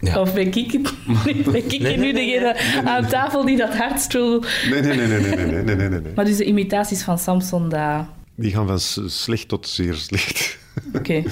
Of 0.01 0.33
ben 0.33 0.53
ik, 0.53 0.81
ben 1.23 1.55
ik 1.55 1.79
nee, 1.79 1.97
nu 1.97 2.13
degene 2.13 2.83
aan 2.85 3.07
tafel 3.07 3.45
die 3.45 3.57
dat 3.57 3.75
hartstroel. 3.75 4.43
Nee, 4.69 4.81
nee, 4.81 4.95
nee, 4.95 5.07
nee, 5.07 5.19
nee, 5.19 5.61
nee, 5.61 5.75
nee, 5.75 5.89
nee, 5.89 6.01
Maar 6.15 6.25
dus 6.25 6.37
de 6.37 6.45
imitaties 6.45 7.03
van 7.03 7.19
Samson, 7.19 7.69
daar... 7.69 8.07
Die 8.35 8.51
gaan 8.51 8.67
van 8.67 9.09
slecht 9.09 9.47
tot 9.47 9.67
zeer 9.67 9.93
slecht. 9.95 10.57
Oké. 10.93 11.23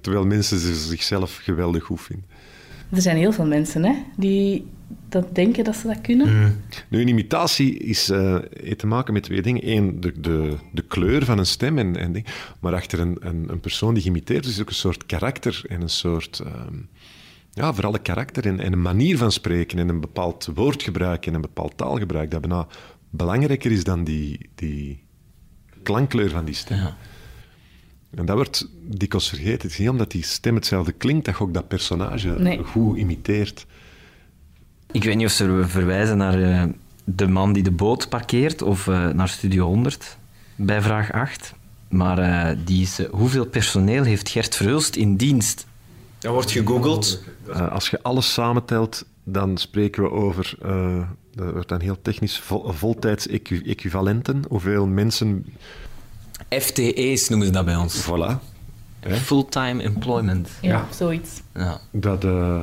Terwijl 0.00 0.26
mensen 0.26 0.76
zichzelf 0.76 1.36
geweldig 1.42 1.84
goed 1.84 2.00
vinden. 2.00 2.26
Er 2.90 3.02
zijn 3.02 3.16
heel 3.16 3.32
veel 3.32 3.46
mensen 3.46 3.84
hè, 3.84 3.94
die 4.16 4.66
dat 5.08 5.34
denken 5.34 5.64
dat 5.64 5.76
ze 5.76 5.86
dat 5.86 6.00
kunnen. 6.00 6.56
Nu, 6.88 7.00
een 7.00 7.08
imitatie 7.08 7.78
is, 7.78 8.08
heeft 8.60 8.78
te 8.78 8.86
maken 8.86 9.12
met 9.12 9.22
twee 9.22 9.42
dingen. 9.42 9.68
Eén, 9.68 10.00
de, 10.00 10.20
de, 10.20 10.56
de 10.72 10.82
kleur 10.82 11.24
van 11.24 11.38
een 11.38 11.46
stem 11.46 11.78
en, 11.78 11.96
en 11.96 12.12
ding. 12.12 12.26
Maar 12.60 12.74
achter 12.74 13.00
een, 13.00 13.16
een, 13.20 13.46
een 13.48 13.60
persoon 13.60 13.94
die 13.94 14.02
geïmiteerd 14.02 14.46
is 14.46 14.60
ook 14.60 14.68
een 14.68 14.74
soort 14.74 15.06
karakter 15.06 15.62
en 15.68 15.80
een 15.80 15.88
soort 15.88 16.42
ja, 17.58 17.74
vooral 17.74 17.94
een 17.94 18.02
karakter 18.02 18.46
en, 18.46 18.60
en 18.60 18.72
een 18.72 18.82
manier 18.82 19.18
van 19.18 19.32
spreken 19.32 19.78
en 19.78 19.88
een 19.88 20.00
bepaald 20.00 20.48
woordgebruik 20.54 21.26
en 21.26 21.34
een 21.34 21.40
bepaald 21.40 21.76
taalgebruik 21.76 22.30
dat 22.30 22.40
bijna 22.40 22.66
belangrijker 23.10 23.70
is 23.70 23.84
dan 23.84 24.04
die, 24.04 24.50
die 24.54 25.04
klankkleur 25.82 26.30
van 26.30 26.44
die 26.44 26.54
stem. 26.54 26.76
Ja. 26.76 26.96
En 28.10 28.26
dat 28.26 28.36
wordt 28.36 28.68
dikwijls 28.80 29.28
vergeten. 29.28 29.62
Het 29.62 29.70
is 29.70 29.78
niet 29.78 29.88
omdat 29.88 30.10
die 30.10 30.24
stem 30.24 30.54
hetzelfde 30.54 30.92
klinkt, 30.92 31.24
dat 31.24 31.36
je 31.38 31.44
ook 31.44 31.54
dat 31.54 31.68
personage 31.68 32.28
Nee. 32.38 32.64
goed 32.64 32.98
imiteert. 32.98 33.66
Ik 34.90 35.04
weet 35.04 35.16
niet 35.16 35.26
of 35.26 35.32
ze 35.32 35.64
verwijzen 35.66 36.16
naar 36.16 36.42
eh, 36.42 36.64
de 37.04 37.28
man 37.28 37.52
die 37.52 37.62
de 37.62 37.70
boot 37.70 38.08
parkeert 38.08 38.62
of 38.62 38.88
eh, 38.88 39.08
naar 39.08 39.28
Studio 39.28 39.66
100 39.66 40.16
bij 40.56 40.82
vraag 40.82 41.12
8. 41.12 41.54
Maar 41.88 42.18
eh, 42.18 42.56
die 42.64 42.82
is, 42.82 43.00
hoeveel 43.10 43.46
personeel 43.46 44.04
heeft 44.04 44.28
Gert 44.28 44.56
Verhulst 44.56 44.96
in 44.96 45.16
dienst? 45.16 45.66
Dat 46.18 46.32
wordt 46.32 46.50
gegoogeld. 46.50 47.22
Eh, 47.48 47.72
als 47.72 47.90
je 47.90 48.02
alles 48.02 48.32
samentelt, 48.32 49.04
dan 49.24 49.56
spreken 49.56 50.02
we 50.02 50.10
over, 50.10 50.54
eh, 50.62 51.08
dat 51.34 51.52
wordt 51.52 51.68
dan 51.68 51.80
heel 51.80 52.02
technisch, 52.02 52.38
vol, 52.38 52.72
voltijds-equivalenten. 52.72 54.44
Hoeveel 54.48 54.86
mensen... 54.86 55.46
FTE's 56.48 57.28
noemen 57.28 57.46
ze 57.46 57.52
dat 57.52 57.64
bij 57.64 57.76
ons. 57.76 58.06
Voilà. 58.06 58.56
Fulltime 59.00 59.82
employment. 59.82 60.50
Ja, 60.60 60.86
zoiets. 60.90 61.42
Ja. 61.54 61.80
Dat, 61.90 62.24
eh, 62.24 62.62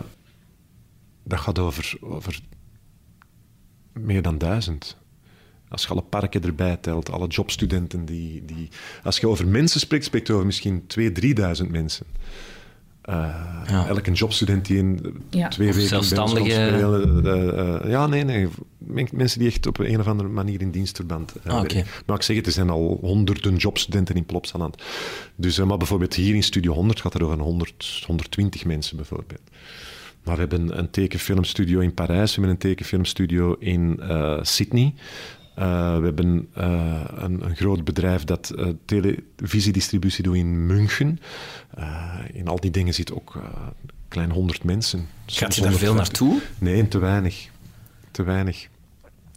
dat 1.24 1.40
gaat 1.40 1.60
over, 1.60 1.98
over 2.00 2.40
meer 3.94 4.22
dan 4.22 4.38
duizend. 4.38 4.98
Als 5.70 5.82
je 5.84 5.90
alle 5.90 6.02
parken 6.02 6.44
erbij 6.44 6.78
telt, 6.78 7.12
alle 7.12 7.28
jobstudenten 7.28 8.06
die, 8.06 8.46
die... 8.46 8.70
Als 9.04 9.18
je 9.18 9.28
over 9.28 9.48
mensen 9.48 9.80
spreekt, 9.80 10.06
spreekt 10.06 10.28
je 10.28 10.34
over 10.34 10.46
misschien 10.46 10.88
2.000, 11.00 11.12
3.000 11.64 11.70
mensen. 11.70 12.06
Eh, 13.06 13.36
Ja. 13.68 13.88
Elke 13.88 14.12
jobstudent 14.12 14.66
die 14.66 14.78
in 14.78 15.00
Ja. 15.30 15.48
twee 15.48 15.68
Of 15.70 15.74
weken 15.76 15.90
zelfstandige- 15.90 16.50
spelen. 16.50 17.26
eh, 17.26 17.76
eh, 17.84 17.90
ja, 17.90 18.08
nee, 18.08 18.24
nee. 18.24 18.48
Men- 18.78 19.08
Mensen 19.12 19.40
die 19.40 19.48
echt 19.48 19.68
op 19.68 19.80
een 19.80 20.00
of 20.00 20.08
andere 20.08 20.30
manier 20.30 20.62
in 20.62 20.72
dienstverband 20.72 21.34
Ah, 21.46 21.54
oké. 21.54 21.74
werken. 21.74 21.86
Maar 22.06 22.16
ik 22.16 22.22
zeg 22.22 22.36
het, 22.36 22.46
er 22.46 22.52
zijn 22.52 22.70
al 22.70 22.98
honderden 23.02 23.56
jobstudenten 23.56 24.16
in 24.16 24.26
Plopsaland. 24.26 24.76
Dus, 25.36 25.58
eh, 25.58 25.66
maar 25.66 25.78
bijvoorbeeld 25.78 26.14
hier 26.14 26.36
in 26.36 26.44
Studio 26.44 26.74
100 26.74 27.02
gaat 27.02 27.14
het 27.14 27.22
over 27.22 27.36
een 27.36 27.44
100, 27.44 28.04
120 28.08 28.66
mensen 28.66 28.96
bijvoorbeeld. 28.98 29.42
Maar 30.24 30.34
we 30.36 30.40
hebben 30.42 30.78
een 30.78 30.90
tekenfilmstudio 30.90 31.80
in 31.80 31.94
Parijs, 31.94 32.36
we 32.36 32.42
hebben 32.42 32.50
een 32.50 32.58
tekenfilmstudio 32.70 33.56
in 33.60 34.00
eh, 34.00 34.40
Sydney. 34.42 34.94
Eh, 35.56 35.98
we 35.98 36.06
hebben 36.06 36.48
eh, 36.54 37.02
een, 37.16 37.46
een 37.46 37.56
groot 37.56 37.84
bedrijf 37.84 38.24
dat 38.24 38.50
eh, 38.50 38.68
televisiedistributie 38.86 40.24
doet 40.24 40.36
in 40.36 40.66
München. 40.66 41.20
In 42.34 42.48
al 42.48 42.60
die 42.60 42.72
dingen 42.72 42.94
zit 42.94 43.14
ook 43.14 43.38
klein 44.08 44.32
100 44.32 44.64
mensen. 44.64 45.08
Gaat 45.26 45.56
je 45.56 45.62
daar 45.62 45.74
veel 45.74 45.88
150. 45.88 46.20
naartoe? 46.20 46.42
Nee, 46.58 46.88
te 46.88 46.98
weinig. 46.98 47.50
Te 48.12 48.24
weinig. 48.24 48.68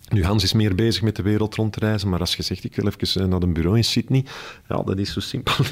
Nu, 0.09 0.25
Hans 0.25 0.43
is 0.43 0.53
meer 0.53 0.75
bezig 0.75 1.03
met 1.03 1.17
de 1.17 1.23
wereld 1.23 1.55
rond 1.55 1.73
te 1.73 1.79
reizen, 1.79 2.09
maar 2.09 2.21
als 2.21 2.37
je 2.37 2.43
zegt, 2.43 2.65
ik 2.65 2.77
wil 2.77 2.87
even 2.87 3.29
naar 3.29 3.43
een 3.43 3.53
bureau 3.53 3.77
in 3.77 3.85
Sydney, 3.85 4.25
ja, 4.69 4.83
dat 4.83 4.99
is 4.99 5.13
zo 5.13 5.21
simpel. 5.21 5.55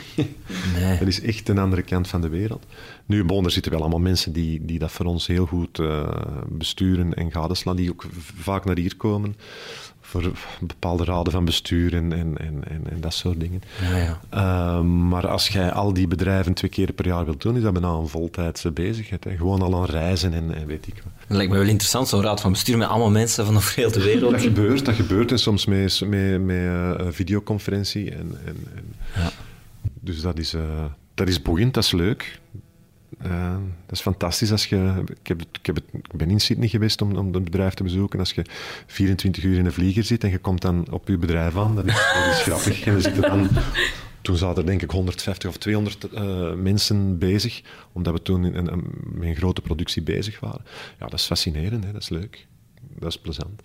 Nee. 0.74 0.98
Dat 0.98 1.08
is 1.08 1.20
echt 1.20 1.48
een 1.48 1.58
andere 1.58 1.82
kant 1.82 2.08
van 2.08 2.20
de 2.20 2.28
wereld. 2.28 2.66
Nu, 3.06 3.24
bon, 3.24 3.44
er 3.44 3.50
zitten 3.50 3.72
wel 3.72 3.80
allemaal 3.80 4.00
mensen 4.00 4.32
die, 4.32 4.64
die 4.64 4.78
dat 4.78 4.92
voor 4.92 5.06
ons 5.06 5.26
heel 5.26 5.46
goed 5.46 5.82
besturen 6.48 7.14
en 7.14 7.32
gadeslaan, 7.32 7.76
die 7.76 7.90
ook 7.90 8.06
vaak 8.36 8.64
naar 8.64 8.76
hier 8.76 8.96
komen 8.96 9.36
voor 10.06 10.32
bepaalde 10.60 11.04
raden 11.04 11.32
van 11.32 11.44
bestuur 11.44 11.94
en, 11.94 12.12
en, 12.12 12.38
en, 12.38 12.62
en, 12.68 12.90
en 12.90 13.00
dat 13.00 13.14
soort 13.14 13.40
dingen. 13.40 13.62
Ja, 13.90 13.96
ja. 13.96 14.20
Uh, 14.34 14.80
maar 14.84 15.28
als 15.28 15.48
jij 15.48 15.72
al 15.72 15.92
die 15.92 16.08
bedrijven 16.08 16.54
twee 16.54 16.70
keer 16.70 16.92
per 16.92 17.06
jaar 17.06 17.24
wilt 17.24 17.42
doen, 17.42 17.56
is 17.56 17.62
dat 17.62 17.72
bijna 17.72 17.88
een 17.88 18.08
voltijdse 18.08 18.70
bezigheid. 18.70 19.24
Hè. 19.24 19.36
Gewoon 19.36 19.62
al 19.62 19.76
aan 19.76 19.84
reizen 19.84 20.32
en, 20.32 20.54
en 20.54 20.66
weet 20.66 20.86
ik 20.86 20.94
wat. 20.94 21.12
Dat 21.26 21.36
lijkt 21.36 21.52
me 21.52 21.58
wel 21.58 21.68
interessant, 21.68 22.08
zo'n 22.08 22.22
raad 22.22 22.40
van 22.40 22.52
bestuur 22.52 22.78
met 22.78 22.88
allemaal 22.88 23.10
mensen 23.10 23.46
van 23.46 23.56
over 23.56 23.74
heel 23.76 23.92
de 23.92 24.02
wereld. 24.02 24.30
Dat 24.30 24.40
gebeurt, 24.40 24.84
dat 24.84 24.94
gebeurt. 24.94 25.30
En 25.30 25.38
soms 25.38 25.66
met, 25.66 26.00
met, 26.06 26.42
met 26.42 26.56
uh, 26.56 26.92
videoconferentie. 27.10 28.10
En, 28.10 28.38
en, 28.44 28.56
en 28.74 28.94
Ja. 29.14 29.30
Dus 30.00 30.20
dat 30.20 30.38
is, 30.38 30.54
uh, 30.54 30.62
dat 31.14 31.28
is 31.28 31.42
boeiend, 31.42 31.74
dat 31.74 31.84
is 31.84 31.92
leuk. 31.92 32.40
Uh, 33.24 33.56
dat 33.86 33.96
is 33.96 34.00
fantastisch. 34.00 34.52
Als 34.52 34.66
je, 34.66 35.02
ik, 35.20 35.26
heb, 35.26 35.40
ik, 35.40 35.66
heb 35.66 35.74
het, 35.74 35.84
ik 35.92 36.16
ben 36.16 36.30
in 36.30 36.40
Sydney 36.40 36.68
geweest 36.68 37.02
om, 37.02 37.16
om 37.16 37.34
het 37.34 37.44
bedrijf 37.44 37.74
te 37.74 37.82
bezoeken. 37.82 38.18
Als 38.18 38.32
je 38.32 38.44
24 38.86 39.44
uur 39.44 39.58
in 39.58 39.64
een 39.64 39.72
vlieger 39.72 40.04
zit 40.04 40.24
en 40.24 40.30
je 40.30 40.38
komt 40.38 40.60
dan 40.60 40.86
op 40.90 41.08
je 41.08 41.18
bedrijf 41.18 41.56
aan, 41.56 41.74
dat 41.74 41.86
is, 41.86 41.94
dat 41.94 42.34
grappig. 42.34 42.84
Dan, 43.20 43.48
toen 44.20 44.36
zaten 44.36 44.62
er 44.62 44.66
denk 44.66 44.82
ik 44.82 44.90
150 44.90 45.48
of 45.48 45.56
200 45.56 46.06
uh, 46.12 46.52
mensen 46.52 47.18
bezig, 47.18 47.62
omdat 47.92 48.12
we 48.12 48.22
toen 48.22 48.44
in, 48.44 48.64
met 49.12 49.28
een 49.28 49.36
grote 49.36 49.60
productie 49.60 50.02
bezig 50.02 50.40
waren. 50.40 50.64
Ja, 50.98 51.06
dat 51.06 51.18
is 51.18 51.24
fascinerend, 51.24 51.84
hè? 51.84 51.92
dat 51.92 52.02
is 52.02 52.08
leuk. 52.08 52.46
Dat 52.98 53.08
is 53.08 53.18
plezant. 53.18 53.62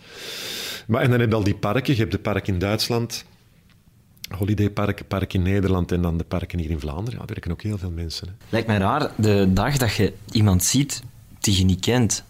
Maar, 0.87 1.01
en 1.01 1.09
dan 1.09 1.19
heb 1.19 1.29
je 1.29 1.35
al 1.35 1.43
die 1.43 1.55
parken. 1.55 1.93
Je 1.93 1.99
hebt 1.99 2.11
de 2.11 2.19
park 2.19 2.47
in 2.47 2.59
Duitsland, 2.59 3.25
holidaypark, 4.33 5.07
park 5.07 5.33
in 5.33 5.41
Nederland 5.41 5.91
en 5.91 6.01
dan 6.01 6.17
de 6.17 6.23
parken 6.23 6.59
hier 6.59 6.69
in 6.69 6.79
Vlaanderen. 6.79 7.11
Ja, 7.11 7.17
daar 7.17 7.27
werken 7.27 7.51
ook 7.51 7.61
heel 7.61 7.77
veel 7.77 7.91
mensen. 7.91 8.27
Hè. 8.27 8.33
Lijkt 8.49 8.67
mij 8.67 8.77
raar, 8.77 9.11
de 9.15 9.49
dag 9.53 9.77
dat 9.77 9.93
je 9.93 10.13
iemand 10.31 10.63
ziet 10.63 11.03
die 11.39 11.57
je 11.57 11.63
niet 11.63 11.79
kent. 11.79 12.23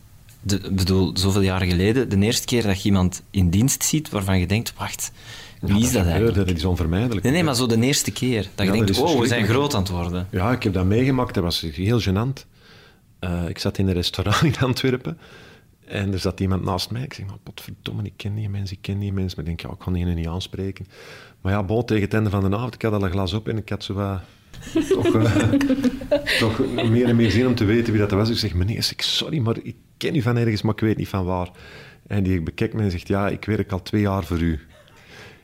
Ik 0.47 0.75
bedoel, 0.75 1.11
zoveel 1.17 1.41
jaren 1.41 1.69
geleden, 1.69 2.09
de 2.09 2.17
eerste 2.17 2.45
keer 2.45 2.63
dat 2.63 2.81
je 2.81 2.89
iemand 2.89 3.21
in 3.31 3.49
dienst 3.49 3.83
ziet 3.83 4.09
waarvan 4.09 4.39
je 4.39 4.47
denkt, 4.47 4.73
wacht, 4.77 5.11
Wie 5.59 5.83
is 5.83 5.91
dat 5.91 6.05
eigenlijk? 6.05 6.35
Dat 6.35 6.49
is 6.49 6.65
onvermijdelijk. 6.65 7.23
Nee, 7.23 7.33
nee, 7.33 7.43
maar 7.43 7.55
zo 7.55 7.65
de 7.65 7.81
eerste 7.81 8.11
keer. 8.11 8.41
Dat 8.41 8.65
je 8.65 8.71
Ja, 8.71 8.77
dat 8.77 8.87
denkt, 8.87 9.01
oh, 9.01 9.19
we 9.19 9.27
zijn 9.27 9.45
groot 9.45 9.73
aan 9.73 9.81
het 9.81 9.91
worden. 9.91 10.27
Ja, 10.31 10.51
ik 10.51 10.63
heb 10.63 10.73
dat 10.73 10.85
meegemaakt. 10.85 11.33
Dat 11.33 11.43
was 11.43 11.61
heel 11.71 12.01
gênant. 12.01 12.45
Eh, 13.19 13.47
ik 13.47 13.59
zat 13.59 13.77
in 13.77 13.87
een 13.87 13.93
restaurant 13.93 14.43
in 14.55 14.55
Antwerpen 14.59 15.17
en 15.91 16.13
er 16.13 16.19
zat 16.19 16.39
iemand 16.39 16.63
naast 16.63 16.91
mij. 16.91 17.01
Ik 17.01 17.13
zeg, 17.13 17.25
maar 17.25 17.37
potverdomme, 17.43 18.03
ik 18.03 18.13
ken 18.15 18.35
die 18.35 18.49
mensen, 18.49 18.75
ik 18.75 18.81
ken 18.81 18.99
die 18.99 19.13
mensen. 19.13 19.41
Maar 19.41 19.51
ik 19.51 19.57
denk, 19.57 19.69
ja, 19.69 19.77
ik 19.77 19.83
kan 19.83 19.93
die 19.93 20.05
niet 20.05 20.27
aanspreken. 20.27 20.85
Maar 21.41 21.51
ja, 21.51 21.63
bon, 21.63 21.85
tegen 21.85 22.03
het 22.03 22.13
einde 22.13 22.29
van 22.29 22.49
de 22.49 22.55
avond, 22.55 22.73
ik 22.73 22.81
had 22.81 22.93
al 22.93 23.03
een 23.03 23.11
glas 23.11 23.33
op 23.33 23.47
en 23.47 23.57
ik 23.57 23.69
had 23.69 23.83
zo 23.83 23.93
wat... 23.93 24.19
toch, 24.89 25.15
eh, 25.15 25.51
toch 26.39 26.73
meer 26.89 27.07
en 27.07 27.15
meer 27.15 27.31
zin 27.31 27.47
om 27.47 27.55
te 27.55 27.65
weten 27.65 27.93
wie 27.93 28.01
dat 28.01 28.11
was. 28.11 28.29
Ik 28.29 28.37
zeg, 28.37 28.53
meneer, 28.53 28.75
ik 28.75 28.83
zeg, 28.83 29.03
sorry, 29.03 29.39
maar 29.39 29.57
ik 29.63 29.75
ken 29.97 30.15
u 30.15 30.21
van 30.21 30.37
ergens, 30.37 30.61
maar 30.61 30.73
ik 30.73 30.79
weet 30.79 30.97
niet 30.97 31.07
van 31.07 31.25
waar. 31.25 31.49
En 32.07 32.23
die 32.23 32.41
bekijkt 32.41 32.73
me 32.73 32.81
en 32.81 32.91
zegt, 32.91 33.07
ja, 33.07 33.29
ik 33.29 33.45
werk 33.45 33.71
al 33.71 33.81
twee 33.81 34.01
jaar 34.01 34.23
voor 34.23 34.39
u. 34.39 34.59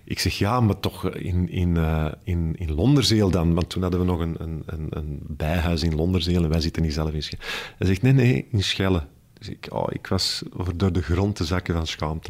Ik 0.03 0.19
zeg, 0.19 0.37
ja, 0.37 0.59
maar 0.59 0.79
toch 0.79 1.09
in, 1.09 1.49
in, 1.49 1.77
eh, 1.77 2.11
in, 2.23 2.55
in 2.57 2.73
Londerzeel 2.73 3.29
dan. 3.29 3.53
Want 3.53 3.69
toen 3.69 3.81
hadden 3.81 3.99
we 3.99 4.05
nog 4.05 4.19
een, 4.19 4.35
een, 4.37 4.63
een, 4.65 4.87
een 4.89 5.19
bijhuis 5.27 5.83
in 5.83 5.95
Londerzeel 5.95 6.43
en 6.43 6.49
wij 6.49 6.61
zitten 6.61 6.81
niet 6.81 6.93
zelf 6.93 7.13
in 7.13 7.23
Schelle. 7.23 7.43
Hij 7.77 7.87
zegt, 7.87 8.01
nee, 8.01 8.13
nee, 8.13 8.47
in 8.51 8.63
Schelle. 8.63 9.03
Dus 9.39 9.49
ik, 9.49 9.67
oh, 9.69 9.87
ik 9.89 10.07
was 10.07 10.43
door 10.75 10.91
de 10.91 11.01
grond 11.01 11.35
te 11.35 11.45
zakken 11.45 11.73
van 11.73 11.87
schaamte. 11.87 12.29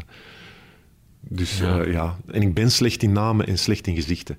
Dus 1.19 1.57
ja. 1.57 1.81
ja, 1.83 2.17
en 2.31 2.41
ik 2.41 2.53
ben 2.53 2.71
slecht 2.71 3.03
in 3.03 3.11
namen 3.11 3.47
en 3.47 3.57
slecht 3.57 3.87
in 3.87 3.95
gezichten. 3.95 4.37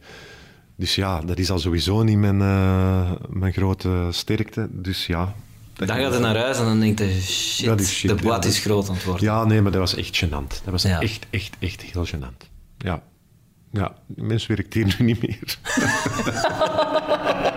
Dus 0.76 0.94
ja, 0.94 1.20
dat 1.20 1.38
is 1.38 1.50
al 1.50 1.58
sowieso 1.58 2.02
niet 2.02 2.18
mijn, 2.18 2.40
eh, 2.40 3.12
mijn 3.28 3.52
grote 3.52 4.08
sterkte. 4.10 4.68
Dus 4.70 5.06
ja. 5.06 5.34
Dan 5.74 5.88
gaat 5.88 6.12
je 6.14 6.18
naar 6.18 6.36
huis 6.36 6.58
en 6.58 6.64
dan 6.64 6.80
denkt 6.80 6.98
je, 6.98 7.20
shit, 7.20 8.08
de 8.08 8.14
blad 8.14 8.44
is 8.44 8.58
groot 8.58 8.88
aan 8.88 8.94
het 8.94 9.04
worden. 9.04 9.24
Ja, 9.24 9.44
nee, 9.44 9.62
maar 9.62 9.72
dat 9.72 9.80
was 9.80 9.94
echt 9.94 10.24
gênant. 10.24 10.48
Dat 10.64 10.70
was 10.70 10.82
Ja. 10.82 11.00
echt, 11.00 11.26
echt, 11.30 11.56
echt 11.58 11.82
heel 11.82 12.06
gênant. 12.06 12.50
Ja. 12.78 13.02
Ja, 13.72 13.94
die 14.06 14.24
mens 14.24 14.46
werkt 14.46 14.74
hier 14.74 14.94
nu 14.98 15.04
niet 15.04 15.20
meer. 15.22 15.58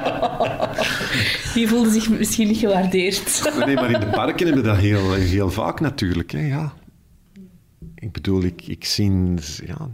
Die 1.53 1.67
voelde 1.67 1.91
zich 1.91 2.09
misschien 2.09 2.47
niet 2.47 2.57
gewaardeerd. 2.57 3.51
Nee, 3.65 3.75
maar 3.75 3.91
in 3.91 3.99
de 3.99 4.05
parken 4.05 4.45
hebben 4.45 4.63
we 4.63 4.69
dat 4.69 4.77
heel, 4.77 5.13
heel 5.13 5.51
vaak 5.51 5.79
natuurlijk. 5.79 6.31
Hè, 6.31 6.47
ja. 6.47 6.73
Ik 7.95 8.11
bedoel, 8.11 8.43
ik, 8.43 8.67
ik, 8.67 8.85
zie, 8.85 9.11
ja, 9.65 9.89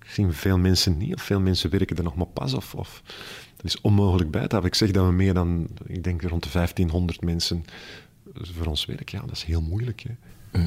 ik 0.00 0.06
zie 0.06 0.26
veel 0.30 0.58
mensen 0.58 0.96
niet, 0.96 1.14
of 1.14 1.22
veel 1.22 1.40
mensen 1.40 1.70
werken 1.70 1.96
er 1.96 2.02
nog 2.02 2.14
maar 2.14 2.26
pas. 2.26 2.54
Of, 2.54 2.74
of, 2.74 3.02
dat 3.56 3.64
is 3.64 3.80
onmogelijk 3.80 4.30
bij 4.30 4.42
te 4.42 4.48
houden. 4.48 4.70
Ik 4.70 4.76
zeg 4.76 4.90
dat 4.90 5.06
we 5.06 5.12
meer 5.12 5.34
dan, 5.34 5.68
ik 5.86 6.04
denk 6.04 6.22
rond 6.22 6.42
de 6.42 6.50
1500 6.52 7.20
mensen 7.20 7.64
voor 8.34 8.66
ons 8.66 8.84
werken. 8.84 9.18
Ja, 9.18 9.26
dat 9.26 9.36
is 9.36 9.44
heel 9.44 9.62
moeilijk. 9.62 10.04
Hè. 10.08 10.60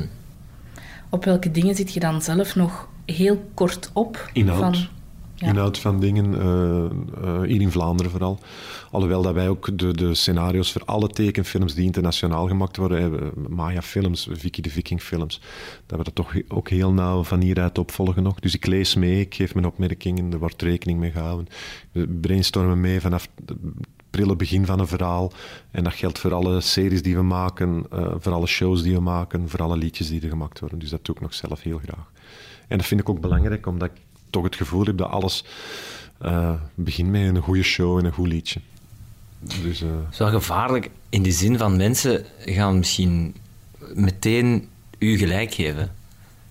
Op 1.10 1.26
welke 1.26 1.52
dingen 1.52 1.76
zit 1.76 1.94
je 1.94 2.00
dan 2.00 2.22
zelf 2.22 2.56
nog 2.56 2.90
heel 3.06 3.50
kort 3.54 3.90
op? 3.94 4.30
Inhoud. 4.34 4.60
Van, 4.60 4.88
ja. 5.36 5.48
Inhoud 5.48 5.80
van 5.80 6.00
dingen, 6.00 6.40
eh, 6.42 6.86
eh, 6.86 7.42
hier 7.42 7.62
in 7.62 7.72
Vlaanderen 7.72 8.12
vooral. 8.12 8.40
Alhoewel 8.92 9.22
dat 9.22 9.34
wij 9.34 9.50
ook 9.50 9.78
de, 9.78 9.94
de 9.94 10.14
scenario's 10.14 10.72
voor 10.72 10.86
alle 10.86 11.08
tekenfilms 11.08 11.74
die 11.74 11.86
internationaal 11.86 12.48
gemaakt 12.48 12.78
worden, 12.78 13.02
hebben, 13.02 13.32
Maya 13.50 13.82
films, 13.82 14.28
Vicky 14.32 14.62
de 14.62 14.70
Viking 14.70 15.02
films, 15.02 15.42
dat 15.86 15.98
we 15.98 16.04
dat 16.04 16.16
toch 16.16 16.34
ook 16.48 16.70
heel 16.70 16.92
nauw 16.92 17.24
van 17.24 17.42
hieruit 17.42 17.78
opvolgen 17.78 18.24
nog. 18.24 18.40
Dus 18.40 18.54
ik 18.54 18.66
lees 18.66 18.96
mee, 18.96 19.20
ik 19.20 19.36
geef 19.36 19.54
mijn 19.54 19.66
opmerkingen, 19.66 20.34
er 20.34 20.40
wordt 20.40 20.62
rekening 20.62 21.00
mee 21.00 21.12
gehouden. 21.12 21.48
We 21.92 22.08
brainstormen 22.08 22.82
mee 22.82 23.02
vanaf 23.02 23.28
het 23.46 23.58
prille 24.10 24.36
begin 24.36 24.66
van 24.66 24.80
een 24.80 24.88
verhaal. 24.88 25.32
En 25.72 25.84
dat 25.84 25.94
geldt 25.94 26.20
voor 26.20 26.34
alle 26.34 26.62
series 26.62 27.02
die 27.02 27.16
we 27.16 27.22
maken, 27.22 27.86
eh, 27.92 28.16
voor 28.18 28.32
alle 28.32 28.48
shows 28.48 28.84
die 28.84 28.94
we 28.94 29.02
maken, 29.02 29.50
voor 29.50 29.62
alle 29.62 29.78
liedjes 29.78 30.08
die 30.08 30.22
er 30.22 30.30
gemaakt 30.30 30.60
worden. 30.60 30.80
Dus 30.80 30.90
dat 30.90 31.06
doe 31.06 31.16
ik 31.16 31.22
nog 31.22 31.34
zelf 31.34 31.62
heel 31.62 31.78
graag. 31.78 32.12
En 32.68 32.78
dat 32.78 32.88
vind 32.88 33.02
ik 33.02 33.10
ook 33.10 33.22
belangrijk, 33.22 33.66
omdat 33.66 33.90
ik 33.90 34.02
toch 34.36 34.44
het 34.44 34.56
gevoel 34.56 34.86
heb 34.86 34.98
dat 34.98 35.10
alles 35.10 35.44
eh, 36.22 36.52
begint 36.76 37.10
met 37.10 37.22
een 37.22 37.42
goede 37.42 37.64
show 37.64 37.98
en 37.98 38.06
een 38.06 38.12
goed 38.12 38.28
liedje. 38.28 38.60
Dus 39.40 39.82
eh, 39.82 39.88
Het 39.90 40.12
is 40.14 40.18
wel 40.18 40.30
gevaarlijk 40.30 40.90
in 41.10 41.24
de 41.24 41.32
zin 41.32 41.58
van 41.58 41.78
mensen 41.78 42.26
gaan 42.40 42.78
misschien 42.78 43.36
meteen 43.94 44.68
u 45.00 45.18
gelijk 45.18 45.54
geven. 45.54 45.92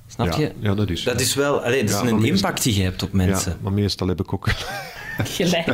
Snap 0.07 0.27
ja, 0.33 0.39
je? 0.39 0.53
ja, 0.61 0.75
dat 0.75 0.91
is 0.91 1.03
Dat 1.03 1.21
is 1.21 1.35
wel 1.35 1.63
allee, 1.65 1.81
dat 1.85 1.91
Ja, 1.91 2.03
is 2.03 2.11
een 2.11 2.15
meestal- 2.17 2.35
impact 2.35 2.63
die 2.63 2.75
je 2.77 2.83
hebt 2.83 3.03
op 3.03 3.13
mensen. 3.13 3.53
Ja, 3.53 3.59
maar 3.63 3.73
meestal 3.73 4.09
heb 4.09 4.21
ik 4.21 4.33
ook... 4.33 4.49
Gelijk. 5.39 5.69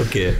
Oké. 0.00 0.34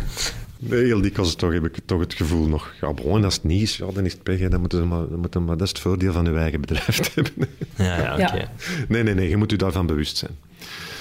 Heel 0.68 1.00
dikwijls 1.00 1.34
toch 1.34 1.52
heb 1.52 1.64
ik 1.64 1.78
toch 1.84 2.00
het 2.00 2.14
gevoel 2.14 2.46
nog... 2.46 2.72
Ja, 2.80 2.92
bon, 2.92 3.24
als 3.24 3.34
het 3.34 3.44
niet 3.44 3.62
is, 3.62 3.76
ja, 3.76 3.86
dan 3.92 4.04
is 4.04 4.12
het 4.12 4.22
pech. 4.22 4.38
hè. 4.38 4.48
Dan 4.48 4.60
moeten 4.60 4.78
ze 4.78 4.84
maar, 4.84 5.08
dan 5.08 5.20
moeten, 5.20 5.44
maar 5.44 5.56
dat 5.56 5.66
is 5.66 5.72
het 5.72 5.82
voordeel 5.82 6.12
van 6.12 6.26
uw 6.26 6.36
eigen 6.36 6.60
bedrijf 6.60 6.98
te 6.98 7.10
hebben. 7.14 7.48
Ja, 7.76 7.98
ja, 7.98 8.12
oké. 8.12 8.36
Ja. 8.36 8.50
Nee, 8.88 9.02
nee, 9.02 9.14
nee. 9.14 9.28
Je 9.28 9.36
moet 9.36 9.52
u 9.52 9.56
daarvan 9.56 9.86
bewust 9.86 10.16
zijn. 10.16 10.32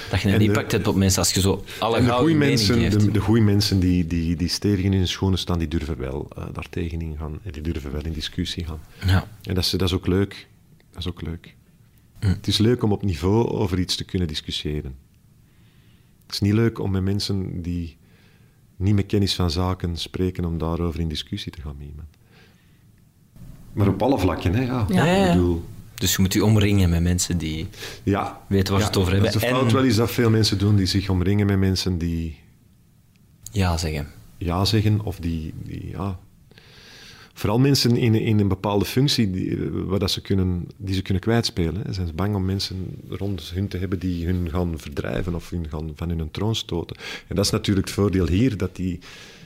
Dat 0.09 0.21
je 0.21 0.29
een 0.33 0.41
impact 0.41 0.71
hebt 0.71 0.87
op 0.87 0.95
mensen 0.95 1.19
als 1.19 1.33
je 1.33 1.41
zo 1.41 1.63
alle 1.79 2.09
goede 2.09 2.33
mensen, 2.33 2.75
geeft. 2.75 2.99
de, 2.99 3.11
de 3.11 3.19
goeie 3.19 3.43
mensen 3.43 3.79
die, 3.79 4.07
die, 4.07 4.35
die 4.35 4.47
stevig 4.47 4.83
in 4.85 4.93
hun 4.93 5.07
schoenen 5.07 5.39
staan, 5.39 5.59
die 5.59 5.67
durven 5.67 5.97
wel 5.97 6.27
uh, 6.37 6.43
daar 6.53 6.69
tegenin 6.69 7.17
gaan. 7.17 7.39
En 7.43 7.51
die 7.51 7.61
durven 7.61 7.91
wel 7.91 8.05
in 8.05 8.13
discussie 8.13 8.65
gaan. 8.65 8.81
Ja. 9.05 9.27
En 9.43 9.53
dat 9.55 9.63
is, 9.63 9.69
dat 9.69 9.81
is 9.81 9.93
ook 9.93 10.07
leuk. 10.07 10.47
Dat 10.91 10.99
is 10.99 11.07
ook 11.07 11.21
leuk. 11.21 11.55
Het 12.19 12.47
is 12.47 12.57
leuk 12.57 12.83
om 12.83 12.91
op 12.91 13.03
niveau 13.03 13.47
over 13.47 13.79
iets 13.79 13.95
te 13.95 14.03
kunnen 14.03 14.27
discussiëren. 14.27 14.95
Het 16.25 16.33
is 16.33 16.39
niet 16.39 16.53
leuk 16.53 16.79
om 16.79 16.91
met 16.91 17.03
mensen 17.03 17.61
die 17.61 17.97
niet 18.81 18.95
met 18.95 19.05
kennis 19.05 19.35
van 19.35 19.51
zaken 19.51 19.97
spreken, 19.97 20.45
om 20.45 20.57
daarover 20.57 20.99
in 20.99 21.07
discussie 21.09 21.51
te 21.51 21.61
gaan 21.61 21.75
met 21.77 21.87
iemand. 21.87 22.07
Maar 23.73 23.87
op 23.87 24.01
alle 24.01 24.19
vlakken, 24.19 24.53
hè? 24.53 24.63
Ja. 24.63 24.85
Ja. 24.89 25.05
Ja, 25.05 25.15
ja. 25.15 25.25
Ik 25.25 25.31
bedoel, 25.31 25.63
Dus 25.95 26.15
je 26.15 26.21
moet 26.21 26.33
je 26.33 26.45
omringen 26.45 26.89
met 26.89 27.01
mensen 27.01 27.37
die... 27.37 27.67
ja. 28.03 28.41
Weten 28.47 28.71
waar 28.73 28.81
ze 28.81 28.87
het 28.87 28.97
over 28.97 29.11
hebben. 29.11 29.31
Dat 29.31 29.41
is 29.41 29.47
de 29.47 29.55
fout 29.55 29.67
En- 29.67 29.73
wel 29.73 29.83
is 29.83 29.95
dat 29.95 30.11
veel 30.11 30.29
mensen 30.29 30.57
doen 30.57 30.75
die 30.75 30.85
zich 30.85 31.09
omringen 31.09 31.45
met 31.47 31.57
mensen 31.59 31.97
die 31.97 32.39
Ja 33.51 33.77
zeggen. 33.77 34.07
ja 34.37 34.65
zeggen 34.65 35.01
of 35.03 35.17
die, 35.19 35.53
die 35.63 35.87
ja. 35.89 36.19
Vooral 37.41 37.59
mensen 37.59 37.97
in, 37.97 38.15
in 38.15 38.39
een 38.39 38.47
bepaalde 38.47 38.85
functie 38.85 39.31
die, 39.31 39.49
eh, 39.55 39.69
waar 39.71 39.99
dat 39.99 40.11
ze 40.11 40.21
kunnen, 40.21 40.67
die 40.77 40.95
ze 40.95 41.01
kunnen 41.01 41.23
kwijtspelen. 41.23 41.81
Hè. 41.85 41.93
Zijn 41.93 42.07
ze 42.07 42.13
bang 42.13 42.35
om 42.35 42.45
mensen 42.45 42.97
rond 43.09 43.51
hun 43.53 43.67
te 43.67 43.77
hebben 43.77 43.99
die 43.99 44.25
hun 44.25 44.49
gaan 44.49 44.79
verdrijven 44.79 45.35
of 45.35 45.49
hun 45.49 45.69
gaan 45.69 45.91
van 45.95 46.09
hun 46.09 46.31
troon 46.31 46.55
stoten. 46.55 46.97
En 47.27 47.35
dat 47.35 47.45
is 47.45 47.51
natuurlijk 47.51 47.87
het 47.87 47.95
voordeel 47.95 48.27
hier, 48.27 48.57
dat 48.57 48.75
die, 48.75 48.99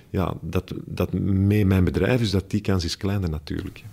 ja, 0.09 0.33
dat, 0.41 0.73
dat 0.85 1.13
mee 1.13 1.65
mijn 1.65 1.83
bedrijf 1.83 2.21
is, 2.21 2.29
dat 2.31 2.51
die 2.51 2.61
kans 2.61 2.83
is 2.83 2.97
kleiner 2.97 3.29
natuurlijk. 3.29 3.83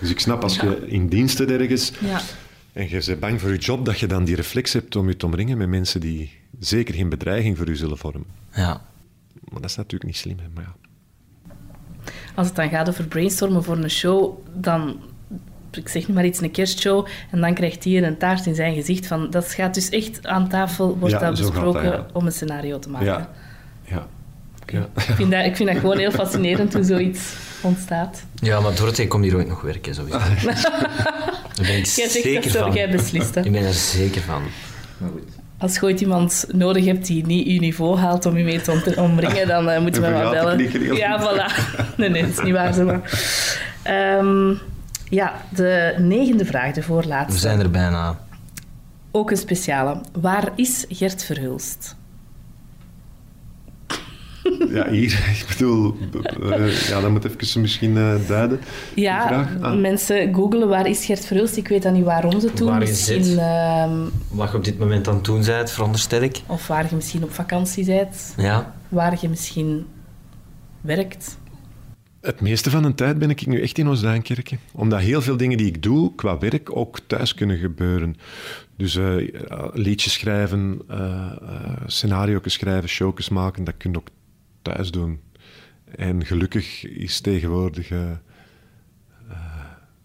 Dus 0.00 0.10
ik 0.10 0.20
snap 0.20 0.42
als 0.42 0.56
je 0.56 0.86
in 0.86 1.08
dienst 1.08 1.38
bent 1.38 1.50
ergens 1.50 1.92
Ja. 2.00 2.20
en 2.72 2.88
je 2.88 3.02
bent 3.06 3.20
bang 3.20 3.40
voor 3.40 3.50
je 3.50 3.58
job, 3.58 3.84
dat 3.84 3.98
je 3.98 4.06
dan 4.06 4.24
die 4.24 4.34
reflex 4.36 4.72
hebt 4.72 4.96
om 4.96 5.08
je 5.08 5.16
te 5.16 5.26
omringen 5.26 5.58
met 5.58 5.68
mensen 5.68 6.00
die 6.00 6.30
zeker 6.58 6.94
geen 6.94 7.08
bedreiging 7.08 7.56
voor 7.56 7.68
u 7.68 7.76
zullen 7.76 7.98
vormen. 7.98 8.26
Ja. 8.54 8.86
Maar 9.50 9.60
dat 9.60 9.70
is 9.70 9.76
natuurlijk 9.76 10.04
niet 10.04 10.16
slim, 10.16 10.38
hè. 10.38 10.46
maar 10.54 10.64
ja. 10.64 10.81
Als 12.34 12.46
het 12.46 12.56
dan 12.56 12.68
gaat 12.68 12.88
over 12.88 13.04
brainstormen 13.04 13.64
voor 13.64 13.76
een 13.76 13.90
show, 13.90 14.38
dan, 14.54 15.00
ik 15.72 15.88
zeg 15.88 16.08
nu 16.08 16.14
maar 16.14 16.24
iets, 16.24 16.40
een 16.40 16.50
kerstshow, 16.50 17.06
en 17.30 17.40
dan 17.40 17.54
krijgt 17.54 17.84
hij 17.84 18.02
een 18.02 18.18
taart 18.18 18.46
in 18.46 18.54
zijn 18.54 18.74
gezicht 18.74 19.06
van, 19.06 19.30
dat 19.30 19.52
gaat 19.52 19.74
dus 19.74 19.88
echt 19.88 20.26
aan 20.26 20.48
tafel, 20.48 20.98
wordt 20.98 21.14
Ja, 21.14 21.20
dat 21.20 21.38
besproken 21.38 21.84
dat, 21.84 21.92
ja. 21.92 22.06
om 22.12 22.26
een 22.26 22.32
scenario 22.32 22.78
te 22.78 22.88
maken. 22.88 23.06
Ja. 23.06 23.30
Ja. 23.84 24.06
ja. 24.66 24.88
Ik, 24.94 25.14
vind 25.14 25.30
dat, 25.30 25.44
ik 25.44 25.56
vind 25.56 25.68
dat 25.68 25.78
gewoon 25.78 25.98
heel 25.98 26.10
fascinerend 26.10 26.74
hoe 26.74 26.84
zoiets 26.84 27.34
ontstaat. 27.62 28.24
Ja, 28.34 28.60
maar 28.60 28.74
Dorothee 28.74 29.06
komt 29.06 29.24
hier 29.24 29.36
ooit 29.36 29.48
nog 29.48 29.60
werken, 29.60 29.94
sowieso. 29.94 30.18
Daar 31.54 31.66
ben 31.66 31.76
ik 31.76 31.86
Jij 31.86 32.08
zegt 32.08 32.12
dat 32.12 32.22
zeker 32.22 32.50
zo, 32.50 32.58
van. 32.58 32.72
jij 32.72 32.90
beslist, 32.90 33.34
hè. 33.34 33.40
Ik 33.44 33.52
ben 33.52 33.64
er 33.64 33.72
zeker 33.72 34.22
van. 34.22 34.42
Als 35.62 35.74
je 35.74 35.82
ooit 35.82 36.00
iemand 36.00 36.44
nodig 36.52 36.84
hebt 36.84 37.06
die 37.06 37.26
niet 37.26 37.46
je 37.46 37.60
niveau 37.60 37.98
haalt 37.98 38.26
om 38.26 38.36
je 38.36 38.44
mee 38.44 38.60
te 38.60 38.94
omringen, 38.96 39.46
dan 39.48 39.68
eh, 39.68 39.80
moeten 39.80 40.02
we 40.02 40.08
maar 40.08 40.30
bellen. 40.30 40.52
ik 40.52 40.58
niet 40.58 40.70
geregeld. 40.70 40.98
Ja, 40.98 41.20
voilà. 41.20 41.70
Nee, 41.96 42.08
nee, 42.08 42.22
dat 42.22 42.30
is 42.30 42.40
niet 42.40 42.52
waar. 42.52 42.74
Zo 42.74 42.84
maar. 42.84 43.00
Ehm, 43.82 44.54
ja, 45.08 45.32
de 45.48 45.94
negende 45.98 46.44
vraag, 46.44 46.72
de 46.72 46.80
We 46.80 46.86
voorlaatste. 46.86 47.40
zijn 47.40 47.60
er 47.60 47.70
bijna. 47.70 48.18
Ook 49.10 49.30
een 49.30 49.36
speciale. 49.36 50.00
Waar 50.20 50.48
is 50.56 50.84
Gert 50.88 51.24
Verhulst? 51.24 51.96
Ja, 54.68 54.88
hier. 54.90 55.12
Ik 55.40 55.44
bedoel, 55.48 55.96
eh, 56.50 56.88
ja, 56.88 57.00
dat 57.00 57.10
moet 57.10 57.24
even 57.24 57.60
misschien 57.60 57.96
eh, 57.96 58.14
duiden. 58.28 58.60
Ja, 58.94 59.26
vraag. 59.26 59.60
Ah. 59.60 59.80
mensen 59.80 60.34
googelen 60.34 60.68
waar 60.68 60.88
is 60.88 61.04
Gert 61.04 61.26
Verhulst. 61.26 61.56
Ik 61.56 61.68
weet 61.68 61.82
dan 61.82 61.92
niet 61.92 62.04
waarom 62.04 62.40
ze 62.40 62.46
het 62.46 62.56
doen. 62.56 62.68
Waar 62.68 62.80
je 62.82 62.88
misschien, 62.88 63.24
zit. 63.24 63.38
ehm, 63.38 63.98
Wat 64.28 64.50
je 64.50 64.56
op 64.56 64.64
dit 64.64 64.78
moment 64.78 65.08
aan 65.08 65.14
het 65.14 65.24
doen 65.24 65.44
bent, 65.44 65.70
veronderstel 65.70 66.22
ik. 66.22 66.40
of 66.46 66.66
waar 66.66 66.86
je 66.88 66.94
misschien 66.94 67.22
op 67.22 67.32
vakantie 67.32 67.84
bent. 67.84 68.34
Ja. 68.36 68.74
Waar 68.88 69.16
je 69.20 69.28
misschien 69.28 69.86
werkt. 70.80 71.38
Het 72.20 72.40
meeste 72.40 72.70
van 72.70 72.82
de 72.82 72.94
tijd 72.94 73.18
ben 73.18 73.30
ik 73.30 73.46
nu 73.46 73.60
echt 73.62 73.78
in 73.78 73.88
Oostduinkerke. 73.88 74.56
Omdat 74.72 75.00
heel 75.00 75.22
veel 75.22 75.36
dingen 75.36 75.58
die 75.58 75.66
ik 75.66 75.82
doe 75.82 76.14
qua 76.14 76.38
werk 76.38 76.76
ook 76.76 76.98
thuis 77.06 77.34
kunnen 77.34 77.58
gebeuren. 77.58 78.16
Dus 78.76 78.96
eh, 78.96 79.14
liedjes 79.72 80.12
schrijven, 80.12 80.80
scenario's 81.86 82.52
schrijven, 82.52 82.88
showjes 82.88 83.28
maken, 83.28 83.64
dat 83.64 83.74
kun 83.76 83.90
je 83.90 83.96
ook 83.96 84.08
thuis 84.62 84.90
doen. 84.90 85.20
En 85.96 86.24
gelukkig 86.26 86.84
is 86.84 87.20
tegenwoordig 87.20 87.90
eh, 87.90 88.10
eh, 88.10 88.16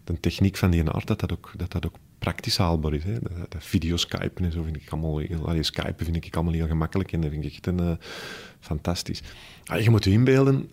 de 0.04 0.20
techniek 0.20 0.56
van 0.56 0.70
die 0.70 0.90
aard, 0.90 1.06
dat 1.06 1.20
dat 1.20 1.32
ook, 1.32 1.52
dat 1.56 1.72
dat 1.72 1.86
ook 1.86 1.96
praktisch 2.18 2.56
haalbaar 2.56 2.92
is. 2.94 3.04
Hè. 3.04 3.12
Dat, 3.12 3.32
dat 3.52 3.64
videoskypen 3.64 4.44
en 4.44 4.52
zo 4.52 4.62
vind 4.62 4.76
ik 4.76 4.90
allemaal 4.90 5.18
heel... 5.18 5.48
Allee, 5.48 5.62
skypen 5.62 6.04
vind 6.04 6.24
ik 6.24 6.34
allemaal 6.34 6.52
heel 6.52 6.66
gemakkelijk 6.66 7.12
en 7.12 7.20
dat 7.20 7.30
vind 7.30 7.44
ik 7.44 7.52
echt 7.52 7.66
een, 7.66 7.80
eh, 7.80 7.92
fantastisch. 8.60 9.22
Ah, 9.64 9.80
je 9.80 9.90
moet 9.90 10.04
je 10.04 10.10
inbeelden, 10.10 10.70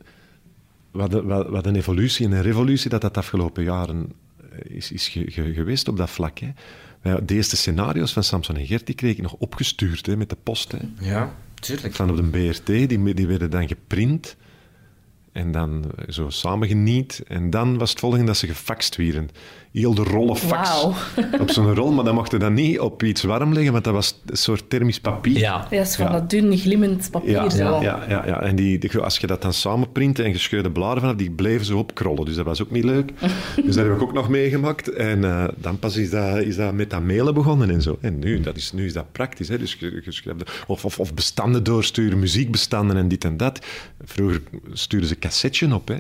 wat, 0.92 1.12
wat, 1.50 1.66
een 1.66 1.76
evolutie 1.76 2.26
en 2.26 2.32
een 2.32 2.42
revolutie 2.42 2.90
dat 2.90 3.02
dat 3.02 3.14
de 3.14 3.20
afgelopen 3.20 3.64
jaren 3.64 4.12
is, 4.64 4.92
is 4.92 5.08
ge- 5.08 5.32
ge- 5.32 5.54
geweest 5.54 5.88
op 5.88 5.98
dat 5.98 6.10
vlak. 6.10 6.40
Hè. 6.40 6.52
De 7.26 7.34
eerste 7.36 7.56
scenario's 7.58 8.14
van 8.14 8.24
Samson 8.24 8.56
en 8.58 8.66
Gert 8.66 8.86
die 8.86 8.96
kreeg 8.96 9.12
ik 9.12 9.22
nog 9.22 9.34
opgestuurd 9.34 10.06
hè, 10.06 10.18
met 10.18 10.30
de 10.30 10.38
post. 10.44 10.72
Hè. 10.72 10.78
Ja, 11.00 11.36
tuurlijk. 11.60 11.94
Van 11.96 12.10
op 12.10 12.16
de 12.16 12.24
BRT, 12.24 12.66
die, 12.66 13.14
die 13.14 13.28
werden 13.28 13.50
dan 13.50 13.68
geprint 13.68 14.36
en 15.32 15.52
dan 15.52 15.92
zo 16.08 16.30
samengeniet. 16.30 17.24
En 17.28 17.50
dan 17.50 17.78
was 17.78 17.90
het 17.90 18.00
volgende 18.00 18.26
dat 18.26 18.38
ze 18.38 18.48
gefaxt 18.48 18.96
werden. 18.96 19.30
Heel 19.76 19.94
de 19.94 20.04
rollen 20.04 20.36
fax 20.36 20.84
op 21.42 21.52
zo'n 21.52 21.76
rol, 21.76 21.92
maar 21.92 22.06
dan 22.06 22.16
mocht 22.16 22.32
je 22.32 22.38
dat 22.38 22.52
niet 22.52 22.80
op 22.80 23.04
iets 23.04 23.24
warm 23.24 23.54
leggen, 23.54 23.72
want 23.72 23.84
dat 23.84 23.94
was 23.94 24.22
een 24.26 24.38
soort 24.38 24.70
thermisch 24.70 25.00
papier. 25.00 25.38
Ja. 25.38 25.68
Ja, 25.70 25.78
dat 25.78 25.88
is 25.88 25.96
van 25.96 26.06
Ja. 26.06 26.12
dat 26.12 26.30
dun, 26.30 26.58
glimmend 26.58 27.08
papier. 27.12 27.32
Ja, 27.32 27.50
zo. 27.50 27.64
ja, 27.64 27.82
ja, 27.82 28.06
ja, 28.10 28.24
ja. 28.28 28.42
En 28.42 28.56
die, 28.56 28.78
die- 28.78 28.98
als 29.00 29.18
je 29.18 29.28
dat 29.28 29.42
dan 29.42 29.54
samenprintte 29.54 30.24
en 30.24 30.32
gescheurde 30.34 30.72
bladeren 30.72 31.02
vanaf, 31.02 31.16
die 31.16 31.32
bleven 31.32 31.66
zo 31.66 31.78
opkrollen. 31.78 32.26
Dus 32.26 32.36
dat 32.36 32.46
was 32.46 32.62
ook 32.62 32.72
niet 32.72 32.84
leuk. 32.84 33.12
dus 33.66 33.76
dat 33.76 33.86
heb 33.86 33.94
ik 33.96 34.02
ook 34.02 34.14
nog 34.14 34.30
meegemaakt. 34.30 34.90
En 34.94 35.24
eh, 35.24 35.44
dan 35.58 35.80
pas 35.80 35.96
is 35.96 36.10
dat, 36.10 36.38
is 36.38 36.56
dat 36.56 36.74
met 36.74 36.90
dat 36.90 37.02
mailen 37.04 37.34
begonnen 37.34 37.70
en 37.70 37.82
zo. 37.82 37.98
En 38.02 38.20
nu, 38.20 38.40
dat 38.40 38.56
is, 38.58 38.72
nu 38.74 38.86
is 38.86 38.94
dat 38.94 39.12
praktisch. 39.12 39.48
Hè. 39.48 39.58
Dus 39.58 39.76
je, 39.80 40.02
je 40.06 40.12
schrijft- 40.12 40.52
of, 40.68 40.86
of, 40.86 41.00
of 41.00 41.14
bestanden 41.14 41.64
doorsturen, 41.64 42.20
muziekbestanden 42.20 42.98
en 42.98 43.08
dit 43.08 43.24
en 43.26 43.38
dat. 43.38 43.60
Vroeger 44.04 44.42
stuurden 44.74 45.10
ze 45.10 45.20
cassettjes 45.20 45.72
op, 45.72 45.88
hè. 45.88 45.96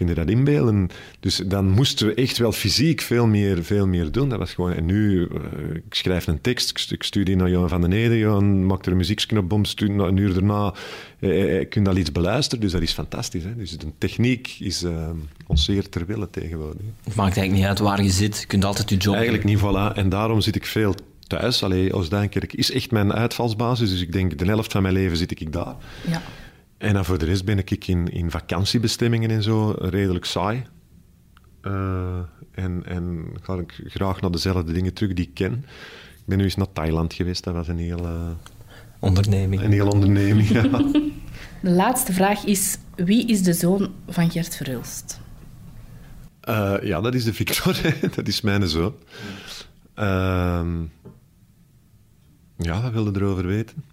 Kun 0.00 0.08
je 0.08 0.14
dat 0.14 0.28
inbeelden? 0.30 0.88
Dus 1.20 1.36
dan 1.46 1.70
moesten 1.70 2.06
we 2.06 2.14
echt 2.14 2.38
wel 2.38 2.52
fysiek 2.52 3.00
veel 3.00 3.26
meer, 3.26 3.64
veel 3.64 3.86
meer 3.86 4.12
doen. 4.12 4.28
Dat 4.28 4.38
was 4.38 4.52
gewoon... 4.52 4.72
En 4.72 4.84
nu, 4.84 5.24
eh, 5.26 5.74
ik 5.74 5.94
schrijf 5.94 6.26
een 6.26 6.40
tekst, 6.40 6.70
ik 6.70 6.78
stu- 6.78 6.94
ik 6.94 7.02
stuur 7.02 7.24
die 7.24 7.36
naar 7.36 7.50
Johan 7.50 7.68
van 7.68 7.80
den 7.80 7.92
Ede, 7.92 8.18
Johan 8.18 8.66
maakt 8.66 8.86
er 8.86 8.92
een 8.92 8.98
muzieksknop, 8.98 9.48
bom, 9.48 9.64
stuur, 9.64 9.90
na- 9.90 10.04
een 10.06 10.16
uur 10.16 10.32
daarna 10.34 10.74
eh, 11.18 11.58
eh, 11.60 11.68
kun 11.68 11.82
je 11.82 11.88
al 11.88 11.96
iets 11.96 12.12
beluisteren. 12.12 12.60
Dus 12.60 12.72
dat 12.72 12.82
is 12.82 12.92
fantastisch. 12.92 13.44
Hè? 13.44 13.56
Dus 13.56 13.70
de 13.78 13.86
techniek 13.98 14.56
is 14.58 14.82
eh, 14.82 15.08
ons 15.46 15.64
zeer 15.64 15.88
ter 15.88 16.06
wille 16.06 16.30
tegenwoordig. 16.30 16.80
Het 17.04 17.14
maakt 17.14 17.36
eigenlijk 17.36 17.52
niet 17.52 17.64
uit 17.64 17.78
waar 17.78 18.02
je 18.02 18.10
zit. 18.10 18.38
Je 18.40 18.46
kunt 18.46 18.64
altijd 18.64 18.90
je 18.90 18.96
job 18.96 19.14
Eigenlijk 19.14 19.44
niet, 19.44 19.58
voilà. 19.58 19.94
En 19.96 20.08
daarom 20.08 20.40
zit 20.40 20.56
ik 20.56 20.66
veel 20.66 20.94
thuis. 21.26 21.62
Allee, 21.62 21.92
Oostduinkerk 21.92 22.52
is 22.52 22.70
echt 22.72 22.90
mijn 22.90 23.12
uitvalsbasis. 23.12 23.90
Dus 23.90 24.00
ik 24.00 24.12
denk, 24.12 24.38
de 24.38 24.44
helft 24.44 24.72
van 24.72 24.82
mijn 24.82 24.94
leven 24.94 25.16
zit 25.16 25.40
ik 25.40 25.52
daar. 25.52 25.74
Ja. 26.08 26.22
En 26.80 26.94
dan 26.94 27.04
voor 27.04 27.18
de 27.18 27.24
rest 27.24 27.44
ben 27.44 27.58
ik 27.58 27.86
in, 27.86 28.08
in 28.08 28.30
vakantiebestemmingen 28.30 29.30
en 29.30 29.42
zo 29.42 29.74
redelijk 29.78 30.24
saai. 30.24 30.64
Eh, 31.60 32.18
en, 32.50 32.82
en 32.86 33.26
ga 33.40 33.54
ik 33.54 33.80
graag 33.84 34.20
naar 34.20 34.30
dezelfde 34.30 34.72
dingen 34.72 34.94
terug 34.94 35.12
die 35.12 35.26
ik 35.26 35.34
ken. 35.34 35.52
Ik 36.12 36.24
ben 36.26 36.38
nu 36.38 36.44
eens 36.44 36.56
naar 36.56 36.72
Thailand 36.72 37.12
geweest. 37.12 37.44
Dat 37.44 37.54
was 37.54 37.68
een 37.68 37.78
heel, 37.78 37.98
eh, 37.98 38.30
onderneming. 38.98 39.62
een 39.62 39.72
heel 39.72 39.88
onderneming. 39.88 40.48
ja. 40.48 40.62
De 41.62 41.70
laatste 41.70 42.12
vraag 42.12 42.44
is: 42.44 42.78
wie 42.94 43.26
is 43.26 43.42
de 43.42 43.52
zoon 43.52 43.90
van 44.08 44.30
Gert 44.30 44.56
Verhulst? 44.56 45.20
Eh, 46.40 46.76
ja, 46.82 47.00
dat 47.00 47.14
is 47.14 47.24
de 47.24 47.34
Victor. 47.34 47.76
dat 48.16 48.28
is 48.28 48.40
mijn 48.40 48.68
zoon. 48.68 48.94
Ehm, 49.94 50.82
ja, 52.56 52.82
wat 52.82 52.92
wilde 52.92 53.20
erover 53.20 53.46
weten? 53.46 53.84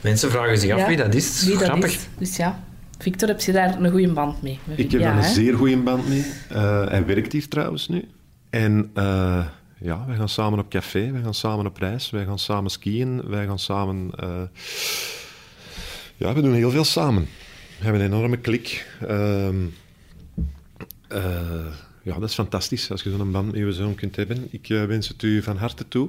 Mensen 0.00 0.30
vragen 0.30 0.58
zich 0.58 0.72
af 0.72 0.78
Ja, 0.78 0.86
wie 0.86 0.96
dat 0.96 1.14
is. 1.14 1.44
Wie 1.44 1.54
dat 1.58 1.62
grappig. 1.62 1.90
is. 1.90 2.08
Dus 2.18 2.36
ja, 2.36 2.64
Victor, 2.98 3.28
heb 3.28 3.40
je 3.40 3.52
daar 3.52 3.80
een 3.80 3.90
goede 3.90 4.12
band 4.12 4.42
mee? 4.42 4.58
Ik 4.74 4.90
heb 4.90 5.00
ja, 5.00 5.06
daar 5.08 5.16
een 5.16 5.24
hè? 5.24 5.32
zeer 5.32 5.54
goede 5.54 5.76
band 5.76 6.08
mee. 6.08 6.24
Eh, 6.48 6.88
hij 6.88 7.06
werkt 7.06 7.32
hier 7.32 7.48
trouwens 7.48 7.88
nu. 7.88 8.04
En 8.50 8.90
eh, 8.94 9.46
ja, 9.80 10.06
wij 10.06 10.16
gaan 10.16 10.28
samen 10.28 10.58
op 10.58 10.68
café, 10.70 11.12
wij 11.12 11.22
gaan 11.22 11.34
samen 11.34 11.66
op 11.66 11.76
reis, 11.76 12.10
wij 12.10 12.24
gaan 12.24 12.38
samen 12.38 12.70
skiën, 12.70 13.28
wij 13.28 13.46
gaan 13.46 13.58
samen... 13.58 14.10
eh, 14.16 14.42
ja, 16.16 16.34
we 16.34 16.40
doen 16.42 16.54
heel 16.54 16.70
veel 16.70 16.84
samen. 16.84 17.22
We 17.78 17.84
hebben 17.84 18.00
een 18.02 18.12
enorme 18.12 18.36
klik. 18.36 18.86
Ehm, 19.08 19.56
eh, 21.08 21.66
ja, 22.02 22.18
dat 22.18 22.28
is 22.28 22.34
fantastisch 22.34 22.90
als 22.90 23.02
je 23.02 23.10
zo'n 23.10 23.32
band 23.32 23.46
met 23.46 23.56
je 23.56 23.72
zoon 23.72 23.94
kunt 23.94 24.16
hebben. 24.16 24.48
Ik 24.50 24.66
wens 24.66 25.08
het 25.08 25.22
u 25.22 25.42
van 25.42 25.56
harte 25.56 25.88
toe. 25.88 26.08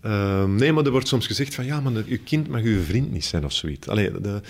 Ehm, 0.00 0.54
nee, 0.54 0.72
maar 0.72 0.84
er 0.84 0.90
wordt 0.90 1.08
soms 1.08 1.26
gezegd 1.26 1.54
van 1.54 1.64
ja, 1.64 1.80
maar 1.80 1.92
je 2.06 2.18
kind 2.18 2.48
mag 2.48 2.62
uw 2.62 2.82
vriend 2.82 3.12
niet 3.12 3.24
zijn 3.24 3.44
of 3.44 3.52
zoiets. 3.52 3.88
Allee, 3.88 4.10
de, 4.20 4.40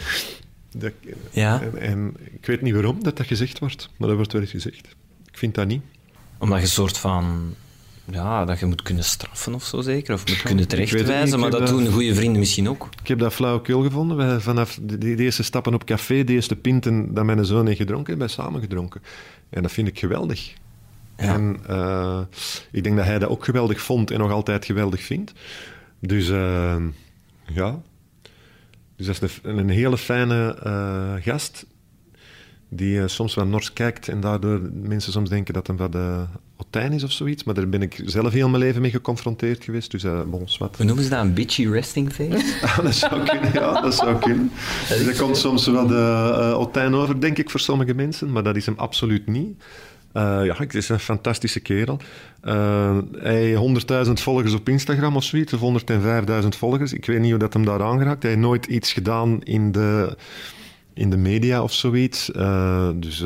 de, 0.71 0.93
Ja. 1.31 1.61
en, 1.63 1.79
en 1.81 2.15
ik 2.33 2.47
weet 2.47 2.63
niet 2.63 2.73
waarom 2.75 3.03
dat 3.03 3.17
dat 3.17 3.27
gezegd 3.27 3.59
wordt, 3.59 3.89
maar 3.97 4.09
dat 4.09 4.17
wordt 4.17 4.33
wel 4.33 4.41
eens 4.43 4.51
gezegd. 4.51 4.87
Ik 5.31 5.39
vind 5.39 5.55
dat 5.55 5.67
niet. 5.67 5.83
Omdat 6.39 6.57
je 6.59 6.65
een 6.65 6.71
soort 6.71 6.99
van... 6.99 7.55
Ja, 8.11 8.45
dat 8.45 8.59
je 8.59 8.67
moet 8.67 8.83
kunnen 8.83 9.05
straffen 9.05 9.55
of 9.55 9.65
zo 9.65 9.81
zeker. 9.81 10.15
Of 10.15 10.27
moet 10.27 10.37
kunnen 10.37 10.57
niet. 10.57 10.69
terechtwijzen. 10.69 11.39
Maar 11.41 11.51
dat 11.51 11.61
dat- 11.61 11.69
doen 11.69 11.87
goede 11.87 12.15
vrienden 12.15 12.39
misschien 12.39 12.69
ook. 12.69 12.89
Ik 13.03 13.09
heb 13.09 13.19
dat 13.19 13.33
flauwekul 13.33 13.83
gevonden. 13.83 14.17
Wij, 14.17 14.41
vanaf 14.41 14.79
de, 14.83 14.99
de 14.99 15.17
eerste 15.17 15.43
stappen 15.43 15.75
op 15.75 15.85
café, 15.85 16.25
de 16.25 16.33
eerste 16.33 16.57
pinten 16.57 17.15
dat 17.15 17.25
mijn 17.25 17.45
zoon 17.45 17.67
heeft 17.67 17.79
gedronken, 17.79 18.09
hebben 18.09 18.27
wij 18.27 18.37
samen 18.45 18.61
gedronken. 18.61 19.03
En 19.51 19.63
dat 19.63 19.73
vind 19.73 19.89
ik 19.89 19.99
geweldig. 19.99 20.53
Ja. 21.19 21.35
En 21.35 21.61
eh, 21.67 22.21
ik 22.71 22.85
denk 22.85 22.97
dat 22.97 23.05
hij 23.05 23.19
dat 23.19 23.29
ook 23.29 23.45
geweldig 23.45 23.81
vond 23.81 24.11
en 24.11 24.19
nog 24.19 24.31
altijd 24.31 24.65
geweldig 24.65 25.03
vindt. 25.03 25.33
Dus 26.01 26.31
eh, 26.31 26.77
ja. 27.47 27.81
Dus 28.97 29.07
dat 29.07 29.23
is 29.23 29.41
een, 29.43 29.59
een 29.59 29.69
hele 29.69 29.99
fijne 29.99 30.55
eh, 30.63 31.15
gast. 31.21 31.67
Die 32.69 33.09
soms 33.09 33.35
wat 33.35 33.47
nors 33.47 33.73
kijkt 33.73 34.09
en 34.09 34.21
daardoor 34.21 34.61
mensen 34.73 35.13
soms 35.13 35.29
denken 35.29 35.55
dat 35.55 35.67
hem 35.67 35.77
wat 35.77 35.97
Otijn 36.57 36.93
is 36.93 37.03
of 37.03 37.13
zoiets. 37.13 37.45
Maar 37.45 37.55
daar 37.55 37.69
ben 37.69 37.83
ik 37.83 38.03
zelf 38.05 38.33
heel 38.33 38.49
mijn 38.49 38.63
leven 38.63 38.81
mee 38.81 38.91
geconfronteerd 38.91 39.65
geweest. 39.65 39.91
Dus 39.91 40.05
uh, 40.05 40.23
bon, 40.23 40.47
wat. 40.59 40.77
Hoe 40.77 40.87
noemen 40.87 41.05
ze 41.05 41.11
dat? 41.11 41.21
Een 41.21 41.35
bitchy 41.35 41.69
resting 41.69 42.13
face? 42.13 42.57
Ah, 42.67 42.79
dat 42.79 42.95
zou 42.95 43.25
kunnen, 43.25 43.53
ja, 43.53 43.81
dat 43.81 43.95
zou 43.95 44.19
kunnen. 44.19 44.51
Dus 44.89 45.19
komt 45.19 45.37
soms 45.37 45.67
wat 45.67 45.91
uh, 45.91 46.59
Otijn 46.59 46.95
over, 46.95 47.21
denk 47.21 47.39
ik, 47.39 47.51
voor 47.51 47.61
sommige 47.61 47.95
mensen. 47.95 48.33
Maar 48.33 48.43
dat 48.43 48.57
is 48.57 48.67
hem 48.67 48.75
absoluut 48.79 49.27
niet. 49.27 49.63
Uh, 50.19 50.45
ja, 50.45 50.55
het 50.57 50.75
is 50.75 50.89
een 50.89 50.99
fantastische 50.99 51.61
kerel. 51.61 51.99
Uh, 52.45 52.99
hij 53.19 53.35
heeft 53.35 54.07
100.000 54.07 54.13
volgers 54.13 54.55
op 54.55 54.69
Instagram 54.69 55.17
of 55.17 55.25
zoiets, 55.25 55.53
of 55.53 55.83
105.000 56.43 56.49
volgers. 56.49 56.93
Ik 56.93 57.07
weet 57.07 57.21
niet 57.21 57.31
hoe 57.31 57.39
dat 57.39 57.53
hem 57.53 57.65
daar 57.65 57.83
aangeraakt. 57.83 58.23
Hij 58.23 58.31
heeft 58.31 58.43
nooit 58.43 58.67
iets 58.67 58.93
gedaan 58.93 59.43
in 59.43 59.73
de, 59.73 60.17
in 60.95 61.11
de 61.11 61.17
media 61.17 61.63
of 61.63 61.73
zoiets. 61.73 62.31
Uh, 62.37 62.89
dus 62.95 63.19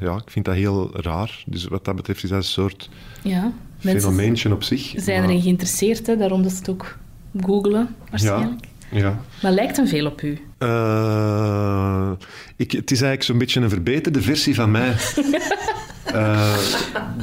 ja, 0.00 0.16
ik 0.24 0.30
vind 0.30 0.44
dat 0.44 0.54
heel 0.54 0.90
raar. 1.00 1.42
Dus 1.46 1.64
wat 1.64 1.84
dat 1.84 1.96
betreft 1.96 2.22
is 2.22 2.28
dat 2.28 2.38
een 2.38 2.44
soort 2.44 2.90
ja, 3.22 3.52
fenomeentje 3.78 4.52
op 4.52 4.62
zich. 4.62 4.92
zijn 4.96 5.20
maar... 5.20 5.28
erin 5.28 5.42
geïnteresseerd, 5.42 6.06
hè? 6.06 6.16
daarom 6.16 6.42
dat 6.42 6.52
ze 6.52 6.58
het 6.58 6.68
ook 6.68 6.98
googelen, 7.40 7.94
waarschijnlijk. 8.10 8.64
Ja, 8.90 8.98
ja. 8.98 9.20
Maar 9.42 9.52
lijkt 9.52 9.76
hem 9.76 9.86
veel 9.86 10.06
op 10.06 10.22
u? 10.22 10.38
Uh, 10.58 12.10
ik, 12.56 12.72
het 12.72 12.90
is 12.90 13.00
eigenlijk 13.00 13.22
zo'n 13.22 13.38
beetje 13.38 13.60
een 13.60 13.68
verbeterde 13.68 14.22
versie 14.22 14.54
van 14.54 14.70
mij. 14.70 14.94
uh, 16.14 16.56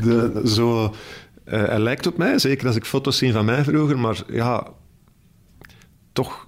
de, 0.02 0.42
zo, 0.46 0.84
uh, 0.84 0.92
hij 1.46 1.80
lijkt 1.80 2.08
op 2.08 2.18
mij, 2.18 2.40
zeker 2.40 2.68
als 2.68 2.76
ik 2.76 2.86
foto's 2.86 3.18
zie 3.18 3.32
van 3.32 3.46
mij 3.46 3.64
vroeger, 3.64 4.00
maar 4.00 4.24
ja, 4.28 4.68
toch 6.14 6.48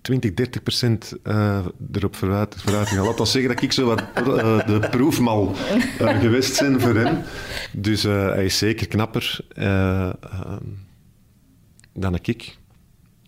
20, 0.00 0.34
30 0.34 0.62
procent 0.62 1.12
uh, 1.24 1.66
erop 1.92 2.16
vooruit, 2.16 2.56
vooruit 2.58 2.88
gaan. 2.88 3.04
Laat 3.04 3.20
ons 3.20 3.30
zeggen 3.30 3.54
dat 3.54 3.62
ik 3.62 3.72
zo 3.72 3.86
wat 3.86 3.98
de 4.66 4.86
proefmal 4.90 5.54
geweest 5.98 6.60
ben 6.60 6.80
voor 6.80 6.94
hem. 6.94 7.22
Dus 7.72 8.02
hij 8.02 8.44
is 8.44 8.58
zeker 8.58 8.88
knapper 8.88 9.40
dan 11.92 12.18
ik. 12.22 12.56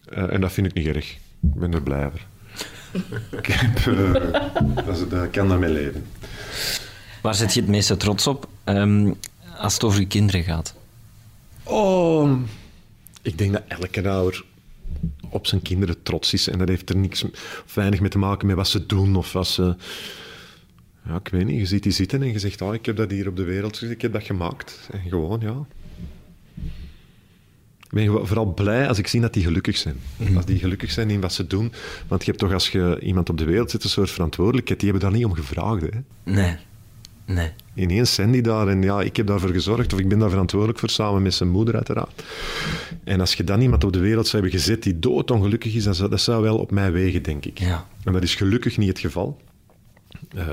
en 0.05 0.41
dat 0.41 0.53
vind 0.53 0.67
ik 0.67 0.75
niet 0.75 0.87
erg. 0.87 1.19
Ik 1.43 1.55
ben 1.55 1.73
er 1.73 1.83
blij 1.83 2.07
over. 2.07 2.27
ik 3.39 3.47
heb, 3.47 3.95
dat, 4.87 5.11
dat 5.11 5.31
kan 5.31 5.49
daarmee 5.49 5.71
leven. 5.71 6.07
Waar 7.23 7.35
zit 7.35 7.55
je 7.55 7.61
het 7.61 7.68
meeste 7.68 7.97
trots 7.97 8.27
op 8.27 8.49
um, 8.64 9.14
als 9.59 9.75
het 9.75 9.85
over 9.85 10.01
je 10.01 10.07
kinderen 10.07 10.43
gaat? 10.43 10.75
Oh, 11.62 12.39
ik 13.23 13.39
denk 13.39 13.53
dat 13.53 13.62
elke 13.68 14.09
ouder 14.09 14.45
op 15.29 15.47
zijn 15.47 15.62
kinderen 15.62 16.03
trots 16.03 16.33
is. 16.33 16.49
En 16.49 16.59
dat 16.59 16.68
heeft 16.68 16.91
er 16.91 16.97
niks 16.97 17.25
of 17.64 17.75
weinig 17.75 18.01
mee 18.01 18.11
te 18.11 18.18
maken 18.18 18.47
met 18.47 18.57
wat 18.57 18.68
ze 18.68 18.87
doen 18.87 19.16
of 19.16 19.33
wat 19.33 19.47
ze... 19.47 19.77
Ja, 21.07 21.16
ik 21.16 21.29
weet 21.29 21.47
niet. 21.47 21.59
Je 21.59 21.66
ziet 21.66 21.83
die 21.83 21.93
zitten 21.93 22.23
en 22.23 22.33
je 22.33 22.39
zegt, 22.39 22.62
oh, 22.62 22.75
ik 22.75 22.87
heb 22.87 22.97
dat 22.97 23.11
hier 23.11 23.29
op 23.29 23.37
de 23.37 23.45
wereld 23.45 23.83
ik 23.83 24.03
heb 24.03 24.12
dat 24.12 24.23
gemaakt. 24.23 24.89
En 24.93 25.01
gewoon, 25.09 25.41
ja. 25.41 25.64
Ik 27.83 27.97
ben 27.97 28.27
vooral 28.27 28.55
blij 28.55 28.89
als 28.89 28.99
ik 28.99 29.07
zie 29.07 29.21
dat 29.21 29.33
die 29.33 29.45
gelukkig 29.45 29.77
zijn. 29.77 29.97
Mm-hmm. 30.16 30.37
Als 30.37 30.45
die 30.45 30.59
gelukkig 30.59 30.91
zijn 30.91 31.11
in 31.11 31.21
wat 31.21 31.33
ze 31.33 31.47
doen. 31.47 31.73
Want 32.09 32.25
je 32.25 32.31
hebt 32.31 32.43
toch, 32.43 32.53
als 32.53 32.68
je 32.68 32.99
iemand 33.03 33.29
op 33.29 33.39
de 33.39 33.45
wereld 33.45 33.71
zet, 33.71 33.85
een 33.85 33.91
soort 33.91 34.11
verantwoordelijkheid. 34.11 34.81
Die 34.81 34.91
hebben 34.91 35.09
daar 35.09 35.18
niet 35.18 35.29
om 35.29 35.35
gevraagd, 35.35 35.83
hè. 35.83 36.01
Nee. 36.23 36.57
Nee. 37.35 37.51
Ineens 37.74 38.14
Sandy 38.14 38.41
daar 38.41 38.68
en 38.68 38.83
ja, 38.83 39.01
ik 39.01 39.16
heb 39.16 39.26
daarvoor 39.26 39.51
gezorgd 39.51 39.93
of 39.93 39.99
ik 39.99 40.09
ben 40.09 40.18
daar 40.18 40.31
verantwoordelijk 40.31 40.78
voor 40.78 40.91
samen 40.91 41.22
met 41.22 41.35
zijn 41.35 41.49
moeder 41.49 41.74
uiteraard. 41.74 42.22
En 43.05 43.20
als 43.20 43.35
je 43.35 43.45
dan 43.45 43.61
iemand 43.61 43.85
op 43.85 43.93
de 43.93 43.99
wereld 43.99 44.26
zou 44.26 44.43
hebben 44.43 44.61
gezet 44.61 44.83
die 44.83 44.99
doodongelukkig 44.99 45.74
is, 45.74 45.85
dat 45.85 45.97
zou, 45.97 46.11
dat 46.11 46.20
zou 46.20 46.43
wel 46.43 46.59
op 46.59 46.70
mij 46.70 46.93
wegen, 46.93 47.22
denk 47.22 47.45
ik. 47.45 47.59
Ja. 47.59 47.87
En 48.05 48.12
dat 48.12 48.22
is 48.22 48.35
gelukkig 48.35 48.76
niet 48.76 48.89
het 48.89 48.99
geval. 48.99 49.41
Eh, 50.35 50.47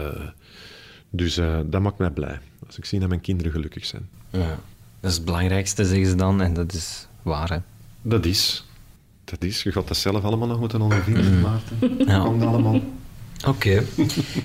dus 1.09 1.38
eh, 1.38 1.59
dat 1.65 1.82
maakt 1.82 1.97
mij 1.97 2.11
blij. 2.11 2.39
Als 2.65 2.78
ik 2.78 2.86
zie 2.86 2.99
dat 2.99 3.09
mijn 3.09 3.21
kinderen 3.21 3.51
gelukkig 3.51 3.86
zijn. 3.86 4.09
Ja. 4.30 4.59
Dat 4.99 5.11
is 5.11 5.15
het 5.15 5.25
belangrijkste, 5.25 5.86
zeggen 5.86 6.07
ze 6.07 6.15
dan, 6.15 6.41
en 6.41 6.53
dat 6.53 6.73
is 6.73 7.07
waar, 7.21 7.49
hè? 7.49 7.57
Dat 8.01 8.25
is. 8.25 8.65
Dat 9.23 9.43
is. 9.43 9.63
Je 9.63 9.71
gaat 9.71 9.88
dat 9.88 9.97
zelf 9.97 10.23
allemaal 10.23 10.47
nog 10.47 10.59
moeten 10.59 10.82
ondervinden, 10.82 11.39
Maarten. 11.49 11.97
Ja. 12.07 12.19
Komt 12.23 12.43
allemaal. 12.43 12.82
Oké. 13.47 13.84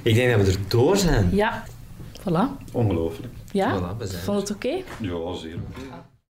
Ik 0.02 0.14
denk 0.14 0.36
dat 0.36 0.46
we 0.46 0.52
er 0.52 0.58
door 0.68 0.96
zijn. 0.96 1.30
Ja. 1.32 1.64
Voilà. 2.22 2.48
Ongelooflijk. 2.72 3.32
Ja? 3.52 3.78
Voilà, 3.78 3.96
we 3.98 4.06
zijn 4.06 4.22
Vond 4.22 4.40
het 4.40 4.50
oké? 4.56 4.66
Okay? 4.66 4.84
Ja, 5.00 5.34
zeer 5.34 5.54
oké. 5.54 5.80
Okay. 5.80 5.98